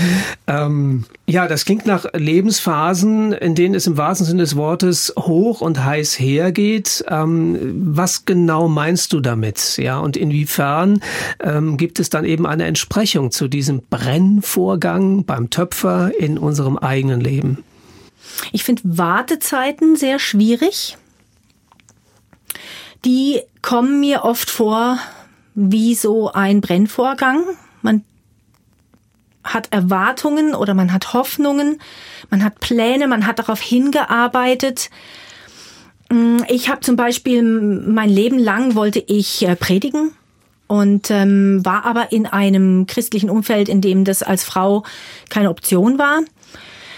Ähm, 0.48 1.06
ja, 1.28 1.48
das 1.48 1.66
klingt 1.66 1.86
nach 1.86 2.06
Lebensphasen, 2.14 3.32
in 3.32 3.56
denen 3.56 3.76
es 3.76 3.88
im 3.88 3.98
wahrsten 3.98 4.28
Sinne 4.28 4.42
des 4.42 4.56
Wortes 4.56 5.14
hoch 5.18 5.62
und 5.62 5.84
heiß 5.84 6.20
hergeht. 6.20 7.06
Ähm, 7.08 7.58
was 7.96 8.26
genau 8.26 8.68
meinst 8.68 9.14
du 9.14 9.22
damit? 9.22 9.78
Ja, 9.78 10.00
und 10.00 10.18
inwiefern 10.18 11.02
ähm, 11.40 11.78
gibt 11.78 12.00
es 12.00 12.10
dann 12.10 12.26
eben 12.26 12.46
eine 12.46 12.66
Entsprechung 12.66 13.32
zu 13.32 13.48
diesem 13.48 13.82
Brennvorgang 13.90 15.24
beim 15.26 15.50
Töpfer 15.52 16.12
in 16.18 16.40
unserem 16.40 16.78
eigenen 16.78 17.22
Leben? 17.22 17.64
Ich 18.52 18.64
finde 18.64 18.82
Wartezeiten 18.84 19.96
sehr 19.96 20.18
schwierig 20.18 20.98
die 23.06 23.42
kommen 23.62 24.00
mir 24.00 24.24
oft 24.24 24.50
vor 24.50 24.98
wie 25.56 25.96
so 25.96 26.32
ein 26.32 26.62
Brennvorgang. 26.62 27.44
Man 27.82 28.04
hat 29.44 29.72
Erwartungen 29.72 30.54
oder 30.54 30.74
man 30.74 30.94
hat 30.94 31.14
Hoffnungen, 31.14 31.80
man 32.30 32.44
hat 32.44 32.60
Pläne, 32.60 33.08
man 33.08 33.26
hat 33.26 33.40
darauf 33.40 33.60
hingearbeitet. 33.60 34.92
Mm, 36.10 36.38
ich 36.48 36.70
habe 36.70 36.82
zum 36.82 36.96
Beispiel 36.96 37.42
mein 37.42 38.10
Leben 38.10 38.38
lang 38.38 38.76
wollte 38.76 39.00
ich 39.00 39.48
äh, 39.48 39.56
predigen 39.56 40.14
und 40.72 41.12
ähm, 41.12 41.66
war 41.66 41.84
aber 41.84 42.14
in 42.14 42.26
einem 42.26 42.88
christlichen 42.88 43.30
Umfeld, 43.30 43.68
in 43.68 43.82
dem 43.82 44.06
das 44.06 44.24
als 44.24 44.46
Frau 44.46 44.86
keine 45.28 45.50
Option 45.50 46.00
war, 46.00 46.22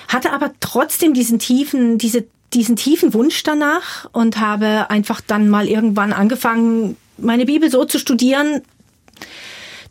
hatte 0.07 0.31
aber 0.31 0.51
trotzdem 0.59 1.15
diesen 1.15 1.39
tiefen, 1.39 1.97
diese 1.97 2.25
diesen 2.53 2.75
tiefen 2.75 3.15
Wunsch 3.15 3.41
danach 3.41 4.07
und 4.11 4.39
habe 4.39 4.91
einfach 4.91 5.21
dann 5.21 5.49
mal 5.49 5.67
irgendwann 5.67 6.13
angefangen, 6.13 6.97
meine 7.17 7.47
Bibel 7.47 7.71
so 7.71 7.83
zu 7.83 7.97
studieren, 7.97 8.61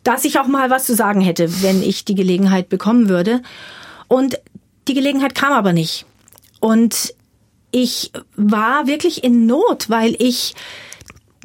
dass 0.05 0.23
ich 0.23 0.39
auch 0.39 0.47
mal 0.47 0.69
was 0.69 0.85
zu 0.85 0.95
sagen 0.95 1.19
hätte, 1.19 1.61
wenn 1.61 1.83
ich 1.83 2.05
die 2.05 2.15
Gelegenheit 2.15 2.69
bekommen 2.69 3.09
würde. 3.09 3.41
Und 4.07 4.39
die 4.87 4.93
Gelegenheit 4.93 5.35
kam 5.35 5.51
aber 5.51 5.73
nicht. 5.73 6.05
Und 6.61 7.13
ich 7.71 8.13
war 8.37 8.87
wirklich 8.87 9.25
in 9.25 9.45
Not, 9.45 9.89
weil 9.89 10.15
ich, 10.19 10.55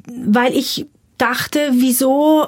weil 0.06 0.56
ich 0.56 0.86
dachte, 1.18 1.70
wieso 1.72 2.46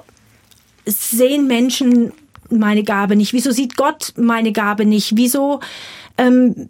sehen 0.86 1.46
Menschen 1.46 2.12
meine 2.50 2.82
Gabe 2.82 3.16
nicht? 3.16 3.32
Wieso 3.32 3.50
sieht 3.50 3.76
Gott 3.76 4.12
meine 4.16 4.52
Gabe 4.52 4.84
nicht? 4.84 5.16
Wieso, 5.16 5.60
ähm, 6.18 6.68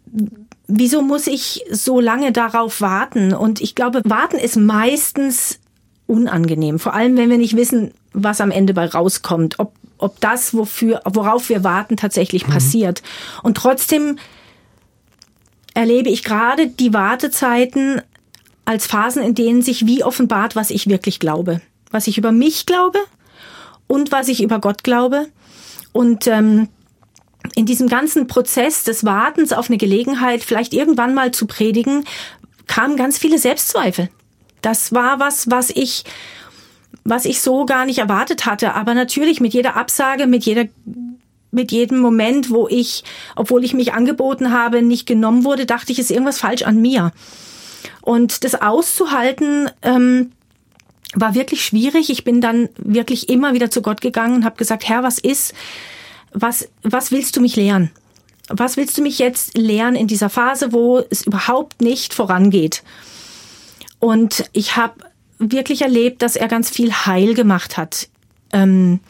wieso 0.67 1.03
muss 1.03 1.27
ich 1.27 1.63
so 1.71 2.01
lange 2.01 2.33
darauf 2.33 2.81
warten? 2.81 3.33
Und 3.33 3.61
ich 3.61 3.75
glaube, 3.75 4.03
warten 4.05 4.37
ist 4.37 4.57
meistens 4.57 5.61
unangenehm. 6.07 6.79
Vor 6.79 6.95
allem, 6.95 7.17
wenn 7.17 7.31
wir 7.31 7.39
nicht 7.39 7.57
wissen, 7.57 7.93
was 8.13 8.41
am 8.41 8.51
Ende 8.51 8.75
bei 8.75 8.87
rauskommt. 8.87 9.59
Ob, 9.59 9.75
ob 9.99 10.21
das, 10.21 10.55
wofür, 10.55 11.01
worauf 11.05 11.49
wir 11.49 11.65
warten, 11.65 11.97
tatsächlich 11.97 12.47
mhm. 12.47 12.53
passiert. 12.53 13.03
Und 13.43 13.57
trotzdem 13.57 14.19
erlebe 15.75 16.11
ich 16.11 16.25
gerade 16.25 16.67
die 16.67 16.93
Wartezeiten 16.93 18.03
als 18.65 18.87
Phasen, 18.87 19.23
in 19.23 19.35
denen 19.35 19.63
sich 19.63 19.87
wie 19.87 20.05
offenbart, 20.05 20.57
was 20.57 20.71
ich 20.71 20.89
wirklich 20.89 21.21
glaube. 21.21 21.61
Was 21.91 22.07
ich 22.07 22.19
über 22.19 22.33
mich 22.33 22.67
glaube 22.67 22.99
und 23.87 24.13
was 24.13 24.29
ich 24.29 24.43
über 24.43 24.61
Gott 24.61 24.85
glaube. 24.85 25.27
Und 25.93 26.27
ähm, 26.27 26.69
in 27.57 27.67
diesem 27.67 27.89
ganzen 27.89 28.27
Prozess 28.27 28.85
des 28.85 29.05
Wartens 29.05 29.53
auf 29.53 29.69
eine 29.69 29.79
Gelegenheit, 29.79 30.45
vielleicht 30.45 30.73
irgendwann 30.73 31.15
mal 31.15 31.33
zu 31.33 31.47
predigen, 31.47 32.05
kamen 32.67 32.97
ganz 32.97 33.19
viele 33.19 33.39
Selbstzweifel. 33.39 34.09
Das 34.63 34.93
war 34.93 35.19
was, 35.19 35.51
was 35.51 35.71
ich, 35.71 36.05
was 37.05 37.25
ich 37.25 37.41
so 37.41 37.65
gar 37.67 37.87
nicht 37.87 37.99
erwartet 37.99 38.47
hatte. 38.47 38.75
Aber 38.75 38.95
natürlich 38.95 39.41
mit 39.41 39.55
jeder 39.55 39.77
Absage, 39.77 40.27
mit 40.27 40.45
jeder, 40.45 40.67
mit 41.51 41.73
jedem 41.73 41.99
Moment, 41.99 42.51
wo 42.51 42.69
ich, 42.69 43.03
obwohl 43.35 43.65
ich 43.65 43.75
mich 43.75 43.93
angeboten 43.93 44.53
habe, 44.53 44.83
nicht 44.83 45.07
genommen 45.07 45.45
wurde, 45.45 45.67
dachte 45.67 45.93
ich, 45.93 45.99
ist 45.99 46.11
irgendwas 46.11 46.39
falsch 46.39 46.63
an 46.63 46.81
mir. 46.81 47.13
Und 48.03 48.45
das 48.45 48.61
auszuhalten, 48.61 49.71
ähm, 49.83 50.33
war 51.15 51.35
wirklich 51.35 51.65
schwierig. 51.65 52.11
Ich 52.11 52.25
bin 52.25 52.41
dann 52.41 52.69
wirklich 52.77 53.29
immer 53.29 53.55
wieder 53.55 53.71
zu 53.71 53.83
Gott 53.83 54.01
gegangen 54.01 54.37
und 54.37 54.45
habe 54.45 54.57
gesagt, 54.57 54.89
Herr, 54.89 55.03
was 55.03 55.19
ist? 55.19 55.55
Was, 56.33 56.69
was 56.83 57.11
willst 57.11 57.37
du 57.37 57.41
mich 57.41 57.57
lehren? 57.57 57.91
Was 58.49 58.77
willst 58.77 58.99
du 58.99 59.03
mich 59.03 59.19
jetzt 59.19 59.57
lehren 59.57 59.97
in 59.97 60.07
dieser 60.07 60.31
Phase, 60.31 60.73
wo 60.73 60.99
es 61.11 61.27
überhaupt 61.27 61.81
nicht 61.81 62.15
vorangeht? 62.15 62.83
Und 63.99 64.49
ich 64.53 64.77
habe 64.77 64.95
wirklich 65.39 65.83
erlebt, 65.83 66.23
dass 66.23 66.37
er 66.37 66.49
ganz 66.49 66.71
viel 66.71 66.93
Heil 66.93 67.35
gemacht 67.35 67.77
hat. 67.77 68.09
Ähm, 68.53 69.01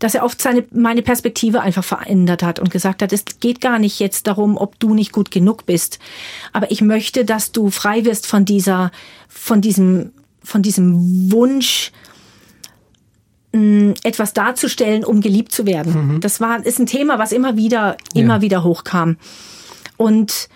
dass 0.00 0.14
er 0.14 0.24
oft 0.24 0.42
seine, 0.42 0.64
meine 0.72 1.02
Perspektive 1.02 1.60
einfach 1.60 1.84
verändert 1.84 2.42
hat 2.42 2.58
und 2.58 2.70
gesagt 2.70 3.02
hat, 3.02 3.12
es 3.12 3.24
geht 3.40 3.60
gar 3.60 3.78
nicht 3.78 3.98
jetzt 3.98 4.26
darum, 4.26 4.56
ob 4.56 4.78
du 4.78 4.94
nicht 4.94 5.12
gut 5.12 5.30
genug 5.30 5.64
bist. 5.64 5.98
Aber 6.52 6.70
ich 6.70 6.82
möchte, 6.82 7.24
dass 7.24 7.52
du 7.52 7.70
frei 7.70 8.04
wirst 8.04 8.26
von 8.26 8.44
dieser, 8.44 8.90
von 9.28 9.60
diesem 9.60 10.12
von 10.46 10.62
diesem 10.62 11.32
Wunsch, 11.32 11.92
etwas 14.02 14.32
darzustellen, 14.32 15.04
um 15.04 15.20
geliebt 15.20 15.50
zu 15.50 15.66
werden. 15.66 16.14
Mhm. 16.16 16.20
Das 16.20 16.40
war, 16.40 16.64
ist 16.64 16.78
ein 16.78 16.86
Thema, 16.86 17.18
was 17.18 17.32
immer 17.32 17.56
wieder, 17.56 17.96
immer 18.14 18.36
ja. 18.36 18.40
wieder 18.42 18.64
hochkam. 18.64 19.16
Und 19.96 20.48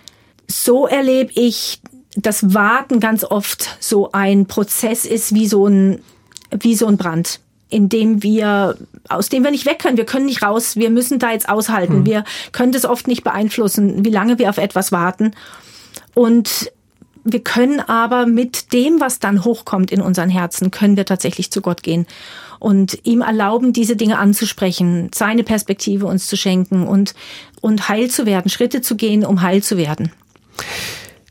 so 0.46 0.86
erlebe 0.86 1.32
ich, 1.34 1.80
dass 2.16 2.52
Warten 2.54 3.00
ganz 3.00 3.24
oft 3.24 3.76
so 3.80 4.12
ein 4.12 4.46
Prozess 4.46 5.06
ist 5.06 5.34
wie 5.34 5.46
so 5.46 5.66
ein, 5.66 6.02
wie 6.50 6.74
so 6.74 6.86
ein 6.86 6.98
Brand, 6.98 7.40
in 7.70 7.88
dem 7.88 8.22
wir, 8.22 8.76
aus 9.08 9.28
dem 9.28 9.44
wir 9.44 9.50
nicht 9.50 9.64
weg 9.64 9.78
können. 9.78 9.96
Wir 9.96 10.04
können 10.04 10.26
nicht 10.26 10.42
raus. 10.42 10.76
Wir 10.76 10.90
müssen 10.90 11.18
da 11.18 11.32
jetzt 11.32 11.48
aushalten. 11.48 12.00
Mhm. 12.00 12.06
Wir 12.06 12.24
können 12.52 12.72
das 12.72 12.84
oft 12.84 13.06
nicht 13.06 13.24
beeinflussen, 13.24 14.04
wie 14.04 14.10
lange 14.10 14.38
wir 14.38 14.50
auf 14.50 14.58
etwas 14.58 14.92
warten. 14.92 15.30
Und 16.14 16.70
wir 17.24 17.40
können 17.40 17.80
aber 17.80 18.26
mit 18.26 18.72
dem, 18.72 19.00
was 19.00 19.18
dann 19.18 19.44
hochkommt 19.44 19.90
in 19.90 20.00
unseren 20.00 20.30
Herzen, 20.30 20.70
können 20.70 20.96
wir 20.96 21.04
tatsächlich 21.04 21.50
zu 21.50 21.60
Gott 21.60 21.82
gehen 21.82 22.06
und 22.58 22.98
ihm 23.04 23.22
erlauben, 23.22 23.72
diese 23.72 23.96
Dinge 23.96 24.18
anzusprechen, 24.18 25.10
seine 25.14 25.44
Perspektive 25.44 26.06
uns 26.06 26.26
zu 26.26 26.36
schenken 26.36 26.86
und, 26.86 27.14
und 27.60 27.88
heil 27.88 28.10
zu 28.10 28.26
werden, 28.26 28.50
Schritte 28.50 28.82
zu 28.82 28.96
gehen, 28.96 29.24
um 29.24 29.42
heil 29.42 29.62
zu 29.62 29.76
werden. 29.76 30.12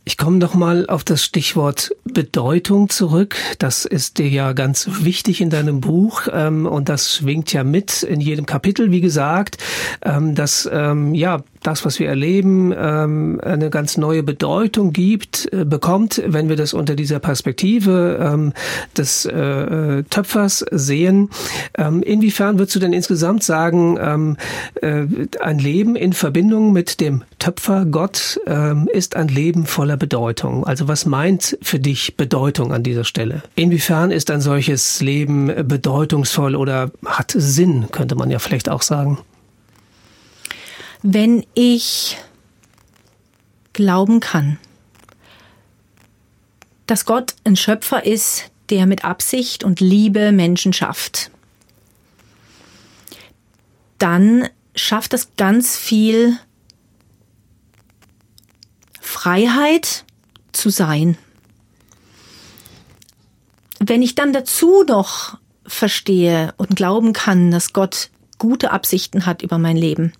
Ich 0.09 0.17
komme 0.17 0.37
noch 0.37 0.55
mal 0.55 0.87
auf 0.87 1.03
das 1.03 1.23
Stichwort 1.23 1.91
Bedeutung 2.03 2.89
zurück. 2.89 3.35
Das 3.59 3.85
ist 3.85 4.17
dir 4.17 4.27
ja 4.27 4.53
ganz 4.53 4.89
wichtig 5.01 5.39
in 5.39 5.51
deinem 5.51 5.81
Buch 5.81 6.23
ähm, 6.33 6.65
und 6.65 6.89
das 6.89 7.13
schwingt 7.13 7.53
ja 7.53 7.63
mit 7.63 8.01
in 8.01 8.19
jedem 8.19 8.47
Kapitel, 8.47 8.89
wie 8.89 9.01
gesagt, 9.01 9.57
ähm, 10.01 10.33
dass 10.33 10.67
ähm, 10.73 11.13
ja 11.13 11.43
das, 11.64 11.86
was 11.86 11.99
wir 11.99 12.07
erleben, 12.07 12.74
ähm, 12.76 13.39
eine 13.43 13.70
ganz 13.70 13.97
neue 13.97 14.24
Bedeutung 14.24 14.93
gibt, 14.93 15.51
äh, 15.51 15.66
bekommt, 15.66 16.22
wenn 16.26 16.49
wir 16.49 16.55
das 16.55 16.74
unter 16.74 16.95
dieser 16.95 17.20
Perspektive 17.20 18.20
ähm, 18.22 18.53
des 18.97 19.26
äh, 19.26 19.38
äh, 19.39 20.03
Töpfers 20.03 20.66
sehen. 20.72 21.30
Ähm, 21.78 22.01
inwiefern 22.01 22.57
würdest 22.60 22.76
du 22.76 22.80
denn 22.80 22.93
insgesamt 22.93 23.43
sagen, 23.43 23.99
ein 24.80 25.60
Leben 25.60 25.95
in 25.95 26.14
Verbindung 26.14 26.72
mit 26.74 26.99
dem 26.99 27.24
Töpfer 27.38 27.86
Gott 27.86 28.39
ist 28.91 29.16
ein 29.16 29.28
Leben 29.28 29.66
voller 29.66 29.97
Bedeutung? 29.97 30.66
Also 30.66 30.88
was 30.88 31.05
meint 31.05 31.57
für 31.62 31.80
dich 31.80 32.16
Bedeutung 32.16 32.74
an 32.74 32.84
dieser 32.84 33.03
Stelle? 33.03 33.43
Inwiefern 33.55 34.12
ist 34.12 34.32
ein 34.32 34.41
solches 34.41 35.01
Leben 35.01 35.47
bedeutungsvoll 35.68 36.55
oder 36.55 36.91
hat 37.05 37.34
Sinn, 37.36 37.88
könnte 37.91 38.16
man 38.16 38.30
ja 38.30 38.39
vielleicht 38.39 38.70
auch 38.70 38.82
sagen? 38.82 39.20
Wenn 41.01 41.45
ich 41.53 42.17
glauben 43.73 44.19
kann, 44.19 44.57
dass 46.87 47.05
Gott 47.05 47.35
ein 47.43 47.55
Schöpfer 47.55 48.05
ist, 48.05 48.51
der 48.69 48.85
mit 48.85 49.05
Absicht 49.05 49.63
und 49.63 49.79
Liebe 49.79 50.31
Menschen 50.31 50.73
schafft, 50.73 51.31
dann 53.97 54.49
schafft 54.75 55.13
das 55.13 55.35
ganz 55.37 55.77
viel 55.77 56.37
Freiheit 58.99 60.05
zu 60.51 60.69
sein. 60.69 61.17
Wenn 63.79 64.01
ich 64.01 64.15
dann 64.15 64.33
dazu 64.33 64.83
noch 64.83 65.37
verstehe 65.65 66.53
und 66.57 66.75
glauben 66.75 67.13
kann, 67.13 67.51
dass 67.51 67.73
Gott 67.73 68.09
gute 68.37 68.71
Absichten 68.71 69.25
hat 69.25 69.41
über 69.41 69.57
mein 69.57 69.77
Leben, 69.77 70.13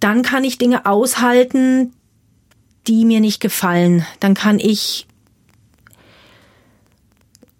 dann 0.00 0.22
kann 0.22 0.44
ich 0.44 0.58
Dinge 0.58 0.86
aushalten, 0.86 1.92
die 2.86 3.04
mir 3.04 3.20
nicht 3.20 3.40
gefallen. 3.40 4.06
Dann 4.20 4.34
kann 4.34 4.58
ich 4.58 5.06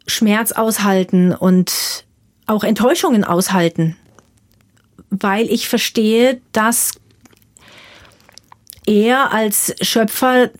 Schmerz 0.06 0.52
aushalten 0.52 1.34
und 1.34 2.06
auch 2.46 2.64
Enttäuschungen 2.64 3.24
aushalten, 3.24 3.96
weil 5.10 5.50
ich 5.50 5.68
verstehe, 5.68 6.40
dass 6.52 6.92
er 8.86 9.32
als 9.32 9.74
Schöpfer 9.82 10.50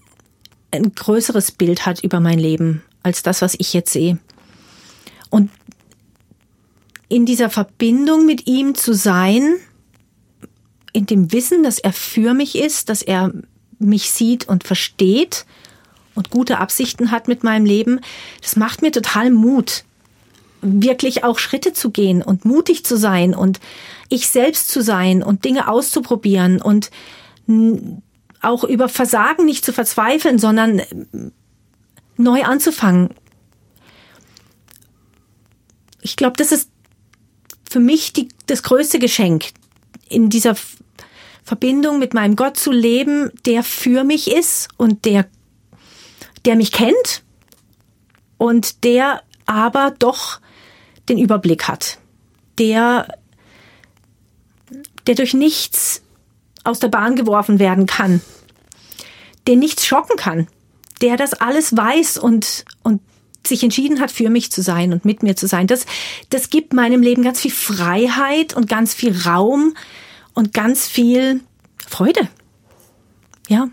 ein 0.71 0.95
größeres 0.95 1.53
Bild 1.53 1.87
hat 1.87 2.05
über 2.05 2.21
mein 2.21 2.39
Leben 2.39 2.83
als 3.03 3.23
das, 3.23 3.41
was 3.41 3.55
ich 3.59 3.73
jetzt 3.73 3.93
sehe. 3.93 4.19
Und 5.31 5.51
in 7.09 7.25
dieser 7.25 7.49
Verbindung 7.49 8.27
mit 8.27 8.47
ihm 8.47 8.75
zu 8.75 8.93
sein, 8.93 9.55
in 10.93 11.07
dem 11.07 11.33
Wissen, 11.33 11.63
dass 11.63 11.79
er 11.79 11.93
für 11.93 12.35
mich 12.35 12.57
ist, 12.57 12.89
dass 12.89 13.03
er 13.03 13.33
mich 13.79 14.11
sieht 14.11 14.49
und 14.49 14.65
versteht 14.65 15.47
und 16.15 16.31
gute 16.31 16.59
Absichten 16.59 17.11
hat 17.11 17.29
mit 17.29 17.45
meinem 17.45 17.65
Leben, 17.65 18.01
das 18.43 18.57
macht 18.57 18.83
mir 18.83 18.91
total 18.91 19.31
Mut, 19.31 19.85
wirklich 20.61 21.23
auch 21.23 21.39
Schritte 21.39 21.73
zu 21.73 21.91
gehen 21.91 22.23
und 22.23 22.45
mutig 22.45 22.85
zu 22.85 22.97
sein 22.97 23.35
und 23.35 23.61
ich 24.09 24.29
selbst 24.29 24.69
zu 24.69 24.83
sein 24.83 25.23
und 25.23 25.45
Dinge 25.45 25.69
auszuprobieren 25.69 26.61
und 26.61 26.91
auch 28.43 28.65
über 28.65 28.89
Versagen 28.89 29.45
nicht 29.45 29.65
zu 29.65 29.73
verzweifeln, 29.73 30.39
sondern 30.39 30.83
neu 32.17 32.43
anzufangen. 32.43 33.11
Ich 36.01 36.17
glaube, 36.17 36.37
das 36.37 36.53
ist 36.53 36.71
für 37.71 37.81
mich 37.81 38.13
die, 38.13 38.29
das 38.47 38.63
größte 38.63 38.99
Geschenk, 38.99 39.47
in 40.09 40.31
dieser 40.31 40.57
Verbindung 41.49 41.99
mit 41.99 42.13
meinem 42.13 42.37
Gott 42.37 42.59
zu 42.59 42.71
leben, 42.71 43.33
der 43.47 43.63
für 43.63 44.05
mich 44.05 44.31
ist 44.31 44.69
und 44.77 45.07
der, 45.07 45.25
der 46.45 46.57
mich 46.57 46.73
kennt 46.73 47.23
und 48.37 48.85
der 48.85 49.23
aber 49.47 49.95
doch 49.99 50.41
den 51.09 51.17
Überblick 51.17 51.67
hat, 51.67 52.01
der, 52.59 53.09
der 55.07 55.15
durch 55.15 55.33
nichts 55.33 56.03
aus 56.65 56.81
der 56.81 56.89
Bahn 56.89 57.17
geworfen 57.17 57.59
werden 57.59 57.87
kann, 57.87 58.21
den 59.47 59.59
nichts 59.59 59.87
schocken 59.87 60.19
kann, 60.19 60.49
der 61.01 61.17
das 61.17 61.33
alles 61.33 61.75
weiß 61.75 62.19
und, 62.19 62.67
und 62.83 63.01
sich 63.47 63.63
entschieden 63.63 64.01
hat, 64.01 64.11
für 64.11 64.29
mich 64.29 64.53
zu 64.53 64.61
sein 64.61 64.93
und 64.93 65.07
mit 65.07 65.23
mir 65.23 65.35
zu 65.35 65.47
sein. 65.47 65.67
Das, 65.67 65.87
das 66.29 66.51
gibt 66.51 66.75
meinem 66.75 67.01
Leben 67.01 67.23
ganz 67.23 67.41
viel 67.41 67.53
Freiheit 67.53 68.55
und 68.55 68.69
ganz 68.69 68.93
viel 68.93 69.19
Raum 69.23 69.73
und 70.39 70.55
ganz 70.55 70.87
viel 70.87 71.41
Freude. 71.85 72.29
Ja. 73.49 73.71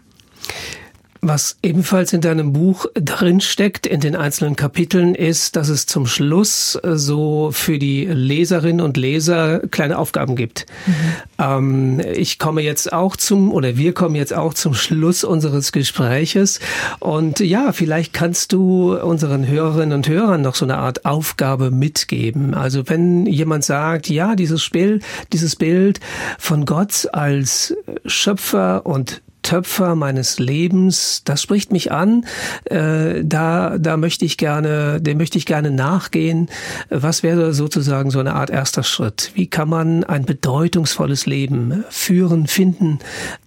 Was 1.28 1.57
ebenfalls 1.63 2.13
in 2.13 2.21
deinem 2.21 2.53
Buch 2.53 2.86
drin 2.93 3.41
steckt, 3.41 3.88
in 3.88 3.99
den 3.99 4.15
einzelnen 4.15 4.55
Kapiteln, 4.55 5.15
ist, 5.15 5.55
dass 5.55 5.69
es 5.69 5.88
zum 5.88 6.05
Schluss 6.05 6.78
äh, 6.84 6.97
so 6.97 7.49
für 7.51 7.80
die 7.80 8.05
Leserinnen 8.05 8.80
und 8.80 8.95
Leser 8.95 9.61
kleine 9.71 9.97
Aufgaben 9.97 10.36
gibt. 10.36 10.67
Mhm. 10.86 10.93
Ähm, 11.39 12.01
ich 12.13 12.38
komme 12.38 12.61
jetzt 12.61 12.93
auch 12.93 13.15
zum, 13.15 13.51
oder 13.51 13.76
wir 13.76 13.95
kommen 13.95 14.13
jetzt 14.13 14.36
auch 14.36 14.53
zum 14.53 14.76
Schluss 14.76 15.23
unseres 15.23 15.71
Gespräches. 15.71 16.59
Und 16.99 17.39
ja, 17.39 17.71
vielleicht 17.71 18.13
kannst 18.13 18.53
du 18.53 18.95
unseren 18.95 19.47
Hörerinnen 19.47 19.93
und 19.93 20.07
Hörern 20.07 20.43
noch 20.43 20.53
so 20.53 20.65
eine 20.65 20.78
Art 20.78 21.05
Aufgabe 21.05 21.71
mitgeben. 21.71 22.53
Also 22.53 22.88
wenn 22.88 23.26
jemand 23.26 23.63
sagt, 23.63 24.11
ja, 24.11 24.36
dieses 24.36 24.61
Spiel, 24.61 24.99
dieses 25.34 25.55
Bild 25.55 25.99
von 26.38 26.67
Gott 26.67 27.09
als 27.11 27.76
Schöpfer 28.05 28.86
und 28.86 29.23
Töpfer 29.45 29.93
meines 29.93 30.39
Lebens, 30.39 31.21
das 31.23 31.39
spricht 31.39 31.71
mich 31.71 31.91
an. 31.91 32.25
Äh, 32.65 33.23
da, 33.23 33.77
da 33.77 33.95
möchte 33.95 34.25
ich 34.25 34.37
gerne, 34.37 34.99
dem 34.99 35.19
möchte 35.19 35.37
ich 35.37 35.45
gerne 35.45 35.69
nachgehen. 35.69 36.49
Was 36.89 37.21
wäre 37.21 37.53
sozusagen 37.53 38.09
so 38.09 38.19
eine 38.19 38.33
Art 38.33 38.49
erster 38.49 38.81
Schritt? 38.81 39.31
Wie 39.35 39.45
kann 39.45 39.69
man 39.69 40.03
ein 40.03 40.25
bedeutungsvolles 40.25 41.27
Leben 41.27 41.85
führen, 41.89 42.47
finden 42.47 42.97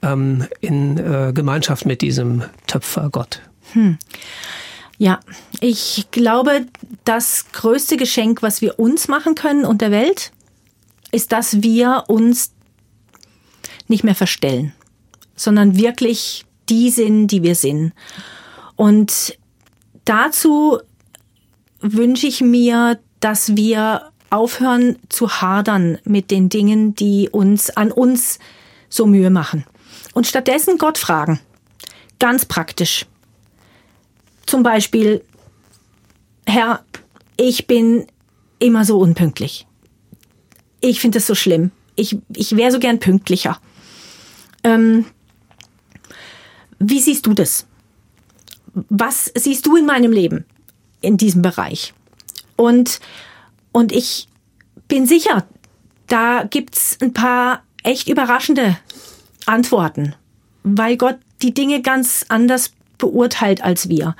ähm, 0.00 0.46
in 0.60 0.98
äh, 0.98 1.32
Gemeinschaft 1.34 1.84
mit 1.84 2.00
diesem 2.00 2.44
Töpfer 2.68 3.08
Gott? 3.10 3.40
Hm. 3.72 3.98
Ja, 4.98 5.18
ich 5.60 6.06
glaube, 6.12 6.66
das 7.04 7.46
größte 7.52 7.96
Geschenk, 7.96 8.40
was 8.40 8.62
wir 8.62 8.78
uns 8.78 9.08
machen 9.08 9.34
können 9.34 9.64
und 9.64 9.82
der 9.82 9.90
Welt, 9.90 10.30
ist, 11.10 11.32
dass 11.32 11.60
wir 11.62 12.04
uns 12.06 12.52
nicht 13.88 14.04
mehr 14.04 14.14
verstellen 14.14 14.74
sondern 15.38 15.78
wirklich 15.78 16.44
die 16.68 16.90
sind, 16.90 17.28
die 17.28 17.42
wir 17.42 17.54
sind. 17.54 17.92
Und 18.76 19.38
dazu 20.04 20.78
wünsche 21.80 22.26
ich 22.26 22.40
mir, 22.40 22.98
dass 23.20 23.56
wir 23.56 24.10
aufhören 24.30 24.98
zu 25.08 25.40
hadern 25.40 25.98
mit 26.04 26.30
den 26.30 26.48
Dingen, 26.48 26.94
die 26.94 27.30
uns 27.30 27.70
an 27.70 27.90
uns 27.90 28.38
so 28.90 29.06
Mühe 29.06 29.30
machen. 29.30 29.64
Und 30.12 30.26
stattdessen 30.26 30.76
Gott 30.76 30.98
fragen. 30.98 31.40
Ganz 32.18 32.44
praktisch. 32.44 33.06
Zum 34.44 34.62
Beispiel, 34.62 35.22
Herr, 36.46 36.84
ich 37.36 37.66
bin 37.66 38.06
immer 38.58 38.84
so 38.84 38.98
unpünktlich. 38.98 39.66
Ich 40.80 41.00
finde 41.00 41.18
es 41.18 41.26
so 41.26 41.34
schlimm. 41.34 41.70
Ich, 41.96 42.18
ich 42.34 42.56
wäre 42.56 42.72
so 42.72 42.78
gern 42.78 42.98
pünktlicher. 42.98 43.60
Ähm, 44.64 45.06
wie 46.78 47.00
siehst 47.00 47.26
du 47.26 47.34
das? 47.34 47.66
Was 48.88 49.32
siehst 49.36 49.66
du 49.66 49.76
in 49.76 49.86
meinem 49.86 50.12
Leben 50.12 50.44
in 51.00 51.16
diesem 51.16 51.42
Bereich? 51.42 51.94
Und, 52.56 53.00
und 53.72 53.92
ich 53.92 54.28
bin 54.88 55.06
sicher, 55.06 55.46
da 56.06 56.44
gibt's 56.44 56.98
ein 57.00 57.12
paar 57.12 57.62
echt 57.82 58.08
überraschende 58.08 58.78
Antworten, 59.46 60.14
weil 60.62 60.96
Gott 60.96 61.18
die 61.42 61.54
Dinge 61.54 61.82
ganz 61.82 62.24
anders 62.28 62.72
beurteilt 62.98 63.62
als 63.62 63.88
wir. 63.88 64.16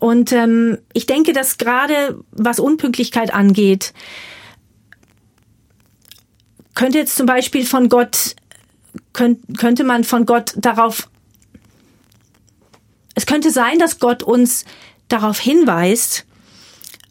Und 0.00 0.32
ähm, 0.32 0.78
ich 0.92 1.06
denke, 1.06 1.32
dass 1.32 1.58
gerade 1.58 2.22
was 2.32 2.58
Unpünktlichkeit 2.58 3.32
angeht, 3.32 3.92
könnte 6.74 6.98
jetzt 6.98 7.16
zum 7.16 7.26
Beispiel 7.26 7.64
von 7.64 7.88
Gott, 7.88 8.36
könnt, 9.12 9.58
könnte 9.58 9.84
man 9.84 10.04
von 10.04 10.26
Gott 10.26 10.54
darauf 10.56 11.08
es 13.14 13.26
könnte 13.26 13.50
sein, 13.50 13.78
dass 13.78 13.98
Gott 13.98 14.22
uns 14.22 14.64
darauf 15.08 15.38
hinweist, 15.38 16.24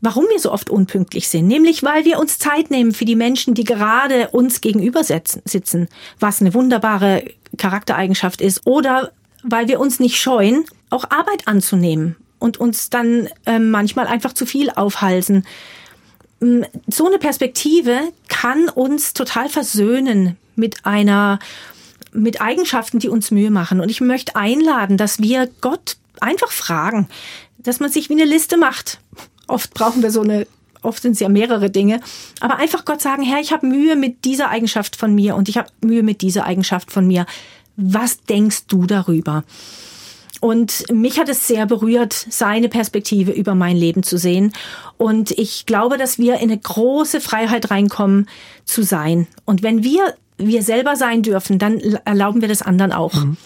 warum 0.01 0.25
wir 0.29 0.39
so 0.39 0.51
oft 0.51 0.69
unpünktlich 0.69 1.29
sind. 1.29 1.47
Nämlich, 1.47 1.83
weil 1.83 2.03
wir 2.03 2.19
uns 2.19 2.37
Zeit 2.37 2.71
nehmen 2.71 2.91
für 2.93 3.05
die 3.05 3.15
Menschen, 3.15 3.53
die 3.53 3.63
gerade 3.63 4.29
uns 4.29 4.59
gegenüber 4.59 5.03
sitzen, 5.03 5.87
was 6.19 6.41
eine 6.41 6.53
wunderbare 6.53 7.23
Charaktereigenschaft 7.57 8.41
ist. 8.41 8.65
Oder 8.65 9.11
weil 9.43 9.67
wir 9.67 9.79
uns 9.79 9.99
nicht 9.99 10.17
scheuen, 10.17 10.65
auch 10.89 11.05
Arbeit 11.09 11.47
anzunehmen 11.47 12.17
und 12.39 12.59
uns 12.59 12.89
dann 12.89 13.29
äh, 13.45 13.59
manchmal 13.59 14.07
einfach 14.07 14.33
zu 14.33 14.45
viel 14.45 14.69
aufhalsen. 14.69 15.45
Mm, 16.41 16.63
so 16.87 17.07
eine 17.07 17.17
Perspektive 17.17 17.99
kann 18.27 18.67
uns 18.67 19.13
total 19.13 19.47
versöhnen 19.47 20.37
mit 20.55 20.85
einer 20.85 21.39
mit 22.13 22.41
Eigenschaften, 22.41 22.99
die 22.99 23.09
uns 23.09 23.31
Mühe 23.31 23.51
machen. 23.51 23.79
Und 23.79 23.89
ich 23.89 24.01
möchte 24.01 24.35
einladen, 24.35 24.97
dass 24.97 25.19
wir 25.19 25.49
Gott 25.61 25.97
einfach 26.19 26.51
fragen, 26.51 27.07
dass 27.57 27.79
man 27.79 27.91
sich 27.91 28.09
wie 28.09 28.13
eine 28.13 28.25
Liste 28.25 28.57
macht. 28.57 28.99
Oft 29.47 29.73
brauchen 29.73 30.03
wir 30.03 30.11
so 30.11 30.21
eine 30.21 30.47
oft 30.83 31.01
sind 31.01 31.13
es 31.13 31.19
ja 31.19 31.29
mehrere 31.29 31.69
Dinge, 31.69 32.01
aber 32.41 32.57
einfach 32.57 32.85
Gott 32.85 33.01
sagen, 33.01 33.23
Herr, 33.23 33.39
ich 33.39 33.53
habe 33.53 33.65
Mühe 33.65 33.95
mit 33.95 34.25
dieser 34.25 34.49
Eigenschaft 34.49 34.95
von 34.95 35.15
mir 35.15 35.35
und 35.35 35.49
ich 35.49 35.57
habe 35.57 35.69
Mühe 35.81 36.03
mit 36.03 36.21
dieser 36.21 36.45
Eigenschaft 36.45 36.91
von 36.91 37.07
mir. 37.07 37.25
Was 37.77 38.21
denkst 38.23 38.67
du 38.67 38.85
darüber? 38.85 39.43
Und 40.41 40.83
mich 40.91 41.19
hat 41.19 41.29
es 41.29 41.47
sehr 41.47 41.65
berührt, 41.65 42.13
seine 42.13 42.67
Perspektive 42.67 43.31
über 43.31 43.55
mein 43.55 43.77
Leben 43.77 44.03
zu 44.03 44.17
sehen. 44.17 44.51
Und 44.97 45.31
ich 45.31 45.65
glaube, 45.65 45.97
dass 45.97 46.19
wir 46.19 46.35
in 46.35 46.51
eine 46.51 46.57
große 46.57 47.21
Freiheit 47.21 47.71
reinkommen 47.71 48.27
zu 48.65 48.83
sein. 48.83 49.27
Und 49.45 49.63
wenn 49.63 49.85
wir 49.85 50.15
wir 50.37 50.63
selber 50.63 50.95
sein 50.95 51.21
dürfen, 51.21 51.59
dann 51.59 51.79
erlauben 52.05 52.41
wir 52.41 52.47
das 52.47 52.61
anderen 52.61 52.91
auch. 52.91 53.13
Mhm. 53.13 53.37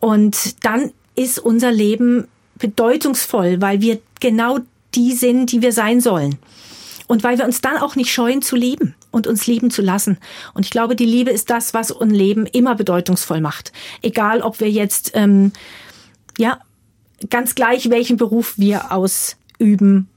Und 0.00 0.64
dann 0.64 0.92
ist 1.14 1.38
unser 1.38 1.72
Leben 1.72 2.28
bedeutungsvoll, 2.58 3.60
weil 3.60 3.80
wir 3.80 4.00
genau 4.20 4.58
die 4.94 5.12
sind, 5.12 5.52
die 5.52 5.62
wir 5.62 5.72
sein 5.72 6.00
sollen. 6.00 6.38
Und 7.06 7.24
weil 7.24 7.38
wir 7.38 7.46
uns 7.46 7.60
dann 7.60 7.78
auch 7.78 7.96
nicht 7.96 8.12
scheuen 8.12 8.42
zu 8.42 8.54
lieben 8.54 8.94
und 9.10 9.26
uns 9.26 9.46
lieben 9.46 9.70
zu 9.70 9.80
lassen. 9.80 10.18
Und 10.54 10.66
ich 10.66 10.70
glaube, 10.70 10.94
die 10.94 11.06
Liebe 11.06 11.30
ist 11.30 11.48
das, 11.48 11.72
was 11.72 11.90
unser 11.90 12.14
Leben 12.14 12.46
immer 12.46 12.74
bedeutungsvoll 12.74 13.40
macht. 13.40 13.72
Egal, 14.02 14.42
ob 14.42 14.60
wir 14.60 14.70
jetzt, 14.70 15.12
ähm, 15.14 15.52
ja, 16.36 16.60
ganz 17.30 17.54
gleich, 17.54 17.88
welchen 17.90 18.18
Beruf 18.18 18.54
wir 18.58 18.92
ausüben. 18.92 20.08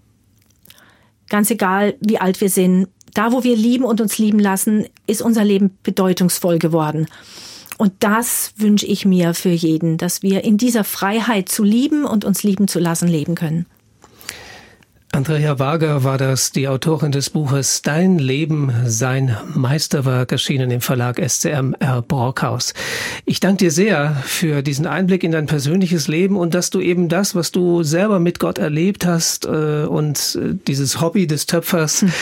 Ganz 1.30 1.50
egal, 1.50 1.96
wie 2.02 2.20
alt 2.20 2.42
wir 2.42 2.50
sind, 2.50 2.90
da, 3.14 3.32
wo 3.32 3.44
wir 3.44 3.56
lieben 3.56 3.86
und 3.86 4.02
uns 4.02 4.18
lieben 4.18 4.40
lassen, 4.40 4.86
ist 5.08 5.22
unser 5.22 5.44
Leben 5.44 5.78
bedeutungsvoll 5.84 6.60
geworden. 6.60 7.08
Und 7.78 7.94
das 8.00 8.54
wünsche 8.58 8.86
ich 8.86 9.06
mir 9.06 9.34
für 9.34 9.50
jeden, 9.50 9.98
dass 9.98 10.22
wir 10.22 10.44
in 10.44 10.58
dieser 10.58 10.84
Freiheit 10.84 11.50
zu 11.50 11.64
lieben 11.64 12.06
und 12.06 12.26
uns 12.26 12.44
lieben 12.44 12.68
zu 12.68 12.80
lassen 12.80 13.08
leben 13.08 13.36
können. 13.36 13.66
Andrea 15.14 15.60
Wager 15.60 16.06
war 16.06 16.18
das, 16.18 16.52
die 16.52 16.70
Autorin 16.70 17.12
des 17.12 17.30
Buches 17.30 17.82
Dein 17.82 18.18
Leben, 18.18 18.72
sein 18.86 19.36
Meisterwerk, 19.54 20.32
erschienen 20.32 20.72
im 20.72 20.80
Verlag 20.80 21.20
SCMR 21.20 22.02
Brockhaus. 22.02 22.74
Ich 23.26 23.42
danke 23.42 23.66
dir 23.66 23.72
sehr 23.72 24.16
für 24.24 24.62
diesen 24.62 24.88
Einblick 24.88 25.26
in 25.26 25.34
dein 25.34 25.48
persönliches 25.48 26.08
Leben 26.08 26.38
und 26.38 26.54
dass 26.54 26.70
du 26.70 26.80
eben 26.80 27.10
das, 27.10 27.36
was 27.36 27.52
du 27.52 27.84
selber 27.84 28.20
mit 28.20 28.40
Gott 28.40 28.58
erlebt 28.58 29.06
hast 29.06 29.46
äh, 29.46 29.84
und 29.84 30.40
äh, 30.42 30.56
dieses 30.66 31.02
Hobby 31.02 31.28
des 31.28 31.46
Töpfers, 31.46 32.04
hm. 32.04 32.14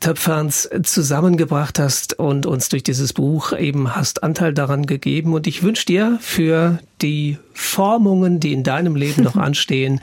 Töpferns 0.00 0.70
zusammengebracht 0.84 1.78
hast 1.78 2.18
und 2.18 2.46
uns 2.46 2.70
durch 2.70 2.82
dieses 2.82 3.12
Buch 3.12 3.52
eben 3.52 3.94
hast 3.94 4.22
Anteil 4.22 4.54
daran 4.54 4.86
gegeben. 4.86 5.34
Und 5.34 5.46
ich 5.46 5.62
wünsche 5.62 5.84
dir 5.84 6.18
für 6.22 6.78
die 7.02 7.38
Formungen, 7.52 8.40
die 8.40 8.52
in 8.52 8.62
deinem 8.62 8.96
Leben 8.96 9.22
noch 9.22 9.36
anstehen, 9.36 10.00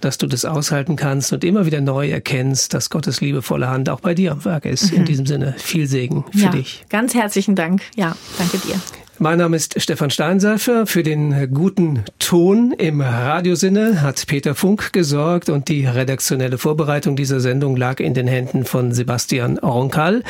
dass 0.00 0.18
du 0.18 0.26
das 0.26 0.44
aushalten 0.44 0.96
kannst 0.96 1.32
und 1.32 1.44
immer 1.44 1.66
wieder 1.66 1.80
neu 1.80 2.10
erkennst, 2.10 2.74
dass 2.74 2.90
Gottes 2.90 3.20
liebevolle 3.20 3.68
Hand 3.68 3.88
auch 3.88 4.00
bei 4.00 4.14
dir 4.14 4.32
am 4.32 4.44
Werk 4.44 4.64
ist. 4.64 4.92
In 4.92 5.02
mhm. 5.02 5.06
diesem 5.06 5.26
Sinne 5.26 5.54
viel 5.58 5.86
Segen 5.86 6.24
für 6.32 6.38
ja, 6.38 6.50
dich. 6.50 6.84
Ganz 6.88 7.14
herzlichen 7.14 7.54
Dank. 7.54 7.82
Ja, 7.96 8.16
danke 8.38 8.58
dir. 8.58 8.80
Mein 9.22 9.36
Name 9.36 9.54
ist 9.54 9.78
Stefan 9.78 10.08
Steinseifer. 10.08 10.86
Für 10.86 11.02
den 11.02 11.52
guten 11.52 12.04
Ton 12.18 12.72
im 12.72 13.02
Radiosinne 13.02 14.00
hat 14.00 14.26
Peter 14.26 14.54
Funk 14.54 14.94
gesorgt 14.94 15.50
und 15.50 15.68
die 15.68 15.84
redaktionelle 15.84 16.56
Vorbereitung 16.56 17.16
dieser 17.16 17.38
Sendung 17.38 17.76
lag 17.76 18.00
in 18.00 18.14
den 18.14 18.26
Händen 18.26 18.64
von 18.64 18.92
Sebastian 18.92 19.58
Onkal. 19.58 20.22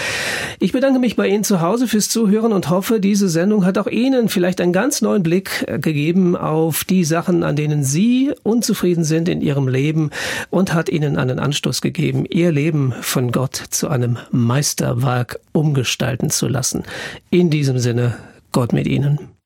Ich 0.59 0.73
bedanke 0.73 0.99
mich 0.99 1.15
bei 1.15 1.29
Ihnen 1.29 1.45
zu 1.45 1.61
Hause 1.61 1.87
fürs 1.87 2.09
Zuhören 2.09 2.53
und 2.53 2.69
hoffe, 2.69 2.99
diese 2.99 3.29
Sendung 3.29 3.65
hat 3.65 3.79
auch 3.79 3.87
Ihnen 3.87 4.29
vielleicht 4.29 4.61
einen 4.61 4.73
ganz 4.73 5.03
neuen 5.03 5.23
Blick 5.23 5.65
gegeben 5.81 6.35
auf 6.35 6.83
die 6.83 7.05
Sachen, 7.05 7.45
an 7.45 7.55
denen 7.55 7.85
Sie 7.85 8.33
unzufrieden 8.43 9.05
sind 9.05 9.29
in 9.29 9.41
Ihrem 9.41 9.69
Leben 9.69 10.11
und 10.51 10.75
hat 10.75 10.89
Ihnen 10.89 11.17
einen 11.17 11.39
Anstoß 11.39 11.81
gegeben, 11.81 12.25
Ihr 12.29 12.51
Leben 12.51 12.93
von 13.03 13.31
Gott 13.31 13.55
zu 13.55 13.87
einem 13.87 14.19
Meisterwerk 14.33 15.39
umgestalten 15.53 16.29
zu 16.29 16.49
lassen. 16.49 16.83
In 17.31 17.51
diesem 17.51 17.79
Sinne 17.79 18.17
Gott 18.53 18.73
mit 18.73 18.87
Ihnen. 18.87 19.31